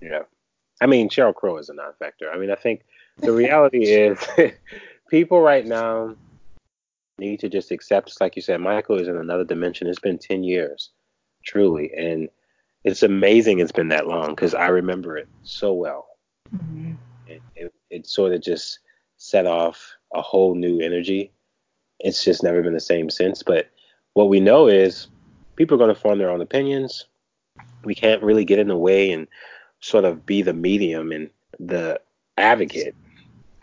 [0.00, 0.22] yeah,
[0.80, 2.30] I mean Sheryl Crow is a non-factor.
[2.30, 2.84] I mean, I think
[3.18, 4.18] the reality is
[5.10, 6.16] people right now
[7.18, 9.86] need to just accept, like you said, Michael is in another dimension.
[9.86, 10.90] It's been ten years,
[11.44, 12.28] truly, and
[12.84, 16.06] it's amazing it's been that long because I remember it so well.
[16.52, 16.92] hmm
[17.26, 18.78] it, it, it sort of just
[19.16, 21.32] set off a whole new energy.
[21.98, 23.42] It's just never been the same since.
[23.42, 23.70] But
[24.14, 25.08] what we know is
[25.56, 27.06] people are going to form their own opinions.
[27.84, 29.26] We can't really get in the way and
[29.80, 32.00] sort of be the medium and the
[32.36, 32.94] advocate.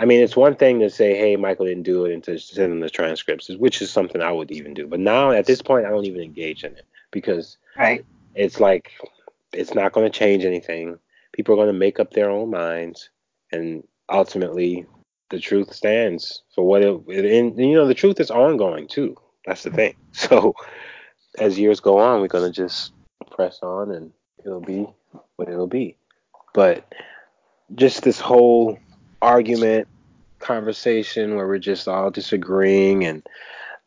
[0.03, 2.73] I mean, it's one thing to say, hey, Michael didn't do it and to send
[2.73, 4.85] them the transcripts, which is something I would even do.
[4.85, 8.03] But now at this point, I don't even engage in it because Right.
[8.35, 8.91] it's like
[9.53, 10.99] it's not going to change anything.
[11.31, 13.11] People are going to make up their own minds,
[13.53, 14.85] and ultimately,
[15.29, 16.91] the truth stands for what it.
[17.07, 19.15] And you know, the truth is ongoing too.
[19.45, 19.93] That's the thing.
[20.15, 20.53] So,
[21.39, 22.91] as years go on, we're going to just
[23.31, 24.11] press on, and
[24.45, 24.85] it'll be
[25.37, 25.95] what it'll be.
[26.53, 26.93] But
[27.73, 28.77] just this whole
[29.23, 29.87] argument,
[30.43, 33.25] conversation where we're just all disagreeing and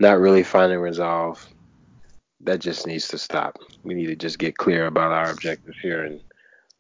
[0.01, 1.47] not really finding resolve
[2.41, 3.59] that just needs to stop.
[3.83, 6.21] We need to just get clear about our objectives here and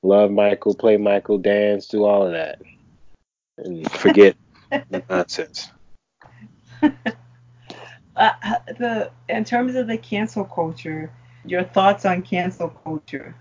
[0.03, 2.61] love Michael, play Michael, dance, do all of that,
[3.59, 4.37] and forget
[4.71, 5.71] the nonsense.
[8.17, 8.33] Uh,
[8.79, 11.13] the in terms of the cancel culture,
[11.45, 13.35] your thoughts on cancel culture?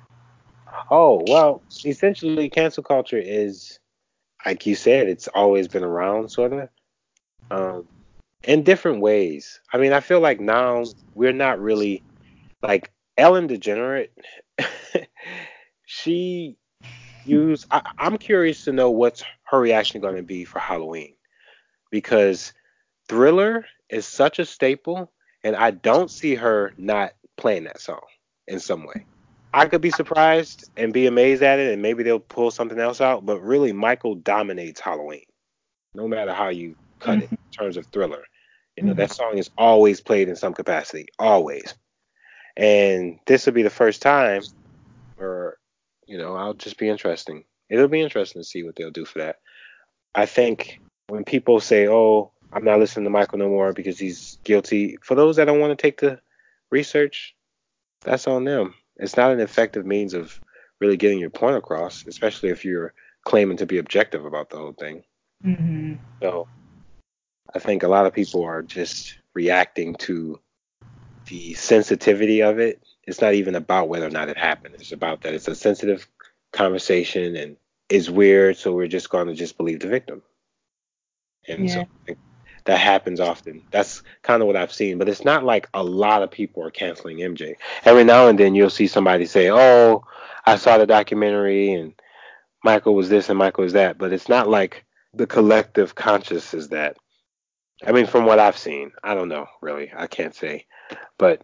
[0.91, 3.79] Oh well, essentially, cancel culture is,
[4.45, 6.69] like you said, it's always been around, sort of,
[7.51, 7.87] um,
[8.43, 9.59] in different ways.
[9.73, 10.83] I mean, I feel like now
[11.15, 12.03] we're not really
[12.61, 14.09] like Ellen DeGenerate.
[15.85, 16.57] she
[17.25, 17.65] used.
[17.71, 21.15] I, I'm curious to know what's her reaction going to be for Halloween,
[21.89, 22.53] because
[23.07, 25.11] Thriller is such a staple,
[25.43, 28.01] and I don't see her not playing that song
[28.47, 29.05] in some way.
[29.55, 32.99] I could be surprised and be amazed at it, and maybe they'll pull something else
[32.99, 33.25] out.
[33.25, 35.23] But really, Michael dominates Halloween,
[35.93, 37.35] no matter how you cut it mm-hmm.
[37.35, 38.25] in terms of Thriller.
[38.75, 39.15] You know, that mm-hmm.
[39.15, 41.73] song is always played in some capacity, always.
[42.57, 44.41] And this will be the first time,
[45.17, 45.57] or
[46.05, 47.45] you know, I'll just be interesting.
[47.69, 49.39] It'll be interesting to see what they'll do for that.
[50.13, 54.37] I think when people say, "Oh, I'm not listening to Michael no more because he's
[54.43, 56.19] guilty," for those that don't want to take the
[56.71, 57.33] research,
[58.01, 58.75] that's on them.
[58.97, 60.39] It's not an effective means of
[60.79, 62.93] really getting your point across, especially if you're
[63.23, 65.03] claiming to be objective about the whole thing.
[65.43, 65.95] Mm-hmm.
[66.21, 66.47] So
[67.53, 70.39] I think a lot of people are just reacting to
[71.27, 72.81] the sensitivity of it.
[73.03, 74.75] It's not even about whether or not it happened.
[74.75, 76.07] It's about that it's a sensitive
[76.51, 77.57] conversation and
[77.89, 80.21] it's weird, so we're just going to just believe the victim.
[81.47, 81.83] And so Yeah.
[81.83, 82.17] I think
[82.65, 83.63] that happens often.
[83.71, 86.71] That's kind of what I've seen, but it's not like a lot of people are
[86.71, 87.55] canceling MJ.
[87.83, 90.03] Every now and then you'll see somebody say, "Oh,
[90.45, 91.93] I saw the documentary and
[92.63, 94.83] Michael was this and Michael was that," but it's not like
[95.13, 96.97] the collective conscious is that.
[97.85, 99.91] I mean, from what I've seen, I don't know really.
[99.95, 100.65] I can't say,
[101.17, 101.43] but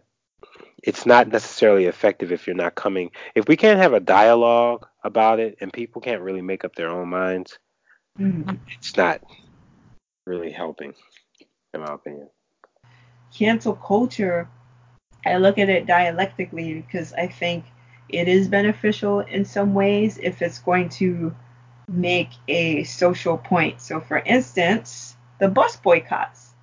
[0.82, 3.12] it's not necessarily effective if you're not coming.
[3.36, 6.88] If we can't have a dialogue about it and people can't really make up their
[6.88, 7.58] own minds,
[8.18, 8.58] Mhm.
[8.76, 9.22] it's not
[10.26, 10.94] really helping,
[11.74, 12.28] in my opinion.
[13.32, 14.48] Cancel culture,
[15.24, 17.64] I look at it dialectically because I think
[18.08, 21.34] it is beneficial in some ways if it's going to
[21.88, 23.80] make a social point.
[23.80, 26.54] So, for instance, the bus boycotts.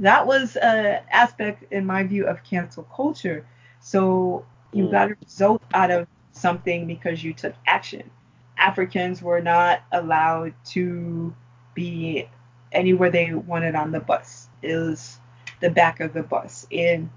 [0.00, 3.46] That was an aspect, in my view, of cancel culture.
[3.80, 4.90] So, you Mm.
[4.90, 8.10] got a result out of something because you took action.
[8.58, 11.34] Africans were not allowed to
[11.74, 12.28] be
[12.72, 14.48] anywhere they wanted on the bus.
[14.62, 15.18] It was
[15.60, 16.66] the back of the bus.
[16.72, 17.10] And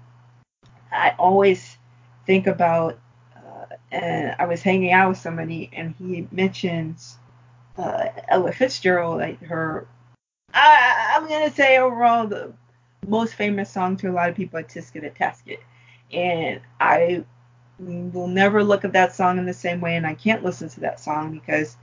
[0.92, 1.76] I always
[2.26, 2.98] think about,
[3.36, 7.18] uh, and I was hanging out with somebody, and he mentions
[7.78, 9.86] uh, Ella Fitzgerald, like her.
[10.54, 12.52] I, I'm gonna say overall the
[13.06, 15.58] most famous song to a lot of people, at "Tisket a Tasket,"
[16.12, 17.24] and I
[17.78, 20.80] will never look at that song in the same way, and I can't listen to
[20.80, 21.76] that song because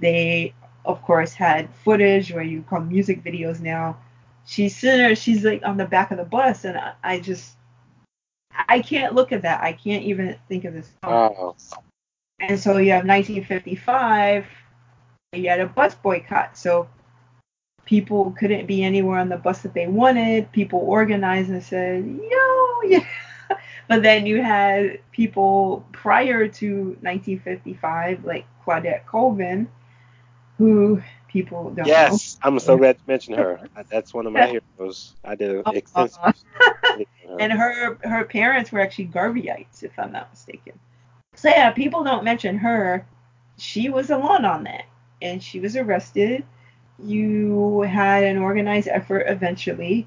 [0.00, 0.54] they,
[0.86, 3.98] of course, had footage where you call music videos now.
[4.46, 7.56] She's sitting there, she's like on the back of the bus, and I, I just,
[8.68, 9.60] I can't look at that.
[9.62, 10.88] I can't even think of this.
[11.02, 11.56] Oh,
[12.38, 14.46] And so you have 1955,
[15.32, 16.56] you had a bus boycott.
[16.56, 16.88] So
[17.84, 20.52] people couldn't be anywhere on the bus that they wanted.
[20.52, 23.04] People organized and said, yo, yeah,
[23.88, 29.68] but then you had people prior to 1955, like Claudette Colvin,
[30.58, 32.48] who people don't yes, know.
[32.48, 33.60] I'm so glad to mention her.
[33.90, 35.14] That's one of my heroes.
[35.24, 36.18] I did an extensive.
[37.28, 40.78] Uh, and her her parents were actually Garveyites, if I'm not mistaken.
[41.34, 43.04] So yeah, people don't mention her.
[43.58, 44.84] She was alone on that,
[45.20, 46.44] and she was arrested.
[46.98, 50.06] You had an organized effort eventually,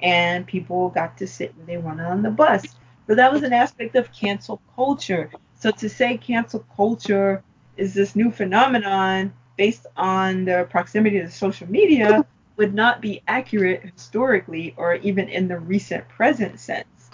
[0.00, 2.64] and people got to sit where they wanted on the bus.
[3.08, 5.30] So that was an aspect of cancel culture.
[5.58, 7.42] So to say cancel culture
[7.76, 12.24] is this new phenomenon based on the proximity to social media
[12.56, 17.10] would not be accurate historically or even in the recent present sense.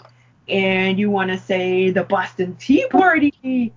[0.46, 3.72] And you want to say the Boston Tea Party,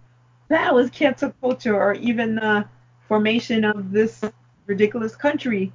[0.49, 2.65] that was cancel culture, or even the
[3.07, 4.21] formation of this
[4.65, 5.71] ridiculous country.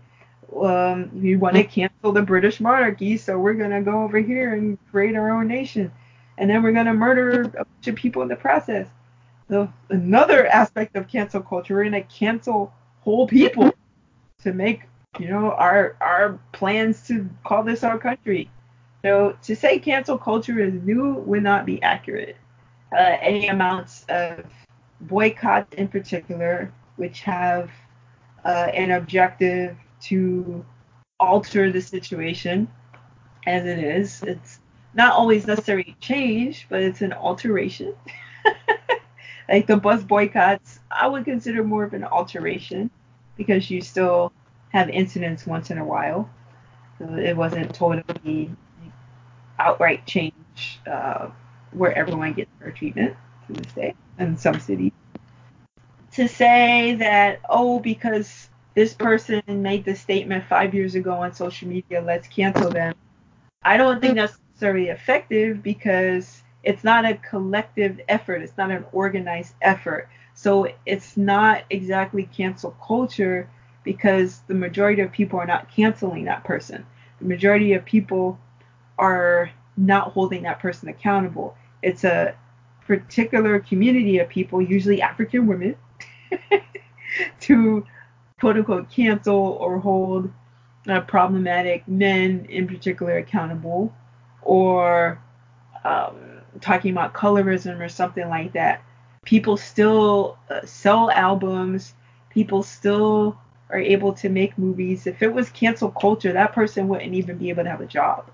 [0.54, 4.54] Um, you want to cancel the British monarchy, so we're going to go over here
[4.54, 5.90] and create our own nation.
[6.36, 8.86] And then we're going to murder a bunch of people in the process.
[9.48, 12.72] So another aspect of cancel culture, we're going to cancel
[13.02, 13.70] whole people
[14.42, 14.82] to make
[15.18, 18.50] you know our our plans to call this our country.
[19.02, 22.36] So to say cancel culture is new would not be accurate.
[22.92, 24.44] Uh, any amounts of
[25.00, 27.70] boycotts in particular, which have
[28.44, 30.64] uh, an objective to
[31.18, 32.68] alter the situation
[33.46, 34.22] as it is.
[34.22, 34.60] It's
[34.94, 37.94] not always necessarily change, but it's an alteration.
[39.48, 42.90] like the bus boycotts, I would consider more of an alteration
[43.36, 44.32] because you still
[44.70, 46.30] have incidents once in a while.
[46.98, 48.50] So it wasn't totally
[49.58, 51.28] outright change uh,
[51.72, 53.16] where everyone gets fair treatment
[53.46, 54.92] to this day in some cities.
[56.12, 61.68] To say that, oh, because this person made the statement five years ago on social
[61.68, 62.94] media, let's cancel them.
[63.62, 68.84] I don't think that's necessarily effective because it's not a collective effort, it's not an
[68.92, 70.08] organized effort.
[70.34, 73.48] So it's not exactly cancel culture
[73.84, 76.86] because the majority of people are not canceling that person.
[77.18, 78.38] The majority of people
[78.98, 81.56] are not holding that person accountable.
[81.82, 82.34] It's a
[82.86, 85.76] particular community of people, usually African women,
[87.40, 87.86] to
[88.40, 90.30] quote unquote cancel or hold
[90.88, 93.94] uh, problematic men in particular accountable
[94.42, 95.20] or
[95.84, 98.82] um, talking about colorism or something like that.
[99.24, 101.94] People still uh, sell albums,
[102.30, 103.38] people still
[103.70, 105.06] are able to make movies.
[105.06, 108.30] If it was cancel culture, that person wouldn't even be able to have a job.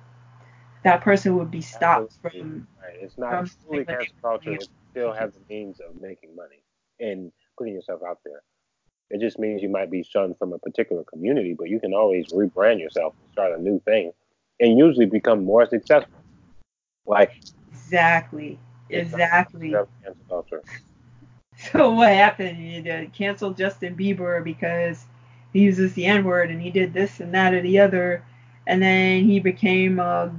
[0.85, 2.66] That person would be stopped from.
[2.82, 2.97] Right.
[3.01, 4.53] It's not from truly cancel culture.
[4.53, 6.62] It still have the means of making money
[7.01, 8.43] and putting yourself out there.
[9.11, 12.27] It just means you might be shunned from a particular community, but you can always
[12.27, 14.12] rebrand yourself and start a new thing,
[14.61, 16.20] and usually become more successful.
[17.07, 17.40] Like
[17.89, 18.59] Exactly.
[18.90, 19.74] Exactly.
[21.73, 22.59] So what happened?
[22.59, 25.06] You did cancel Justin Bieber because
[25.52, 28.23] he uses the N word and he did this and that or the other,
[28.69, 30.32] and then he became a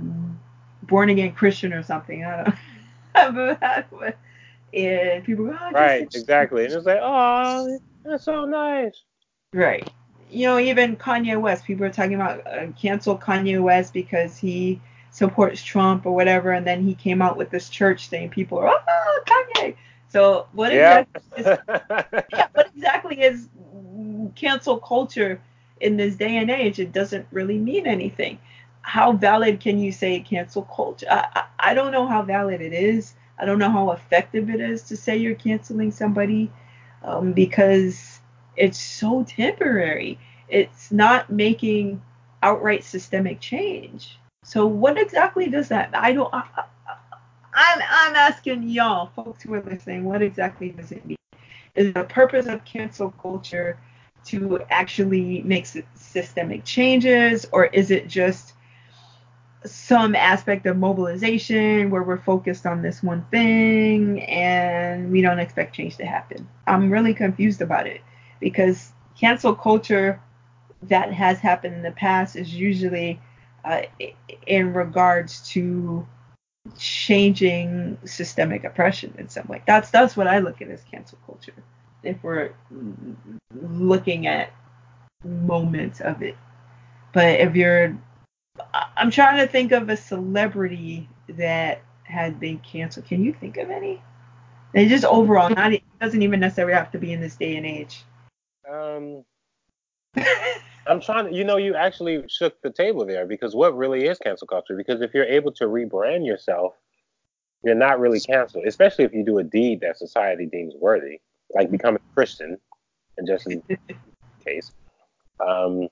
[0.83, 2.23] born again Christian or something.
[2.23, 2.53] I
[3.15, 4.13] don't know.
[4.73, 6.63] and people go, oh, Right, exactly.
[6.63, 9.03] And it's like, oh, that's so nice.
[9.53, 9.89] Right.
[10.29, 14.79] You know, even Kanye West, people are talking about uh, cancel Kanye West because he
[15.11, 18.29] supports Trump or whatever, and then he came out with this church thing.
[18.29, 19.75] People are, oh, Kanye.
[20.09, 21.03] So what Yeah.
[21.05, 21.51] exactly is
[22.33, 23.49] yeah, what exactly is
[24.35, 25.41] cancel culture
[25.81, 26.79] in this day and age?
[26.79, 28.39] It doesn't really mean anything.
[28.81, 31.07] How valid can you say cancel culture?
[31.09, 33.15] I, I, I don't know how valid it is.
[33.39, 36.51] I don't know how effective it is to say you're canceling somebody
[37.03, 38.19] um, because
[38.57, 40.19] it's so temporary.
[40.49, 42.01] It's not making
[42.43, 44.18] outright systemic change.
[44.43, 45.89] So what exactly does that?
[45.93, 46.33] I don't.
[46.33, 46.43] I,
[47.53, 51.17] I'm I'm asking y'all, folks who are listening, what exactly does it mean?
[51.75, 53.77] Is the purpose of cancel culture
[54.25, 58.53] to actually make systemic changes, or is it just
[59.65, 65.75] some aspect of mobilization where we're focused on this one thing and we don't expect
[65.75, 66.47] change to happen?
[66.65, 68.01] I'm really confused about it
[68.39, 70.21] because cancel culture
[70.83, 73.19] that has happened in the past is usually
[73.65, 73.81] uh,
[74.47, 76.05] in regards to
[76.77, 79.61] changing systemic oppression in some way.
[79.65, 81.53] That's that's what I look at as cancel culture.
[82.03, 82.51] If we're
[83.53, 84.51] looking at
[85.23, 86.37] moments of it,
[87.13, 87.97] but if you're,
[88.95, 93.05] I'm trying to think of a celebrity that had been canceled.
[93.05, 94.01] Can you think of any?
[94.73, 97.65] And just overall, not it doesn't even necessarily have to be in this day and
[97.65, 98.03] age.
[98.69, 99.23] Um,
[100.89, 104.17] I'm trying to, you know, you actually shook the table there because what really is
[104.17, 104.75] cancel culture?
[104.75, 106.73] Because if you're able to rebrand yourself
[107.63, 111.19] you're not really canceled, especially if you do a deed that society deems worthy,
[111.53, 112.57] like becoming a Christian,
[113.17, 113.61] and just in
[114.45, 114.71] case.
[115.45, 115.87] Um,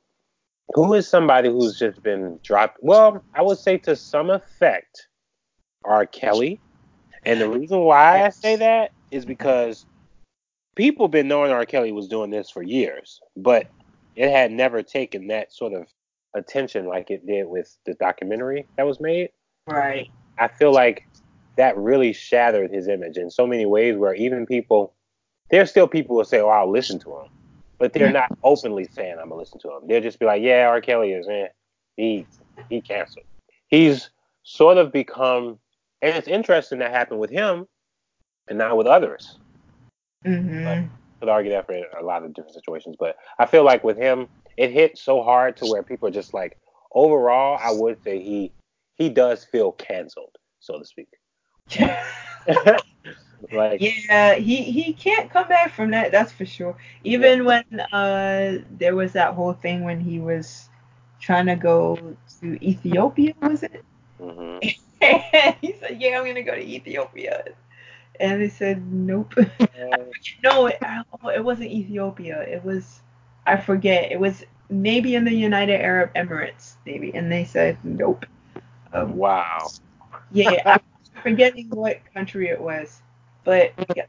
[0.73, 2.77] who is somebody who's just been dropped?
[2.81, 5.07] Well, I would say to some effect,
[5.85, 6.05] R.
[6.05, 6.59] Kelly.
[7.25, 9.85] And the reason why I say that is because
[10.75, 11.65] people been knowing R.
[11.65, 13.67] Kelly was doing this for years, but
[14.18, 15.88] it had never taken that sort of
[16.34, 19.30] attention like it did with the documentary that was made.
[19.68, 20.10] Right.
[20.39, 21.07] I feel like
[21.56, 24.94] that really shattered his image in so many ways where even people
[25.49, 27.27] there's still people who say, Oh, I'll listen to him.
[27.77, 29.88] But they're not openly saying I'm gonna listen to him.
[29.88, 30.81] They'll just be like, Yeah, R.
[30.81, 31.48] Kelly is eh.
[31.95, 32.26] He
[32.69, 33.26] he canceled.
[33.68, 34.10] He's
[34.41, 35.60] sort of become
[36.02, 37.68] and it's interesting that happened with him
[38.48, 39.38] and not with others.
[40.26, 40.88] Mm-hmm.
[41.19, 44.27] Could argue that for a lot of different situations, but I feel like with him,
[44.57, 46.57] it hit so hard to where people are just like,
[46.94, 48.53] overall, I would say he
[48.95, 51.07] he does feel canceled, so to speak.
[53.52, 56.11] like yeah, he he can't come back from that.
[56.11, 56.76] That's for sure.
[57.03, 60.69] Even when uh there was that whole thing when he was
[61.19, 61.98] trying to go
[62.41, 63.84] to Ethiopia, was it?
[64.19, 64.57] hmm
[65.61, 67.44] he said, "Yeah, I'm gonna go to Ethiopia,"
[68.19, 69.34] and they said, "Nope."
[70.44, 70.77] no, it,
[71.23, 72.41] oh, it wasn't Ethiopia.
[72.41, 73.02] It was
[73.45, 74.11] I forget.
[74.11, 78.26] It was maybe in the United Arab Emirates, maybe, and they said, "Nope."
[78.94, 79.68] Um, wow.
[80.31, 80.80] yeah, I'm
[81.23, 83.02] forgetting what country it was,
[83.44, 84.06] but yeah,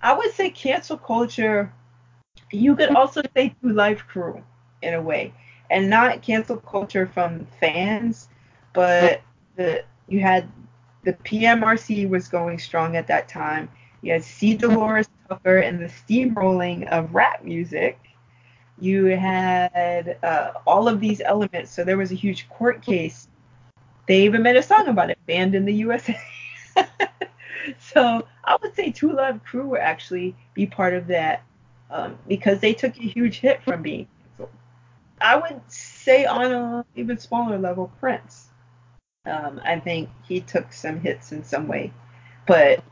[0.00, 1.72] I would say cancel culture.
[2.50, 4.42] You could also say Two Live Crew
[4.82, 5.34] in a way,
[5.70, 8.28] and not cancel culture from fans,
[8.72, 9.20] but
[9.56, 10.48] the you had
[11.04, 13.68] the PMRC was going strong at that time.
[14.02, 14.54] You had C.
[14.54, 17.98] Dolores Tucker and the steamrolling of rap music.
[18.80, 23.28] You had uh, all of these elements, so there was a huge court case.
[24.06, 26.18] They even made a song about it, banned in the USA.
[27.78, 31.42] so I would say Two Live Crew would actually be part of that
[31.90, 34.54] um, because they took a huge hit from being canceled.
[35.20, 38.47] I would say on a even smaller level, Prince.
[39.28, 41.92] Um, I think he took some hits in some way,
[42.46, 42.82] but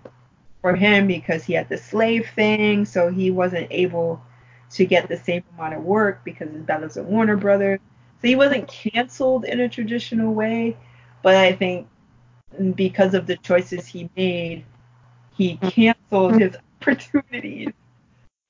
[0.61, 4.23] for him because he had the slave thing, so he wasn't able
[4.71, 7.81] to get the same amount of work because his battles at Warner Brothers.
[8.21, 10.77] So he wasn't canceled in a traditional way,
[11.23, 11.87] but I think
[12.75, 14.65] because of the choices he made,
[15.37, 17.73] he canceled his opportunities.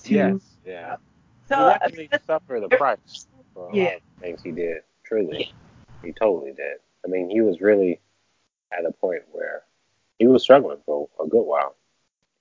[0.05, 0.41] To, Yes.
[0.65, 0.97] Yeah.
[1.49, 3.97] So he I definitely suffered the price for Yeah.
[4.21, 4.83] things he did.
[5.05, 5.53] Truly,
[6.03, 6.79] he totally did.
[7.07, 8.01] I mean, he was really
[8.73, 9.63] at a point where
[10.19, 11.77] he was struggling for a good while.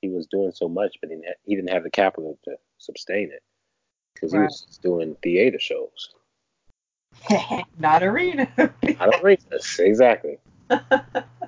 [0.01, 3.31] He was doing so much, but he didn't, he didn't have the capital to sustain
[3.31, 3.43] it
[4.13, 4.45] because he Right.
[4.45, 6.09] was doing theater shows.
[7.79, 8.47] not arena.
[8.99, 10.37] I don't read this exactly.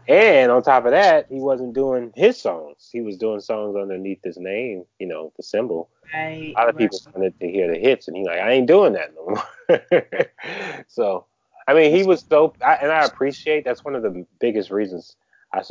[0.08, 2.90] and on top of that, he wasn't doing his songs.
[2.92, 5.90] He was doing songs underneath his name, you know, the symbol.
[6.14, 8.68] right, A lot of people wanted to hear the hits, and he's like, I ain't
[8.68, 10.84] doing that no more.
[10.88, 11.26] so,
[11.68, 15.16] I mean, he was so, I, and I appreciate that's one of the biggest reasons
[15.54, 15.62] I,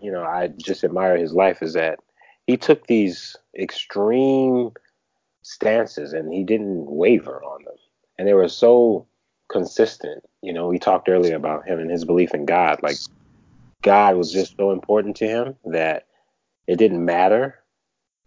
[0.00, 1.98] you know, I just admire his life is that
[2.46, 4.72] he took these extreme
[5.42, 7.74] stances and he didn't waver on them,
[8.18, 9.06] and they were so
[9.50, 10.24] consistent.
[10.42, 12.82] You know, we talked earlier about him and his belief in God.
[12.82, 12.96] Like,
[13.82, 16.06] God was just so important to him that
[16.66, 17.58] it didn't matter.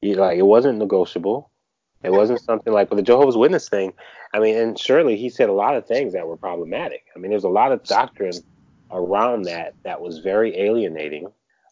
[0.02, 1.50] He, like, it wasn't negotiable.
[2.06, 3.94] It wasn't something like with the Jehovah's Witness thing.
[4.34, 7.04] I mean, and surely he said a lot of things that were problematic.
[7.16, 8.34] I mean, there's a lot of doctrine
[8.92, 11.28] around that that was very alienating.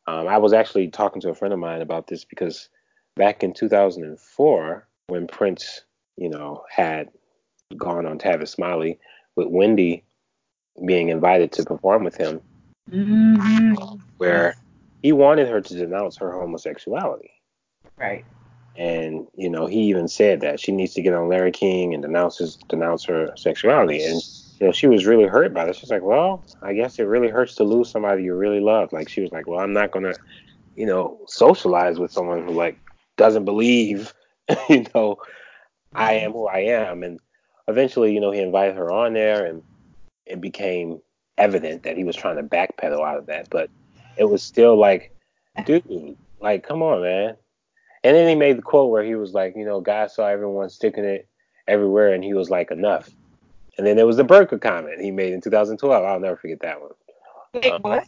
[0.07, 2.69] Um, I was actually talking to a friend of mine about this because
[3.15, 5.81] back in 2004, when Prince,
[6.17, 7.09] you know, had
[7.77, 8.99] gone on Tavis Smiley
[9.35, 10.03] with Wendy
[10.85, 12.41] being invited to perform with him,
[12.89, 13.35] hmm
[14.17, 14.55] where
[15.01, 17.31] he wanted her to denounce her homosexuality.
[17.97, 18.25] Right.
[18.75, 22.01] And you know, he even said that she needs to get on Larry King and
[22.01, 24.03] denounce his denounce her sexuality.
[24.03, 24.21] And
[24.59, 25.77] you know, she was really hurt by this.
[25.77, 28.91] She's like, well, I guess it really hurts to lose somebody you really love.
[28.93, 30.13] Like she was like, well, I'm not gonna,
[30.75, 32.79] you know, socialize with someone who like
[33.17, 34.13] doesn't believe,
[34.69, 35.17] you know,
[35.93, 37.03] I am who I am.
[37.03, 37.19] And
[37.67, 39.61] eventually, you know, he invited her on there, and
[40.25, 41.01] it became
[41.37, 43.49] evident that he was trying to backpedal out of that.
[43.49, 43.69] But
[44.17, 45.15] it was still like,
[45.65, 47.35] dude, like, come on, man.
[48.03, 50.69] And then he made the quote where he was like, you know, God saw everyone
[50.69, 51.27] sticking it
[51.67, 53.09] everywhere, and he was like, enough.
[53.77, 56.03] And then there was the burqa comment he made in 2012.
[56.03, 56.91] I'll never forget that one.
[57.53, 57.79] Wait, uh-huh.
[57.81, 58.07] what?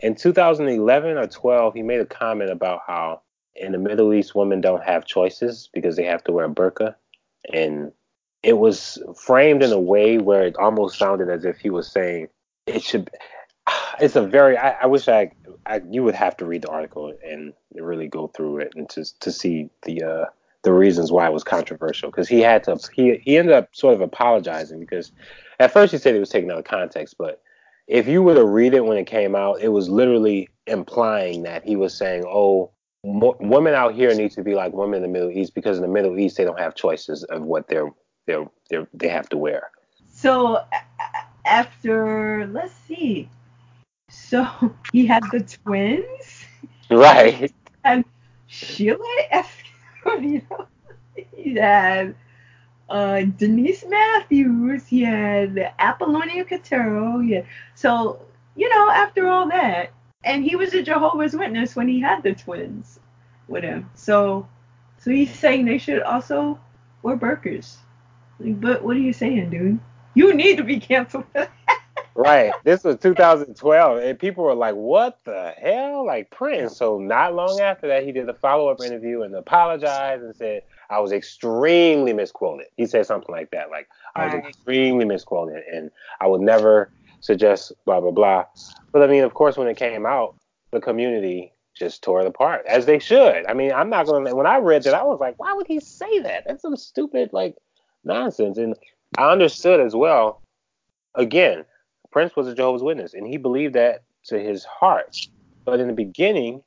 [0.00, 3.22] In 2011 or 12, he made a comment about how
[3.54, 6.94] in the Middle East, women don't have choices because they have to wear a burqa.
[7.52, 7.92] And
[8.42, 12.28] it was framed in a way where it almost sounded as if he was saying
[12.66, 13.10] it should.
[14.00, 14.56] It's a very.
[14.56, 15.32] I, I wish I,
[15.66, 15.80] I.
[15.88, 19.32] You would have to read the article and really go through it and to to
[19.32, 20.24] see the uh
[20.62, 22.78] the reasons why it was controversial because he had to.
[22.92, 25.12] He he ended up sort of apologizing because
[25.58, 27.42] at first he said he was taking out of context, but
[27.86, 31.64] if you were to read it when it came out, it was literally implying that
[31.64, 32.70] he was saying, "Oh,
[33.04, 35.82] mo- women out here need to be like women in the Middle East because in
[35.82, 37.90] the Middle East they don't have choices of what they're
[38.26, 39.70] they're, they're they have to wear."
[40.12, 40.62] So
[41.44, 43.28] after let's see,
[44.10, 44.46] so
[44.92, 46.44] he had the twins
[46.90, 47.52] Right.
[47.84, 48.04] and
[48.46, 50.66] Sheila Escovedo.
[51.36, 52.14] He had
[52.88, 54.86] uh, Denise Matthews.
[54.86, 57.26] He had Apollonia Kotero.
[57.26, 57.42] Yeah.
[57.74, 58.20] So
[58.56, 59.92] you know, after all that,
[60.24, 62.98] and he was a Jehovah's Witness when he had the twins
[63.48, 63.90] with him.
[63.94, 64.48] So,
[64.98, 66.58] so he's saying they should also
[67.02, 67.76] wear burqas.
[68.38, 69.78] Like, but what are you saying, dude?
[70.14, 71.24] You need to be canceled.
[72.14, 72.52] Right.
[72.64, 76.76] This was 2012, and people were like, "What the hell?" Like Prince.
[76.76, 80.98] So not long after that, he did a follow-up interview and apologized and said, "I
[81.00, 86.26] was extremely misquoted." He said something like that, like, "I was extremely misquoted, and I
[86.26, 88.44] would never suggest blah blah blah."
[88.92, 90.34] But I mean, of course, when it came out,
[90.72, 93.46] the community just tore it apart, as they should.
[93.46, 94.34] I mean, I'm not gonna.
[94.34, 96.44] When I read that, I was like, "Why would he say that?
[96.46, 97.56] That's some stupid like
[98.04, 98.76] nonsense." And
[99.16, 100.42] I understood as well.
[101.14, 101.64] Again,
[102.10, 105.16] Prince was a Jehovah's Witness, and he believed that to his heart.
[105.64, 106.62] But in the beginning,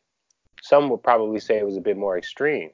[0.61, 2.69] some would probably say it was a bit more extreme.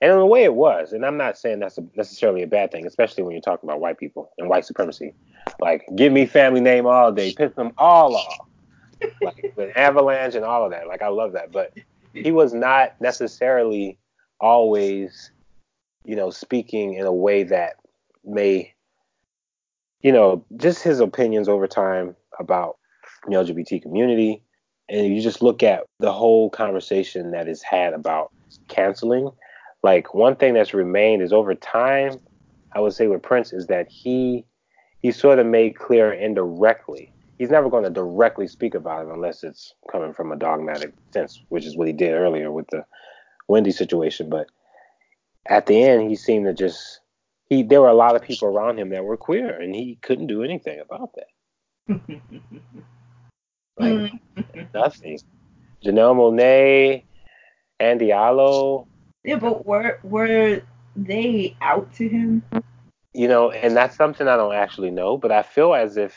[0.00, 0.92] And in a way, it was.
[0.92, 3.80] And I'm not saying that's a, necessarily a bad thing, especially when you're talking about
[3.80, 5.14] white people and white supremacy.
[5.60, 8.48] Like, give me family name all day, piss them all off.
[9.22, 10.88] Like, with Avalanche and all of that.
[10.88, 11.52] Like, I love that.
[11.52, 11.72] But
[12.12, 13.96] he was not necessarily
[14.40, 15.30] always,
[16.04, 17.76] you know, speaking in a way that
[18.24, 18.74] may
[20.02, 22.76] you know, just his opinions over time about
[23.26, 24.42] the LGBT community.
[24.88, 28.32] And you just look at the whole conversation that is had about
[28.68, 29.30] canceling.
[29.82, 32.20] Like one thing that's remained is over time,
[32.72, 34.44] I would say with Prince is that he
[35.00, 37.12] he sort of made clear indirectly.
[37.38, 41.42] He's never going to directly speak about it unless it's coming from a dogmatic sense,
[41.48, 42.84] which is what he did earlier with the
[43.48, 44.28] Wendy situation.
[44.28, 44.46] But
[45.46, 47.00] at the end, he seemed to just
[47.52, 50.26] he there were a lot of people around him that were queer, and he couldn't
[50.26, 52.00] do anything about that.
[53.78, 54.12] Like
[54.74, 55.18] nothing.
[55.82, 57.04] Janelle Monáe,
[57.80, 58.86] Andy Allo,
[59.24, 60.60] yeah, but were were
[60.94, 62.42] they out to him?
[63.14, 66.14] you know, and that's something I don't actually know, but I feel as if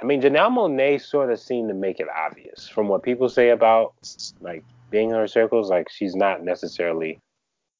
[0.00, 3.50] I mean Janelle Monáe sort of seemed to make it obvious from what people say
[3.50, 3.94] about
[4.40, 7.20] like being in her circles, like she's not necessarily,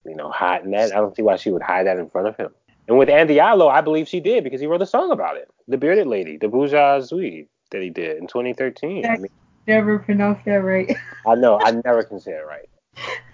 [0.09, 0.93] you know, hiding that.
[0.93, 2.51] I don't see why she would hide that in front of him.
[2.89, 5.51] And with Andy Allo, I believe she did because he wrote a song about it.
[5.66, 9.05] The Bearded Lady, the Bourgeoisie that he did in 2013.
[9.05, 9.28] I mean,
[9.66, 10.97] Never pronounced that right.
[11.27, 12.69] I know, I never can say it right.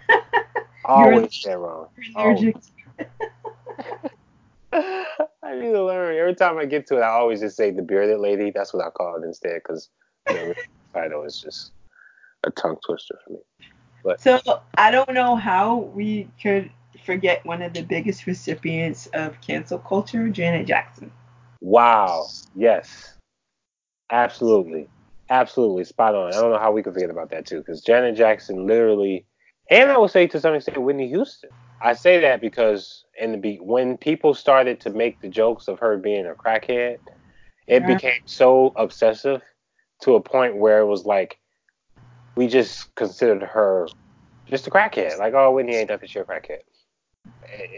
[0.85, 1.89] Always say it wrong.
[2.17, 2.57] Allergic.
[4.73, 6.17] I need to learn.
[6.17, 8.51] Every time I get to it, I always just say the bearded lady.
[8.51, 9.91] That's what I call it instead, because
[10.29, 10.55] you know, the
[10.95, 11.73] title is just
[12.45, 13.41] a tongue twister for me.
[14.19, 14.41] So
[14.77, 16.71] I don't know how we could
[17.05, 21.11] forget one of the biggest recipients of cancel culture, Janet Jackson.
[21.61, 22.27] Wow.
[22.55, 23.17] Yes.
[24.11, 24.89] Absolutely.
[25.31, 25.85] Absolutely.
[25.85, 26.33] Spot on.
[26.33, 29.27] I don't know how we could forget about that too, because Janet Jackson literally,
[29.71, 31.51] and I would say to some extent Whitney Houston.
[31.81, 35.81] I say that because in the be when people started to make the jokes of
[35.81, 36.99] her being a crackhead,
[37.67, 37.87] it Yeah.
[37.87, 39.43] became so obsessive
[40.03, 41.39] to a point where it was like
[42.37, 43.89] we just considered her
[44.49, 45.19] just a crackhead.
[45.19, 46.61] Like, oh, Whitney ain't nothing, she a crackhead.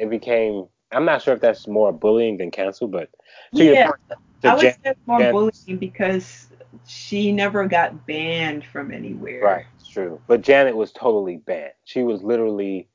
[0.01, 0.67] It became.
[0.93, 3.11] I'm not sure if that's more bullying than cancel, but
[3.57, 3.97] to your Yeah, point,
[4.43, 6.49] to I would Jan- say it's more Jan- bullying because
[6.87, 9.41] she never got banned from anywhere.
[9.43, 10.21] Right, it's true.
[10.29, 11.73] But Janet was totally banned.
[11.85, 12.89] She was literally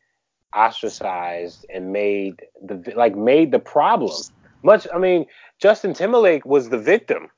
[0.56, 4.22] ostracized and made the like made the problem.
[4.64, 5.26] Much, I mean,
[5.62, 7.30] Justin Timberlake was the victim,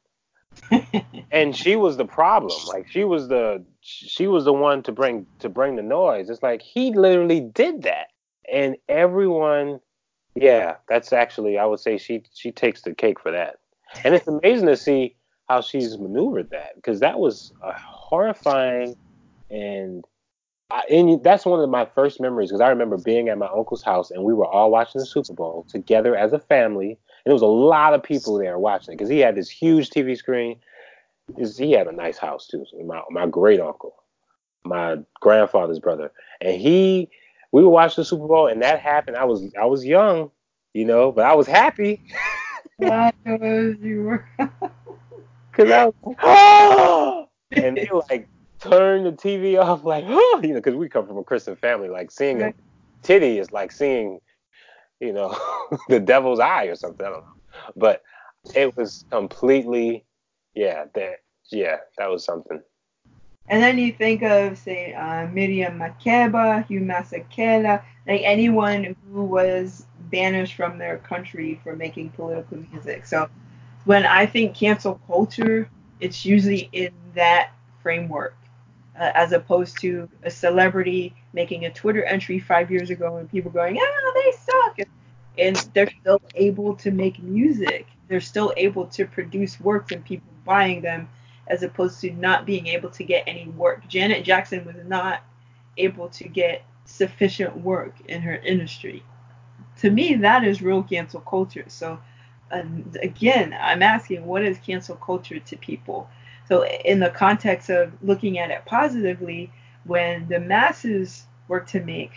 [1.32, 2.66] and she was the problem.
[2.66, 6.30] Like she was the she was the one to bring to bring the noise.
[6.30, 8.08] It's like he literally did that,
[8.52, 9.80] and everyone,
[10.36, 13.58] yeah, that's actually I would say she she takes the cake for that.
[14.06, 15.16] And it's amazing to see
[15.50, 18.96] how she's maneuvered that because that was a horrifying
[19.50, 20.06] and
[20.72, 23.84] I, and that's one of my first memories because I remember being at my uncle's
[23.84, 27.34] house and we were all watching the Super Bowl together as a family, and there
[27.34, 30.58] was a lot of people there watching because he had this huge TV screen.
[31.38, 32.66] His, he had a nice house too.
[32.70, 33.96] So my my great uncle,
[34.64, 37.10] my grandfather's brother, and he
[37.52, 39.18] we were watching the Super Bowl and that happened.
[39.18, 40.32] I was I was young,
[40.74, 42.02] you know, but I was happy
[42.82, 44.26] I know you were.
[45.52, 48.28] because I was oh, and they like
[48.60, 51.90] turn the TV off, like, oh, you know, because we come from a Christian family,
[51.90, 52.56] like seeing right.
[52.56, 54.20] a titty is like seeing,
[55.00, 55.38] you know,
[55.90, 57.06] the devil's eye or something.
[57.06, 57.34] I don't know,
[57.76, 58.04] but
[58.56, 60.06] it was completely,
[60.54, 61.16] yeah, that,
[61.52, 62.62] yeah, that was something.
[63.48, 69.86] And then you think of, say, uh, Miriam Makeba, Hugh Masekela, like anyone who was
[70.10, 73.06] banished from their country for making political music.
[73.06, 73.30] So
[73.86, 75.70] when I think cancel culture,
[76.00, 77.52] it's usually in that
[77.82, 78.36] framework,
[78.98, 83.52] uh, as opposed to a celebrity making a Twitter entry five years ago and people
[83.52, 84.88] going, ah, they suck.
[85.38, 87.88] And they're still able to make music.
[88.08, 90.31] They're still able to produce works and people
[90.82, 91.10] them,
[91.48, 93.88] as opposed to not being able to get any work.
[93.88, 95.24] Janet Jackson was not
[95.78, 99.04] able to get sufficient work in her industry.
[99.80, 101.66] To me, that is real cancel culture.
[101.68, 102.00] So
[102.52, 106.10] and again, I'm asking what is cancel culture to people?
[106.48, 109.52] So, in the context of looking at it positively,
[109.86, 112.12] when the masses work to make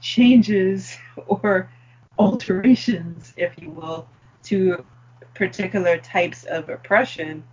[0.00, 0.96] changes
[1.26, 1.70] or
[2.18, 4.08] alterations, if you will,
[4.44, 4.84] to
[5.34, 7.44] particular types of oppression,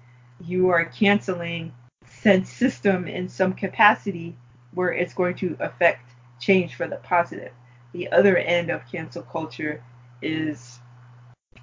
[0.45, 1.73] you are canceling
[2.07, 4.35] said system in some capacity
[4.73, 6.09] where it's going to affect
[6.39, 7.51] change for the positive.
[7.91, 9.83] The other end of cancel culture
[10.21, 10.79] is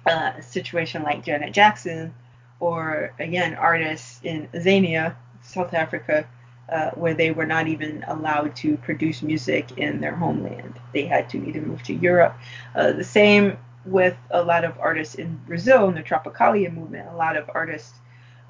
[0.07, 2.13] uh, a situation like Janet Jackson,
[2.59, 6.27] or again, artists in Azania, South Africa,
[6.69, 10.79] uh, where they were not even allowed to produce music in their homeland.
[10.93, 12.37] They had to either move to Europe.
[12.75, 17.09] Uh, the same with a lot of artists in Brazil in the Tropicalia movement.
[17.09, 17.93] A lot of artists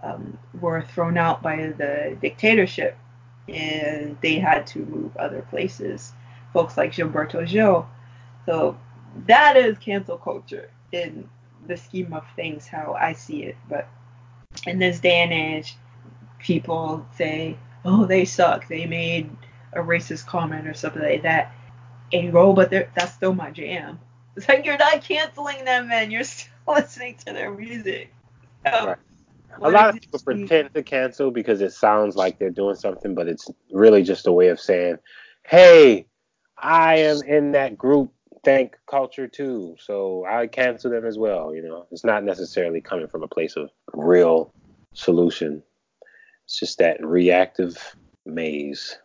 [0.03, 2.97] um, were thrown out by the dictatorship
[3.47, 6.13] and they had to move other places.
[6.53, 7.87] Folks like Gilberto Gil.
[8.45, 8.77] So
[9.27, 11.29] that is cancel culture in
[11.67, 13.55] the scheme of things how I see it.
[13.69, 13.87] But
[14.65, 15.77] in this day and age,
[16.39, 18.67] people say, "Oh, they suck.
[18.67, 19.29] They made
[19.73, 21.53] a racist comment or something like that."
[22.13, 23.99] And roll, but that's still my jam.
[24.35, 26.11] It's like you're not canceling them, man.
[26.11, 28.13] You're still listening to their music.
[28.65, 28.97] So, right.
[29.61, 33.27] A lot of people pretend to cancel because it sounds like they're doing something, but
[33.27, 34.97] it's really just a way of saying,
[35.45, 36.07] "Hey,
[36.57, 38.11] I am in that group
[38.43, 39.75] thank culture too.
[39.79, 41.53] So I cancel them as well.
[41.53, 44.53] You know, it's not necessarily coming from a place of real
[44.93, 45.63] solution.
[46.45, 47.77] It's just that reactive
[48.25, 48.97] maze.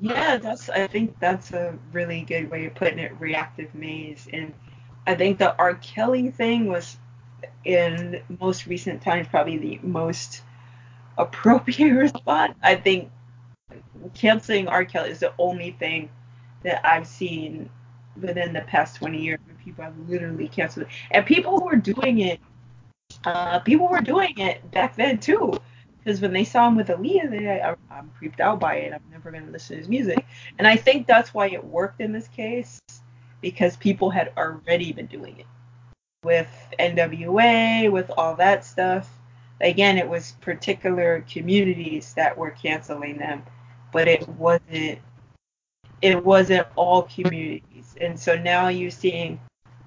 [0.00, 0.70] Yeah, that's.
[0.70, 3.12] I think that's a really good way of putting it.
[3.20, 4.54] Reactive maze, and
[5.06, 5.74] I think the R.
[5.74, 6.96] Kelly thing was,
[7.64, 10.42] in most recent times, probably the most
[11.18, 12.54] appropriate response.
[12.62, 13.10] I think
[14.14, 14.84] canceling R.
[14.84, 16.10] Kelly is the only thing
[16.62, 17.70] that I've seen
[18.20, 20.92] within the past 20 years when people have literally canceled it.
[21.10, 22.40] And people were doing it,
[23.24, 25.52] uh, people were doing it back then too.
[25.98, 28.92] Because when they saw him with Aaliyah, they, I, I'm creeped out by it.
[28.92, 30.26] I'm never going to listen to his music.
[30.58, 32.80] And I think that's why it worked in this case,
[33.40, 35.46] because people had already been doing it.
[36.24, 39.08] With NWA, with all that stuff.
[39.60, 43.42] Again, it was particular communities that were canceling them,
[43.92, 44.98] but it wasn't
[46.00, 47.94] it wasn't all communities.
[48.00, 49.40] And so now you're seeing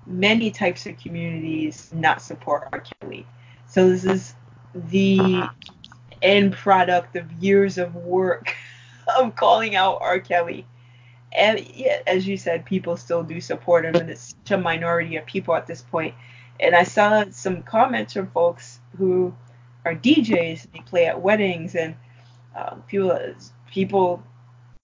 [0.06, 2.82] many types of communities not support R.
[3.02, 3.28] Kelly.
[3.68, 4.36] So this is
[4.74, 5.44] the
[6.22, 8.56] end product of years of work
[9.20, 10.20] of calling out R.
[10.20, 10.66] Kelly.
[11.31, 15.18] And yeah, as you said, people still do support him, and it's such a minority
[15.18, 16.15] of people at this point.
[16.60, 19.34] And I saw some comments from folks who
[19.84, 20.72] are DJs.
[20.72, 21.95] They play at weddings, and
[22.56, 23.19] um, people
[23.69, 24.23] people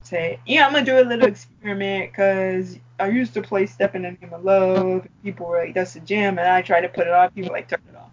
[0.04, 4.02] say, yeah, I'm gonna do a little experiment because I used to play "Step in
[4.02, 6.90] the Name of Love." And people were like, "That's a jam," and I try to
[6.90, 7.32] put it on.
[7.32, 8.12] People like turn it off.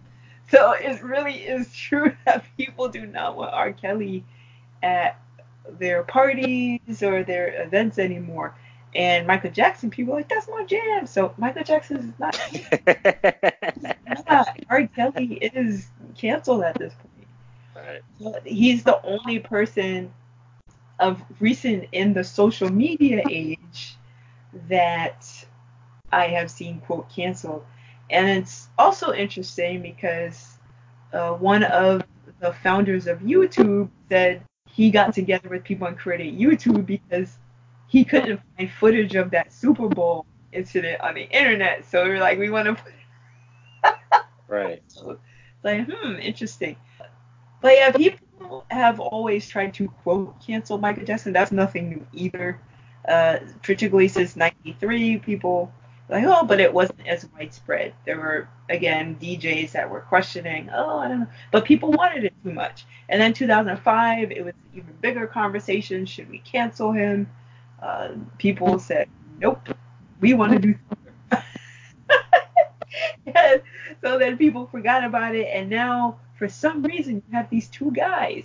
[0.50, 3.72] So it really is true that people do not want R.
[3.72, 4.24] Kelly
[4.82, 5.20] at
[5.78, 8.54] their parties or their events anymore.
[8.94, 11.06] And Michael Jackson, people like, that's my jam.
[11.06, 12.40] So Michael Jackson is not.
[14.30, 14.48] not.
[14.70, 14.86] R.
[14.88, 18.02] Kelly is canceled at this point.
[18.24, 18.42] Right.
[18.44, 20.12] He's the only person
[20.98, 23.96] of recent in the social media age
[24.68, 25.26] that
[26.10, 27.64] I have seen quote canceled.
[28.10, 30.58] And it's also interesting because
[31.12, 32.02] uh, one of
[32.40, 34.42] the founders of YouTube said
[34.78, 37.36] he got together with people and created YouTube because
[37.88, 41.84] he couldn't find footage of that Super Bowl incident on the internet.
[41.90, 42.84] So we are like, we want to
[43.82, 44.22] put.
[44.48, 44.80] right.
[44.86, 45.18] So,
[45.64, 46.76] like, hmm, interesting.
[47.60, 51.32] But yeah, people have always tried to quote cancel Michael Jackson.
[51.32, 52.60] That's nothing new either.
[53.08, 55.72] Uh, particularly since '93, people
[56.08, 57.92] like, oh, but it wasn't as widespread.
[58.04, 62.34] There were again DJs that were questioning, oh, I don't know, but people wanted it
[62.42, 62.86] too much.
[63.08, 66.06] And then 2005, it was even bigger conversation.
[66.06, 67.28] Should we cancel him?
[67.82, 69.08] Uh, people said,
[69.38, 69.68] nope,
[70.20, 70.74] we want to do
[74.02, 77.90] so then people forgot about it, and now for some reason you have these two
[77.90, 78.44] guys.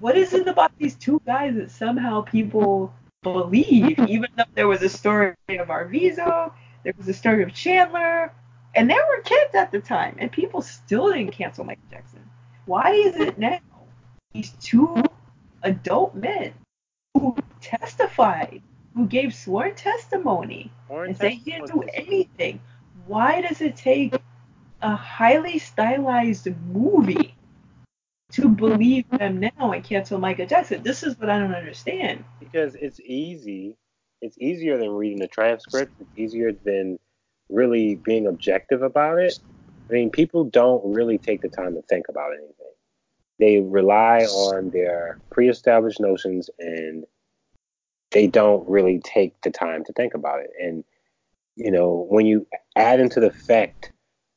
[0.00, 2.92] What is it about these two guys that somehow people
[3.22, 6.52] believe, even though there was a story of Arvizo,
[6.84, 8.32] there was a story of Chandler,
[8.74, 12.28] and they were kids at the time, and people still didn't cancel Michael Jackson.
[12.66, 13.58] Why is it now
[14.32, 15.02] these two
[15.62, 16.52] adult men
[17.14, 18.62] who testified,
[18.94, 22.60] who gave sworn testimony, sworn and say he didn't do anything?
[23.06, 24.14] Why does it take
[24.80, 27.34] a highly stylized movie
[28.32, 30.82] to believe them now and cancel Michael Jackson?
[30.82, 32.24] This is what I don't understand.
[32.40, 33.76] Because it's easy.
[34.22, 35.92] It's easier than reading the transcript.
[36.00, 36.98] It's easier than
[37.50, 39.38] really being objective about it.
[39.90, 42.54] I mean, people don't really take the time to think about anything.
[43.38, 47.04] They rely on their pre-established notions and
[48.12, 50.50] they don't really take the time to think about it.
[50.60, 50.84] And
[51.56, 52.46] you know, when you
[52.76, 53.92] add into the fact,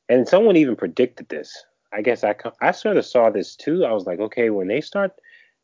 [0.08, 1.64] and someone even predicted this.
[1.92, 3.84] I guess I I sort of saw this too.
[3.84, 5.12] I was like, okay, when they start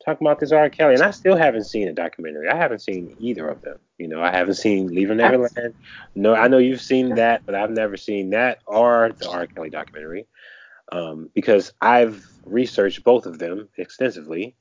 [0.05, 0.69] talking about this R.
[0.69, 2.49] Kelly, and I still haven't seen a documentary.
[2.49, 3.79] I haven't seen either of them.
[3.97, 5.73] You know, I haven't seen Leaving Neverland.
[6.15, 9.47] No, I know you've seen that, but I've never seen that or the R.
[9.47, 10.27] Kelly documentary.
[10.91, 14.55] Um, because I've researched both of them extensively,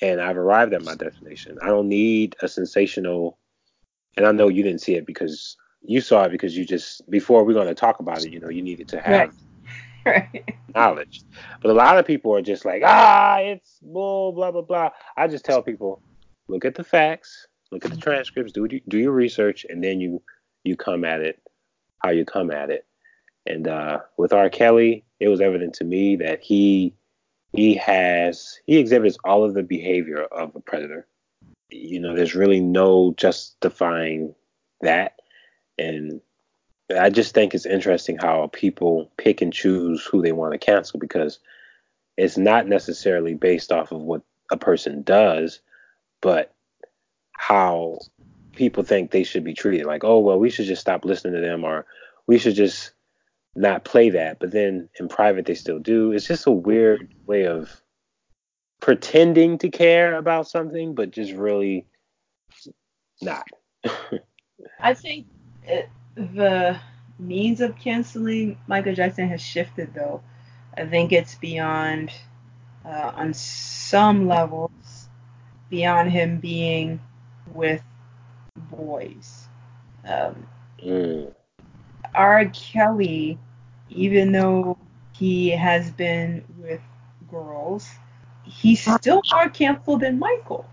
[0.00, 1.58] and I've arrived at my destination.
[1.62, 3.38] I don't need a sensational,
[4.16, 7.44] and I know you didn't see it because you saw it because you just before
[7.44, 9.30] we're going to talk about it, you know, you needed to have right.
[10.74, 11.22] Knowledge.
[11.62, 14.90] But a lot of people are just like, ah, it's bull, blah blah blah.
[15.16, 16.00] I just tell people,
[16.48, 20.22] look at the facts, look at the transcripts, do do your research, and then you
[20.64, 21.40] you come at it
[21.98, 22.86] how you come at it.
[23.46, 24.50] And uh, with R.
[24.50, 26.94] Kelly, it was evident to me that he
[27.52, 31.06] he has he exhibits all of the behavior of a predator.
[31.70, 34.34] You know, there's really no justifying
[34.82, 35.20] that.
[35.78, 36.20] And
[36.96, 40.98] I just think it's interesting how people pick and choose who they want to cancel
[40.98, 41.38] because
[42.16, 45.60] it's not necessarily based off of what a person does,
[46.20, 46.54] but
[47.32, 47.98] how
[48.52, 49.86] people think they should be treated.
[49.86, 51.86] Like, oh, well, we should just stop listening to them or
[52.26, 52.92] we should just
[53.54, 54.38] not play that.
[54.38, 56.12] But then in private, they still do.
[56.12, 57.82] It's just a weird way of
[58.80, 61.86] pretending to care about something, but just really
[63.20, 63.46] not.
[64.80, 65.26] I think
[65.64, 65.88] it,
[66.18, 66.78] the
[67.18, 70.22] means of canceling Michael Jackson has shifted though.
[70.76, 72.12] I think it's beyond,
[72.84, 75.08] uh, on some levels,
[75.70, 77.00] beyond him being
[77.52, 77.82] with
[78.70, 79.48] boys.
[80.06, 80.46] Um,
[80.84, 81.32] mm.
[82.14, 82.44] R.
[82.46, 83.38] Kelly,
[83.90, 84.78] even though
[85.12, 86.80] he has been with
[87.30, 87.88] girls,
[88.44, 90.68] he's still more canceled than Michael.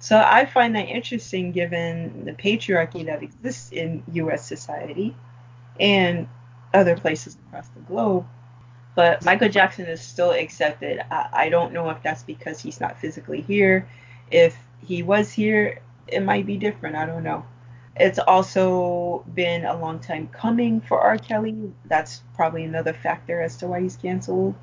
[0.00, 5.14] So I find that interesting given the patriarchy that exists in US society
[5.80, 6.28] and
[6.72, 8.26] other places across the globe.
[8.94, 11.00] But Michael Jackson is still accepted.
[11.10, 13.88] I, I don't know if that's because he's not physically here.
[14.30, 16.96] If he was here, it might be different.
[16.96, 17.44] I don't know.
[17.96, 21.18] It's also been a long time coming for R.
[21.18, 21.72] Kelly.
[21.86, 24.54] That's probably another factor as to why he's canceled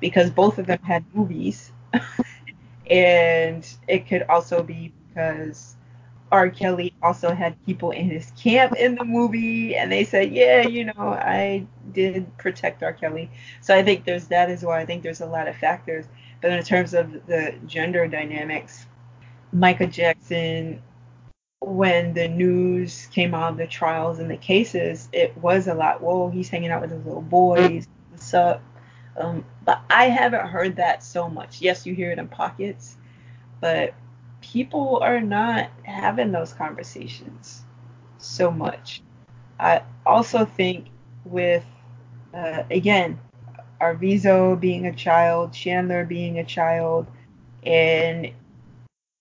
[0.00, 1.72] because both of them had movies
[2.90, 5.76] and it could also be because
[6.32, 6.50] R.
[6.50, 10.86] Kelly also had people in his camp in the movie, and they said, yeah, you
[10.86, 12.92] know, I did protect R.
[12.92, 13.30] Kelly.
[13.60, 14.76] So I think there's that as well.
[14.76, 16.06] I think there's a lot of factors.
[16.40, 18.86] But in terms of the gender dynamics,
[19.52, 20.82] Michael Jackson,
[21.60, 26.02] when the news came out of the trials and the cases, it was a lot.
[26.02, 27.86] Whoa, he's hanging out with his little boys.
[28.10, 28.60] What's up?
[29.16, 31.60] Um, but I haven't heard that so much.
[31.60, 32.96] Yes, you hear it in pockets,
[33.60, 33.94] but
[34.40, 37.62] people are not having those conversations
[38.18, 39.02] so much.
[39.58, 40.88] I also think
[41.24, 41.64] with,
[42.34, 43.20] uh, again,
[43.80, 47.06] Arvizo being a child, Chandler being a child,
[47.64, 48.32] and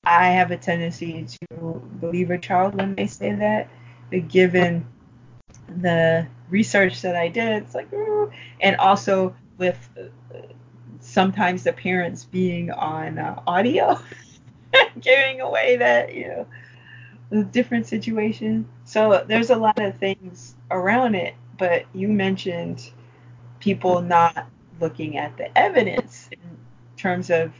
[0.06, 3.70] I have a tendency to believe a child when they say that,
[4.10, 4.86] but given
[5.68, 8.32] the research that I did, it's like, Ooh.
[8.60, 10.38] and also with uh,
[11.00, 14.00] sometimes the parents being on uh, audio,
[15.00, 16.28] giving away that you
[17.32, 18.68] know different situation.
[18.86, 22.92] So there's a lot of things around it, but you mentioned
[23.60, 24.48] people not
[24.80, 26.58] looking at the evidence in
[26.98, 27.52] terms of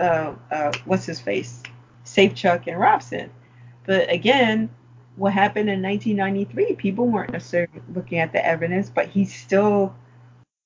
[0.00, 1.62] uh, uh, what's his face,
[2.04, 3.30] Safechuck and Robson.
[3.84, 4.70] But again,
[5.16, 6.76] what happened in 1993.
[6.76, 9.94] People weren't necessarily looking at the evidence, but he still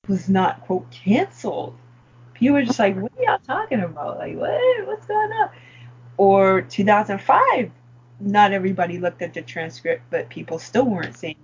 [0.09, 1.77] was not quote canceled.
[2.35, 4.19] People were just like, "What are y'all talking about?
[4.19, 4.87] Like, what?
[4.87, 5.51] What's going on?"
[6.16, 7.70] Or 2005,
[8.20, 11.37] not everybody looked at the transcript, but people still weren't saying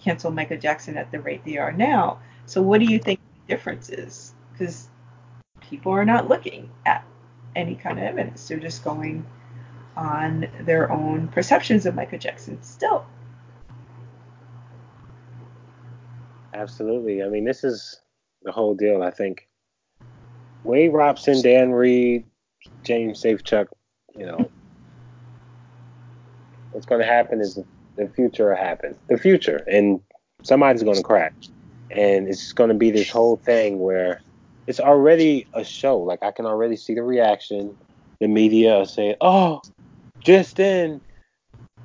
[0.00, 2.18] cancel Michael Jackson at the rate they are now.
[2.46, 4.34] So, what do you think the difference is?
[4.52, 4.88] Because
[5.60, 7.04] people are not looking at
[7.56, 9.26] any kind of evidence; they're just going
[9.96, 13.04] on their own perceptions of Michael Jackson still.
[16.58, 17.22] Absolutely.
[17.22, 18.00] I mean, this is
[18.42, 19.00] the whole deal.
[19.00, 19.46] I think
[20.64, 22.24] Wade Robson, Dan Reed,
[22.82, 23.68] James Safechuck,
[24.16, 24.50] you know,
[26.72, 27.60] what's going to happen is
[27.94, 28.96] the future will happen.
[29.08, 30.00] The future, and
[30.42, 31.32] somebody's going to crack,
[31.92, 34.20] and it's going to be this whole thing where
[34.66, 35.98] it's already a show.
[35.98, 37.76] Like I can already see the reaction.
[38.18, 39.62] The media saying, "Oh,
[40.18, 41.00] just then,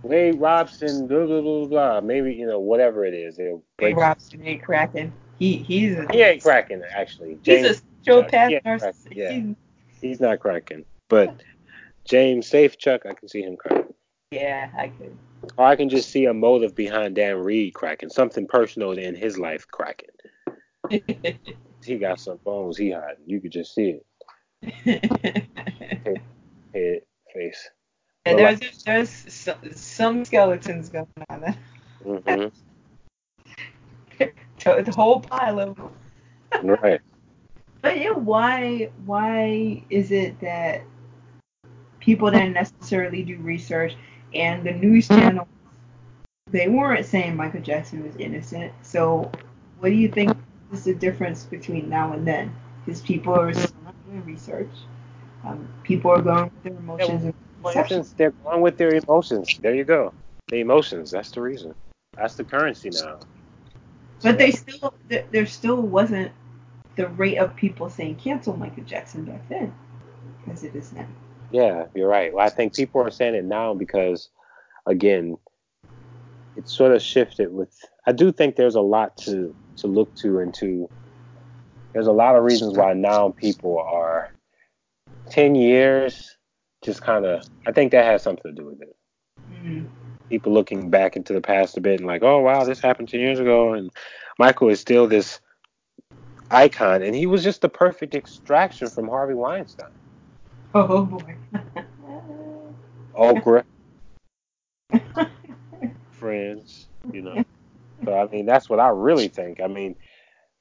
[0.04, 2.02] Wade Robson, blah blah blah blah.
[2.02, 3.38] Maybe you know whatever it is.
[3.38, 3.64] Break.
[3.80, 5.14] Wade Robson ain't cracking.
[5.40, 7.38] He he's a, he ain't cracking actually.
[7.42, 8.82] James, he's a sociopath.
[8.82, 9.40] Uh, yeah,
[10.02, 10.86] he's not cracking.
[11.10, 11.42] But
[12.06, 13.94] James Safechuck, I can see him cracking.
[14.32, 15.18] Yeah, I could.
[15.58, 19.38] Or I can just see a motive behind Dan Reed cracking, something personal in his
[19.38, 20.10] life cracking.
[21.84, 23.24] he got some bones he hiding.
[23.26, 24.06] You could just see it.
[26.04, 26.22] head,
[26.74, 27.02] head,
[27.34, 27.70] face.
[28.26, 31.58] Yeah, there's like, there's some skeletons going on there.
[32.06, 32.48] Mm-hmm.
[34.86, 35.90] the whole pile of them.
[36.82, 37.02] right.
[37.82, 40.84] But yeah, why why is it that
[42.00, 43.96] people didn't necessarily do research
[44.34, 45.50] and the news channels
[46.54, 48.72] they weren't saying Michael Jackson was innocent.
[48.84, 49.30] So
[49.80, 50.38] what do you think
[50.72, 52.56] is the difference between now and then?
[52.86, 54.70] Because people are still not doing research.
[55.44, 57.34] Um, people are going with their emotions.
[57.72, 58.14] Emotions.
[58.14, 59.58] They're going with their emotions.
[59.62, 60.14] There you go.
[60.50, 61.12] The emotions.
[61.12, 61.74] That's the reason.
[62.16, 63.20] That's the currency now.
[64.22, 66.32] But they still, there still wasn't
[66.96, 69.74] the rate of people saying cancel Michael Jackson back then
[70.50, 71.08] as it is now.
[71.52, 72.34] Yeah, you're right.
[72.34, 74.30] Well, I think people are saying it now because,
[74.86, 75.38] again,
[76.56, 77.74] it's sort of shifted with.
[78.06, 80.90] I do think there's a lot to to look to and to.
[81.94, 84.34] There's a lot of reasons why now people are.
[85.30, 86.33] Ten years
[86.84, 88.96] just kind of, I think that has something to do with it.
[89.52, 89.86] Mm-hmm.
[90.30, 93.20] People looking back into the past a bit and like, oh wow, this happened ten
[93.20, 93.92] years ago, and
[94.40, 95.40] Michael is still this
[96.50, 99.92] icon, and he was just the perfect extraction from Harvey Weinstein.
[100.74, 101.36] Oh boy.
[103.16, 103.64] Oprah.
[106.12, 107.44] Friends, you know.
[108.06, 109.62] So I mean, that's what I really think.
[109.62, 109.96] I mean,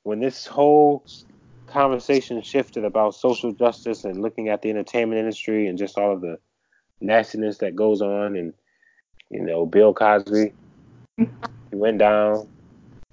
[0.02, 1.04] when this whole
[1.66, 6.20] conversation shifted about social justice and looking at the entertainment industry and just all of
[6.20, 6.38] the
[7.00, 8.52] nastiness that goes on and
[9.30, 10.52] you know Bill Cosby
[11.16, 11.26] he
[11.72, 12.48] went down.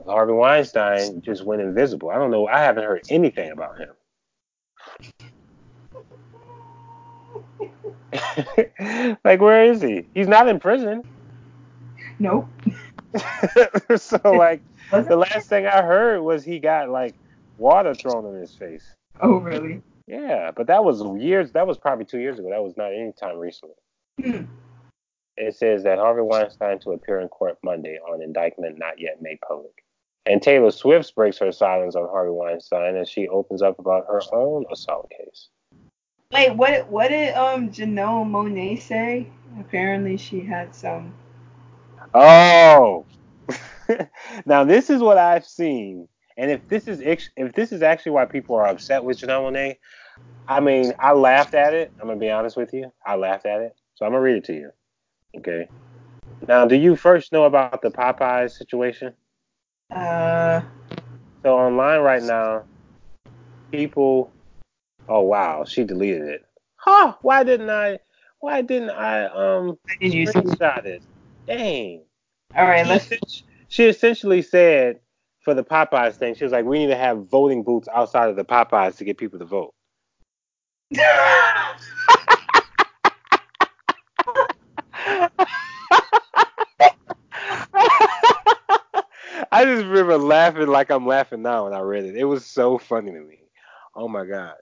[0.06, 2.10] Harvey Weinstein just went invisible.
[2.10, 2.48] I don't know.
[2.48, 3.90] I haven't heard anything about him.
[9.24, 10.06] Like where is he?
[10.14, 11.04] He's not in prison.
[12.18, 12.48] Nope.
[13.98, 14.62] So like
[14.92, 17.16] the last thing I heard was he got like
[17.60, 18.96] water thrown in his face.
[19.22, 19.82] Oh, really?
[20.08, 21.52] Yeah, but that was years.
[21.52, 22.50] That was probably two years ago.
[22.50, 23.76] That was not any time recently.
[24.22, 24.46] Hmm.
[25.38, 29.40] It says that Harvey Weinstein to appear in court Monday on indictment not yet made
[29.42, 29.84] public.
[30.26, 34.22] And Taylor Swift breaks her silence on Harvey Weinstein as she opens up about her
[34.34, 35.50] own assault case.
[36.34, 36.88] Wait, what?
[36.90, 39.28] What did um Janelle Monáe say?
[39.60, 41.14] Apparently, she had some.
[42.14, 43.06] Oh,
[44.46, 46.08] now this is what I've seen
[46.40, 49.76] and if this is if this is actually why people are upset with Janelle Monáe,
[50.48, 51.92] I mean, I laughed at it.
[52.00, 52.94] I'm gonna be honest with you.
[53.06, 53.76] I laughed at it.
[53.96, 54.72] So I'm gonna read it to you.
[55.38, 55.68] Okay.
[56.48, 59.14] Now, do you first know about the Popeyes situation?
[59.94, 60.62] Uh.
[61.44, 62.64] So online right now,
[63.70, 64.32] people.
[65.10, 66.46] Oh wow, she deleted it.
[66.78, 67.16] Huh?
[67.22, 68.00] Why didn't I?
[68.40, 71.04] Why didn't I um did you screenshot it?
[71.46, 72.04] Dang.
[72.56, 73.44] All right, she let's.
[73.68, 75.02] She essentially said
[75.50, 78.36] for the Popeyes thing, she was like, we need to have voting booths outside of
[78.36, 79.74] the Popeyes to get people to vote.
[89.52, 92.16] I just remember laughing like I'm laughing now when I read it.
[92.16, 93.40] It was so funny to me.
[93.96, 94.54] Oh my god.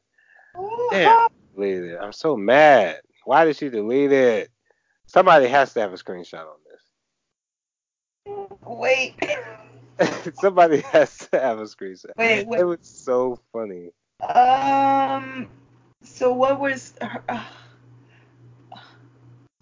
[0.91, 1.99] Damn, deleted it.
[2.01, 3.01] I'm so mad.
[3.25, 4.49] Why did she delete it?
[5.05, 6.55] Somebody has to have a screenshot on
[8.25, 8.37] this.
[8.61, 9.15] Wait.
[10.39, 12.11] Somebody has to have a screenshot.
[12.17, 12.59] Wait, wait.
[12.59, 13.91] It was so funny.
[14.21, 15.47] Um.
[16.03, 16.93] So what was?
[17.01, 17.43] Uh,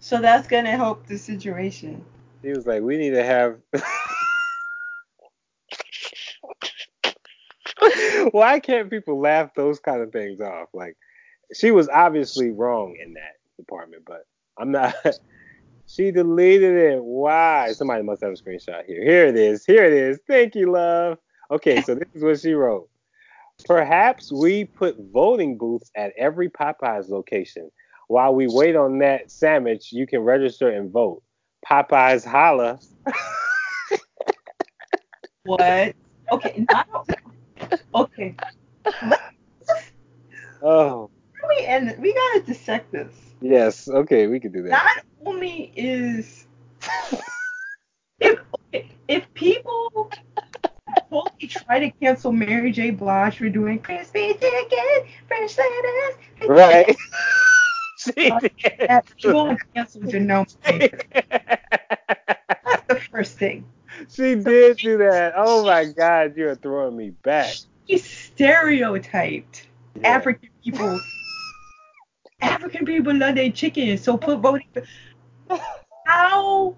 [0.00, 2.04] so that's gonna help the situation.
[2.42, 3.58] He was like, we need to have.
[8.30, 10.68] Why can't people laugh those kind of things off?
[10.72, 10.96] Like,
[11.54, 14.22] she was obviously wrong in that department, but
[14.58, 14.94] I'm not.
[15.86, 17.02] She deleted it.
[17.02, 17.72] Why?
[17.72, 19.02] Somebody must have a screenshot here.
[19.02, 19.64] Here it is.
[19.64, 20.18] Here it is.
[20.26, 21.18] Thank you, love.
[21.50, 22.88] Okay, so this is what she wrote.
[23.64, 27.70] Perhaps we put voting booths at every Popeyes location.
[28.08, 31.22] While we wait on that sandwich, you can register and vote.
[31.68, 32.78] Popeyes holla.
[35.44, 35.94] What?
[36.32, 36.66] Okay,
[37.94, 38.34] okay.
[40.62, 41.10] Oh,
[41.48, 41.94] We end.
[42.00, 43.14] We gotta dissect this.
[43.40, 43.88] Yes.
[43.88, 44.70] Okay, we can do that.
[44.70, 46.46] Not only is
[48.20, 48.38] if
[49.08, 50.10] if people
[51.10, 52.90] totally try to cancel Mary J.
[52.90, 56.16] Blige for doing crispy chicken, French lettuce,
[56.48, 56.96] Right.
[57.98, 59.02] she did.
[59.18, 60.46] you're gonna cancel Janelle.
[62.64, 63.64] That's the first thing.
[64.10, 65.34] she did do that.
[65.36, 67.54] Oh my God, you're throwing me back.
[67.88, 69.66] She stereotyped
[70.00, 70.08] Yeah.
[70.08, 71.00] African people.
[72.40, 74.68] African people love their chicken, so put voting.
[76.06, 76.76] How,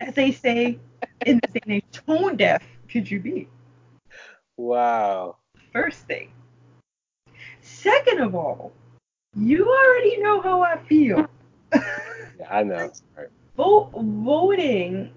[0.00, 0.78] as they say
[1.24, 3.48] in the day, tone deaf could you be?
[4.56, 5.36] Wow.
[5.72, 6.32] First thing.
[7.60, 8.72] Second of all,
[9.34, 11.26] you already know how I feel.
[12.38, 12.92] Yeah, I know.
[13.16, 13.28] Right.
[13.56, 15.10] Vote voting.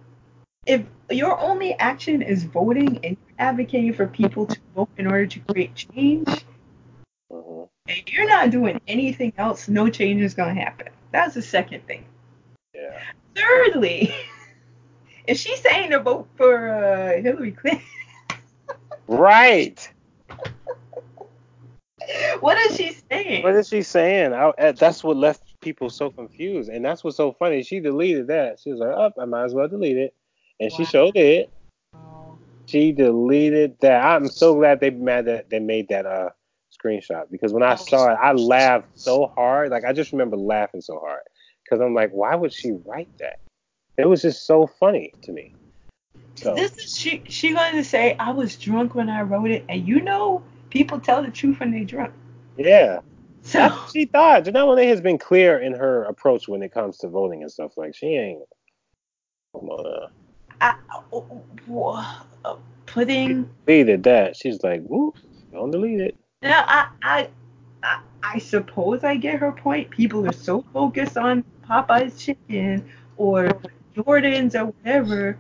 [0.65, 5.27] If your only action is voting and you're advocating for people to vote in order
[5.27, 6.45] to create change,
[7.89, 10.87] and you're not doing anything else, no change is gonna happen.
[11.11, 12.05] That's the second thing.
[12.73, 12.97] Yeah.
[13.35, 14.15] Thirdly,
[15.27, 17.83] if she's saying to vote for uh, Hillary Clinton,
[19.09, 19.91] Right.
[22.39, 23.43] what is she saying?
[23.43, 24.33] What is she saying?
[24.33, 27.63] I, uh, that's what left people so confused, and that's what's so funny.
[27.63, 28.59] She deleted that.
[28.59, 30.13] She was like, "Up, I might as well delete it,"
[30.59, 31.51] and she showed it.
[32.67, 34.05] She deleted that.
[34.05, 36.29] I'm so glad they mad that they made that uh
[36.79, 39.71] screenshot because when I saw it, I laughed so hard.
[39.71, 41.21] Like I just remember laughing so hard
[41.63, 43.39] because I'm like, why would she write that?
[43.97, 45.53] It was just so funny to me.
[46.35, 47.21] So This is she.
[47.27, 50.99] She going to say I was drunk when I wrote it, and you know people
[50.99, 52.13] tell the truth when they drunk.
[52.57, 52.99] yeah,
[53.41, 54.45] So she thought.
[54.45, 57.73] Janelle Monae has been clear in her approach when it comes to voting and stuff.
[57.75, 58.43] Like she ain't.
[59.53, 59.85] Come on.
[59.85, 60.07] uh,
[60.61, 60.75] I,
[62.45, 64.35] uh, putting deleted that.
[64.35, 65.15] She's like, whoop,
[65.51, 66.17] don't delete it.
[66.41, 67.29] Now I, I
[67.83, 69.89] I I suppose I get her point.
[69.89, 73.49] People are so focused on Popeye's chicken or
[73.95, 75.37] Jordan's or whatever.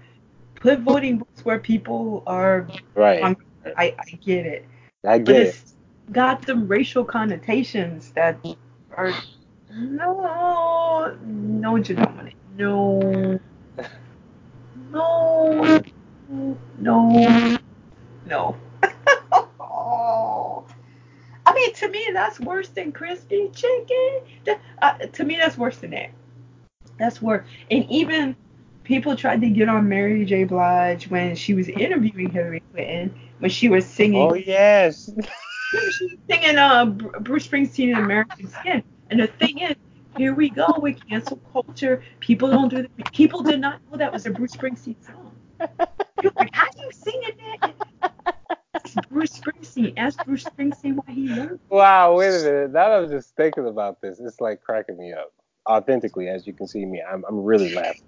[0.55, 3.37] Put voting booths where people are Right.
[3.77, 4.65] I, I get it.
[5.05, 5.55] I But get it.
[5.55, 5.75] it's
[6.11, 8.37] got some racial connotations that
[8.97, 9.13] are
[9.71, 13.39] no no Janelle No
[14.91, 15.81] no
[16.79, 17.37] no
[18.25, 18.55] no.
[21.45, 24.21] I mean, to me, that's worse than crispy chicken.
[24.81, 26.11] Uh, to me, that's worse than that.
[26.97, 27.45] That's worse.
[27.71, 28.35] And even
[28.83, 30.43] people tried to get on Mary J.
[30.43, 34.21] Blige when she was interviewing Hillary Clinton when she was singing.
[34.21, 35.09] Oh yes.
[35.71, 38.83] She was singing uh, Bruce Springsteen and American Skin.
[39.09, 39.75] And the thing is,
[40.17, 42.03] here we go with cancel culture.
[42.19, 43.13] People don't do that.
[43.13, 45.35] People did not know that was a Bruce Springsteen song.
[46.23, 47.73] You're like, how do you singing that?
[49.09, 49.93] Bruce Springsteen.
[49.97, 51.59] Ask Bruce Springsteen why he wrote.
[51.69, 52.17] Wow.
[52.17, 52.71] Wait a minute.
[52.71, 55.31] Now that I'm just thinking about this, it's like cracking me up.
[55.69, 58.01] Authentically, as you can see me, I'm I'm really laughing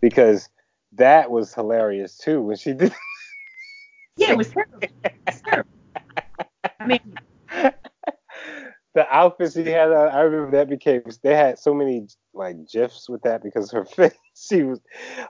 [0.00, 0.48] because
[0.92, 2.92] that was hilarious too when she did.
[4.16, 4.78] Yeah, it was terrible.
[4.82, 5.70] It was terrible.
[6.80, 7.74] I mean,
[8.94, 13.08] the outfits she had on, I remember that became they had so many like gifs
[13.08, 14.80] with that because her face she was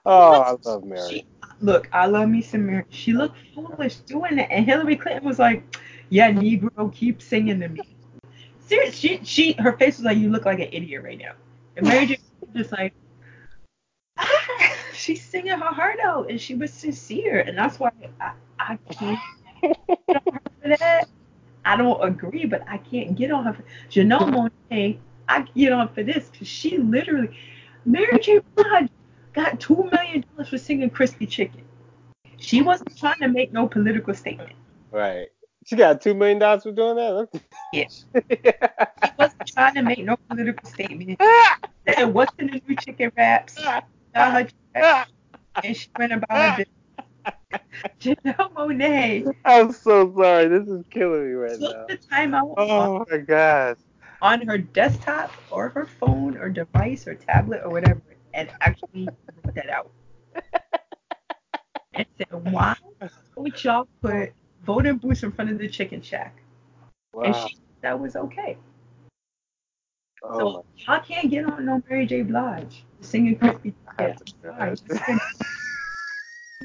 [0.05, 1.09] oh I love Mary.
[1.09, 1.27] She,
[1.61, 2.85] look, I love me some Mary.
[2.91, 5.77] She looked foolish doing it and Hillary Clinton was like,
[6.09, 7.97] "Yeah, Negro, keep singing to me."
[8.67, 11.33] Seriously, she, she, her face was like, "You look like an idiot right now."
[11.77, 12.19] And Mary J.
[12.55, 12.95] just like,
[14.19, 17.91] ah, she's singing her heart out, and she was sincere, and that's why
[18.21, 19.19] I, I can't
[19.63, 21.09] for that.
[21.65, 23.57] I don't agree, but I can't get on her.
[23.91, 24.99] Janelle Monae,
[25.29, 27.37] I get on for this because she literally,
[27.85, 28.41] Mary J.
[28.55, 28.89] Blige
[29.33, 31.63] got two million dollars for singing Crispy Chicken.
[32.39, 34.53] She wasn't trying to make no political statement.
[34.91, 35.29] Right.
[35.65, 37.29] She got two million dollars for doing that.
[37.73, 37.85] Yeah.
[39.05, 41.21] She wasn't trying to make no political statement.
[41.99, 43.57] What's in the new chicken wraps?
[43.57, 43.85] Got
[44.15, 45.09] her check,
[45.63, 46.82] and she went about her business.
[48.01, 50.49] Janelle Monae I'm so sorry.
[50.49, 51.67] This is killing me right now.
[51.67, 53.77] took the time out Oh my gosh.
[54.21, 58.01] on her desktop or her phone or device or tablet or whatever
[58.35, 59.09] and actually
[59.45, 59.91] wrote that out.
[61.95, 62.75] and said, "Why
[63.37, 64.33] would y'all put
[64.65, 66.37] voting booths in front of the chicken shack?"
[67.13, 67.25] Wow.
[67.25, 68.57] And she said that was okay.
[70.23, 72.23] oh so y'all can't get on no Mary J.
[72.23, 73.75] Blige singing crispy.
[73.99, 74.15] Yeah,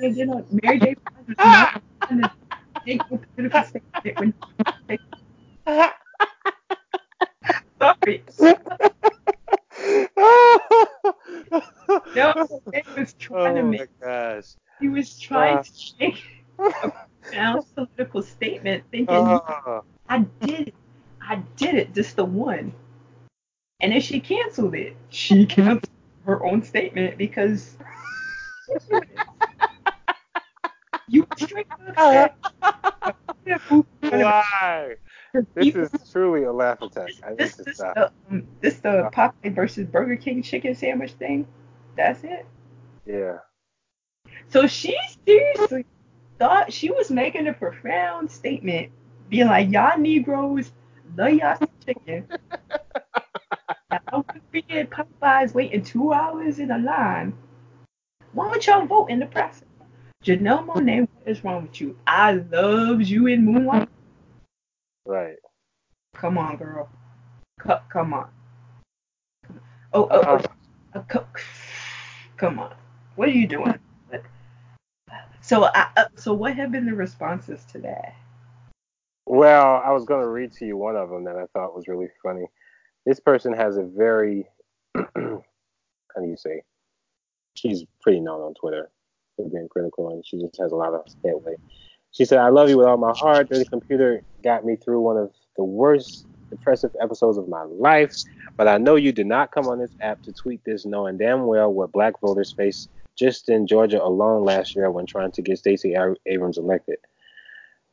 [0.02, 0.06] God.
[0.06, 0.14] I'm sorry.
[0.14, 0.96] can't on Mary J.
[0.96, 2.32] Blige was not trying to
[2.86, 3.64] make no political
[4.00, 4.36] statement
[4.86, 5.00] when
[7.80, 8.24] sorry.
[12.16, 12.34] No,
[12.74, 14.56] it was trying to oh make my gosh.
[14.80, 15.62] he was trying Ah.
[15.64, 16.24] to make
[16.60, 16.92] a
[17.22, 20.74] pronounced political statement, thinking Oh, I did it.
[21.22, 22.74] I did it, just the one.
[23.80, 24.96] And then she canceled it.
[25.10, 25.90] She canceled
[26.26, 27.78] her own statement because
[31.10, 32.32] you straight up said
[34.02, 34.96] why?
[35.56, 37.12] This is truly a laugh attack.
[37.26, 37.96] I this to this stop.
[37.96, 41.48] the um, this the Popeye versus Burger King chicken sandwich thing.
[41.96, 42.46] That's it.
[43.06, 43.38] Yeah.
[44.50, 45.86] So she seriously
[46.40, 48.92] thought she was making a profound statement,
[49.30, 50.72] being like, "Y'all Negroes
[51.16, 52.28] love y'all some chicken."
[53.92, 57.34] Y'all would be at Popeyes waiting two hours in a line.
[58.34, 59.67] Why don't y'all vote in the process?
[60.24, 61.98] Janelle Monáe, what is wrong with you?
[62.06, 63.88] I loved you in Moonlight.
[65.06, 65.38] Right.
[66.16, 66.90] Come on, girl.
[67.66, 68.30] C- come on.
[69.94, 70.42] Oh, oh, oh.
[70.94, 71.28] Uh, co-
[72.36, 72.74] come on.
[73.16, 73.80] What are you doing?
[75.42, 78.14] So, I, uh, so what have been the responses to that?
[79.26, 81.88] Well, I was going to read to you one of them that I thought was
[81.88, 82.48] really funny.
[83.06, 84.46] This person has a very,
[84.96, 86.64] how do you say?
[87.54, 88.90] She's pretty known on Twitter
[89.38, 91.56] for being critical, and she just has a lot of headway.
[92.12, 93.50] She said, I love you with all my heart.
[93.50, 98.14] Dirty Computer got me through one of the worst depressive episodes of my life,
[98.58, 101.46] but I know you did not come on this app to tweet this knowing damn
[101.46, 102.88] well what black voters face
[103.18, 105.96] just in Georgia alone last year when trying to get Stacey
[106.26, 106.98] Abrams elected.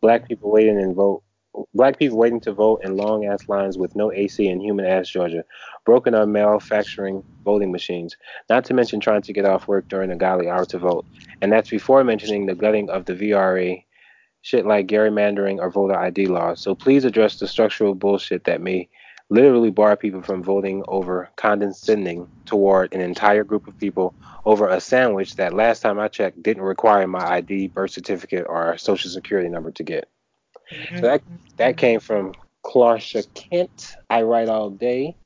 [0.01, 1.23] Black people waiting and vote
[1.72, 5.09] Black people waiting to vote in long ass lines with no AC in human ass
[5.09, 5.44] Georgia,
[5.85, 8.16] broken or manufacturing voting machines,
[8.48, 11.06] not to mention trying to get off work during a godly hour to vote.
[11.40, 13.85] And that's before mentioning the gutting of the VRA,
[14.43, 16.60] shit like gerrymandering or voter ID laws.
[16.60, 18.89] So please address the structural bullshit that may
[19.31, 24.14] literally bar people from voting over condescending toward an entire group of people
[24.44, 28.76] over a sandwich that last time I checked didn't require my ID, birth certificate, or
[28.76, 30.09] social security number to get.
[30.70, 31.23] So that
[31.57, 32.35] that came from
[32.65, 33.97] Clarcia Kent.
[34.11, 35.16] I write all day.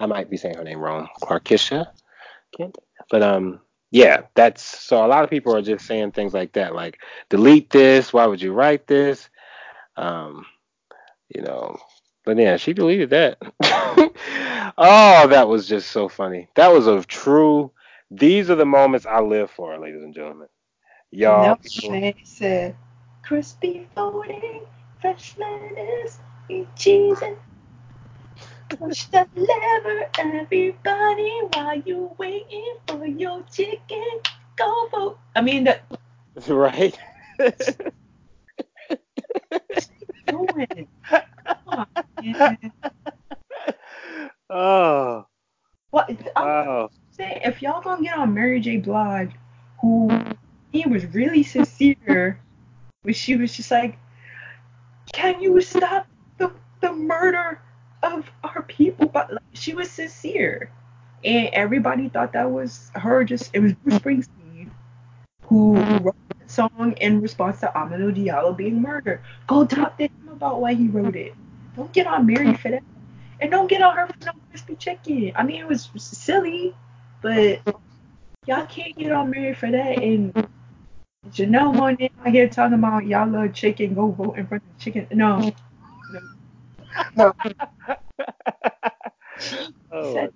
[0.00, 1.08] I might be saying her name wrong.
[1.20, 1.86] Clarkisha
[2.56, 2.76] Kent.
[3.10, 3.60] But um
[3.90, 6.98] yeah, that's so a lot of people are just saying things like that, like
[7.28, 9.28] delete this, why would you write this?
[9.96, 10.46] Um,
[11.28, 11.78] you know.
[12.24, 13.38] But yeah, she deleted that.
[14.78, 16.48] oh, that was just so funny.
[16.54, 17.72] That was a true
[18.12, 20.48] these are the moments I live for, ladies and gentlemen.
[21.10, 22.76] Y'all Janelle people, Monáe said,
[23.22, 24.62] crispy voting,
[25.00, 26.18] fresh lettuce,
[26.48, 27.36] eat cheese, and
[28.68, 34.04] push the lever, everybody, while you waiting for your chicken.
[34.56, 35.18] Go vote.
[35.34, 35.80] I mean, the,
[36.54, 36.98] right?
[40.26, 40.88] doing.
[41.66, 41.86] On,
[42.20, 42.58] man.
[44.50, 45.26] oh,
[45.90, 46.90] What, I'm wow.
[47.12, 48.78] saying, if y'all gonna get on Mary J.
[48.78, 49.32] Blige,
[49.80, 50.10] who
[50.72, 52.40] he was really sincere,
[53.02, 53.98] when she was just like,
[55.12, 56.06] "Can you stop
[56.38, 57.60] the the murder
[58.02, 60.70] of our people?" But like, she was sincere,
[61.24, 63.24] and everybody thought that was her.
[63.24, 64.70] Just it was Bruce Springsteen
[65.52, 69.20] who wrote that song in response to Amadou Diallo being murdered.
[69.46, 71.34] Go talk to him about why he wrote it.
[71.76, 72.82] Don't get on Mary for that.
[73.40, 75.32] And don't get on her for no crispy chicken.
[75.34, 76.74] I mean, it was silly,
[77.20, 77.60] but
[78.46, 79.98] y'all can't get on Mary for that.
[79.98, 80.48] And
[81.30, 85.06] Janelle Monáe out here talking about y'all love chicken, go vote in front of chicken.
[85.12, 85.52] No.
[86.10, 86.22] Mm.
[87.16, 87.32] no.
[89.92, 90.32] oh, said-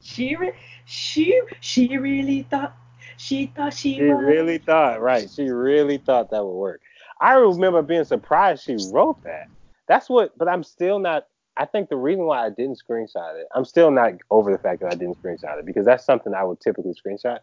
[0.00, 0.52] She, re-
[0.86, 2.76] she, she really thought,
[3.16, 4.24] she thought she, She was.
[4.24, 5.30] really thought, right?
[5.30, 6.80] She really thought that would work.
[7.20, 9.48] I remember being surprised she wrote that.
[9.86, 11.26] That's what, but I'm still not.
[11.56, 14.80] I think the reason why I didn't screenshot it, I'm still not over the fact
[14.82, 17.38] that I didn't screenshot it because that's something I would typically screenshot.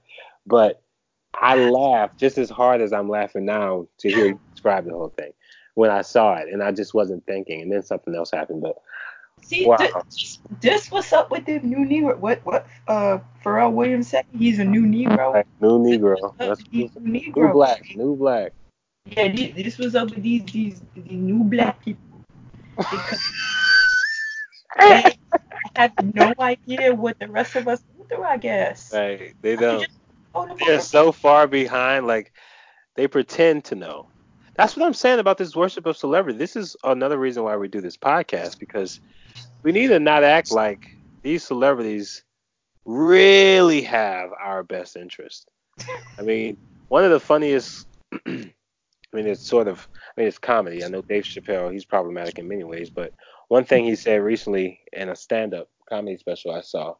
[0.46, 0.82] But
[1.42, 5.10] I laughed just as hard as I'm laughing now to hear you describe the whole
[5.10, 5.32] thing
[5.76, 8.62] when I saw it, and I just wasn't thinking, and then something else happened.
[8.62, 8.78] But
[9.46, 9.78] See, Wow.
[9.78, 12.18] this, this what's up with the new Negro.
[12.18, 14.26] What what uh Pharrell Williams said?
[14.36, 15.34] He's a new Negro.
[15.34, 18.54] like, new Negro, that's He's a new new black, new black.
[19.06, 22.02] Yeah, this was up with these these, these new black people
[22.76, 23.22] because
[24.80, 25.16] they
[25.76, 28.24] have no idea what the rest of us through.
[28.24, 28.92] I guess.
[28.92, 29.88] Like they I don't.
[30.66, 32.08] They're so far behind.
[32.08, 32.34] Like
[32.96, 34.08] They pretend to know.
[34.56, 36.38] That's what I'm saying about this worship of celebrity.
[36.38, 39.02] This is another reason why we do this podcast because
[39.64, 42.24] we need to not act like these celebrities
[42.86, 45.50] really have our best interest.
[46.18, 46.58] I mean,
[46.88, 47.88] one of the funniest
[48.28, 49.88] I mean it's sort of
[50.18, 50.84] I mean it's comedy.
[50.84, 53.14] I know Dave Chappelle, he's problematic in many ways, but
[53.50, 56.96] one thing he said recently in a stand-up comedy special I saw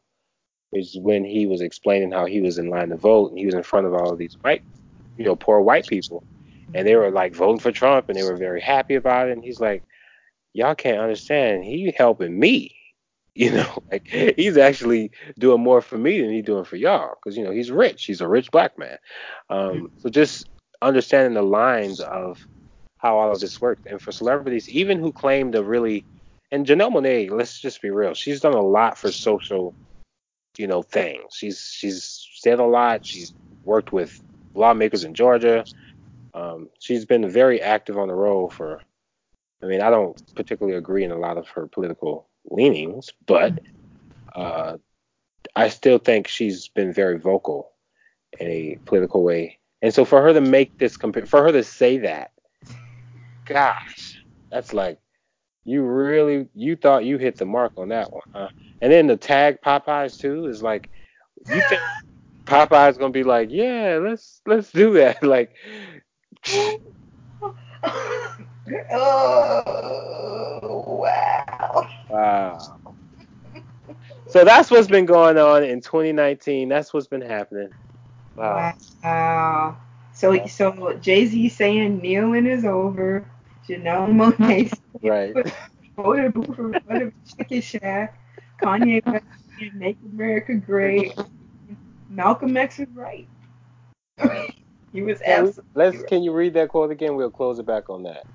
[0.76, 3.54] is when he was explaining how he was in line to vote and he was
[3.54, 4.62] in front of all of these white,
[5.16, 6.24] you know, poor white people,
[6.74, 9.32] and they were like voting for Trump and they were very happy about it.
[9.32, 9.82] And he's like,
[10.52, 11.64] y'all can't understand.
[11.64, 12.72] He helping me.
[13.38, 17.36] You know, like he's actually doing more for me than he's doing for y'all because
[17.36, 18.06] you know he's rich.
[18.06, 18.96] He's a rich black man.
[19.50, 20.48] Um, so just
[20.80, 22.46] understanding the lines of
[22.98, 23.86] how all of this worked.
[23.86, 26.04] and for celebrities, even who claim to really,
[26.50, 29.74] and Janelle Monáe, let's just be real, she's done a lot for social,
[30.58, 31.22] you know, thing.
[31.32, 33.04] She's she's said a lot.
[33.04, 33.32] She's
[33.64, 34.22] worked with
[34.54, 35.64] lawmakers in Georgia.
[36.34, 38.80] Um, she's been very active on the road for.
[39.62, 43.58] I mean, I don't particularly agree in a lot of her political leanings, but
[44.34, 44.76] uh,
[45.56, 47.72] I still think she's been very vocal
[48.38, 49.58] in a political way.
[49.80, 52.32] And so for her to make this compare, for her to say that,
[53.46, 54.98] gosh, that's like
[55.66, 58.48] you really you thought you hit the mark on that one, huh?
[58.82, 60.90] And then the tag Popeyes too is like
[61.48, 61.82] you think
[62.46, 65.50] Popeyes gonna be like, yeah, let's let's do that, like.
[68.92, 71.88] oh wow.
[72.08, 72.78] Wow.
[74.26, 76.68] So that's what's been going on in 2019.
[76.68, 77.70] That's what's been happening.
[78.36, 78.72] Wow.
[79.02, 79.76] Wow.
[80.12, 83.26] So so Jay Z saying kneeling is over.
[83.68, 84.72] Janelle Monáe
[85.02, 85.34] Right.
[85.96, 88.18] voted for for Chicken Shack.
[88.62, 89.24] Kanye West
[89.74, 91.14] make America great.
[92.08, 93.26] Malcolm X is right.
[94.92, 96.06] he was absolutely let's right.
[96.06, 97.16] can you read that quote again?
[97.16, 98.26] We'll close it back on that.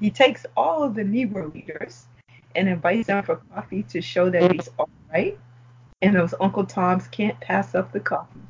[0.00, 2.06] He takes all of the Negro leaders
[2.56, 5.38] and invites them for coffee to show that he's all right,
[6.02, 8.40] and those Uncle Toms can't pass up the coffee.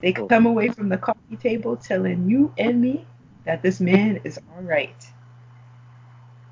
[0.00, 0.26] They oh.
[0.26, 3.06] come away from the coffee table telling you and me
[3.44, 5.06] that this man is all right.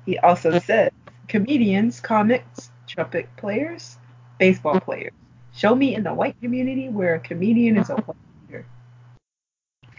[0.05, 0.93] He also said,
[1.27, 3.97] comedians, comics, trumpet players,
[4.37, 5.13] baseball players.
[5.53, 8.17] Show me in the white community where a comedian is a white
[8.47, 8.65] leader.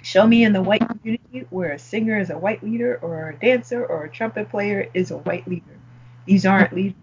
[0.02, 3.36] Show me in the white community where a singer is a white leader or a
[3.38, 5.78] dancer or a trumpet player is a white leader.
[6.26, 6.96] These aren't leaders.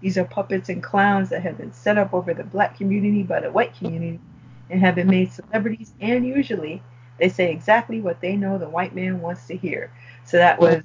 [0.00, 3.40] These are puppets and clowns that have been set up over the black community by
[3.40, 4.20] the white community
[4.68, 6.82] and have been made celebrities and usually
[7.18, 9.92] they say exactly what they know the white man wants to hear.
[10.24, 10.82] So that was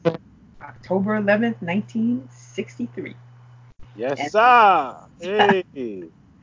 [0.68, 3.16] October 11th, 1963.
[3.96, 4.98] Yes, sir.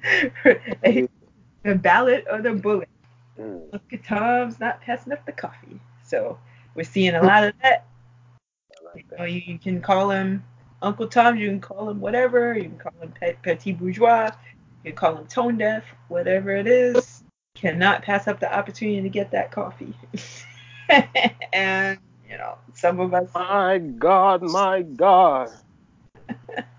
[0.82, 1.08] Hey.
[1.62, 2.88] the ballot or the bullet.
[3.38, 5.80] Mm, Uncle Tom's not passing up the coffee.
[6.04, 6.38] So
[6.74, 7.86] we're seeing a lot of that.
[8.84, 10.44] Like You, know, you, can call him
[10.82, 14.30] Uncle Tom, you can call him whatever, you can call him pe- petit bourgeois,
[14.84, 17.22] you can call him tone deaf, whatever it is.
[17.54, 19.94] Cannot pass up the opportunity to get that coffee.
[21.52, 21.98] and
[22.28, 25.50] you know, some of us My God, my God.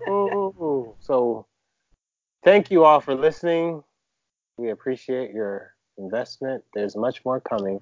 [0.08, 1.46] Oh, so
[2.44, 3.82] thank you all for listening.
[4.56, 6.62] We appreciate your investment.
[6.74, 7.80] There's much more coming.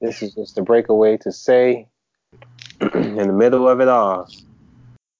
[0.00, 1.88] This is just a breakaway to say,
[2.80, 4.28] in the middle of it all,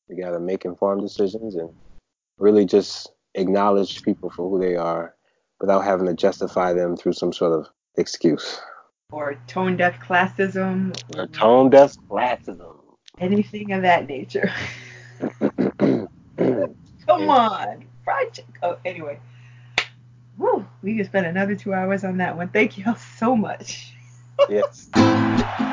[0.09, 1.70] we got to make informed decisions and
[2.39, 5.15] really just acknowledge people for who they are
[5.61, 7.66] without having to justify them through some sort of
[7.97, 8.59] excuse.
[9.12, 12.77] Or tone deaf classism Or tone deaf classism.
[13.19, 14.53] anything of that nature.
[17.07, 18.53] Come on, fried chicken.
[18.62, 19.19] Oh, anyway.
[20.39, 22.49] Woo, we could spend another two hours on that one.
[22.49, 23.93] Thank y'all so much.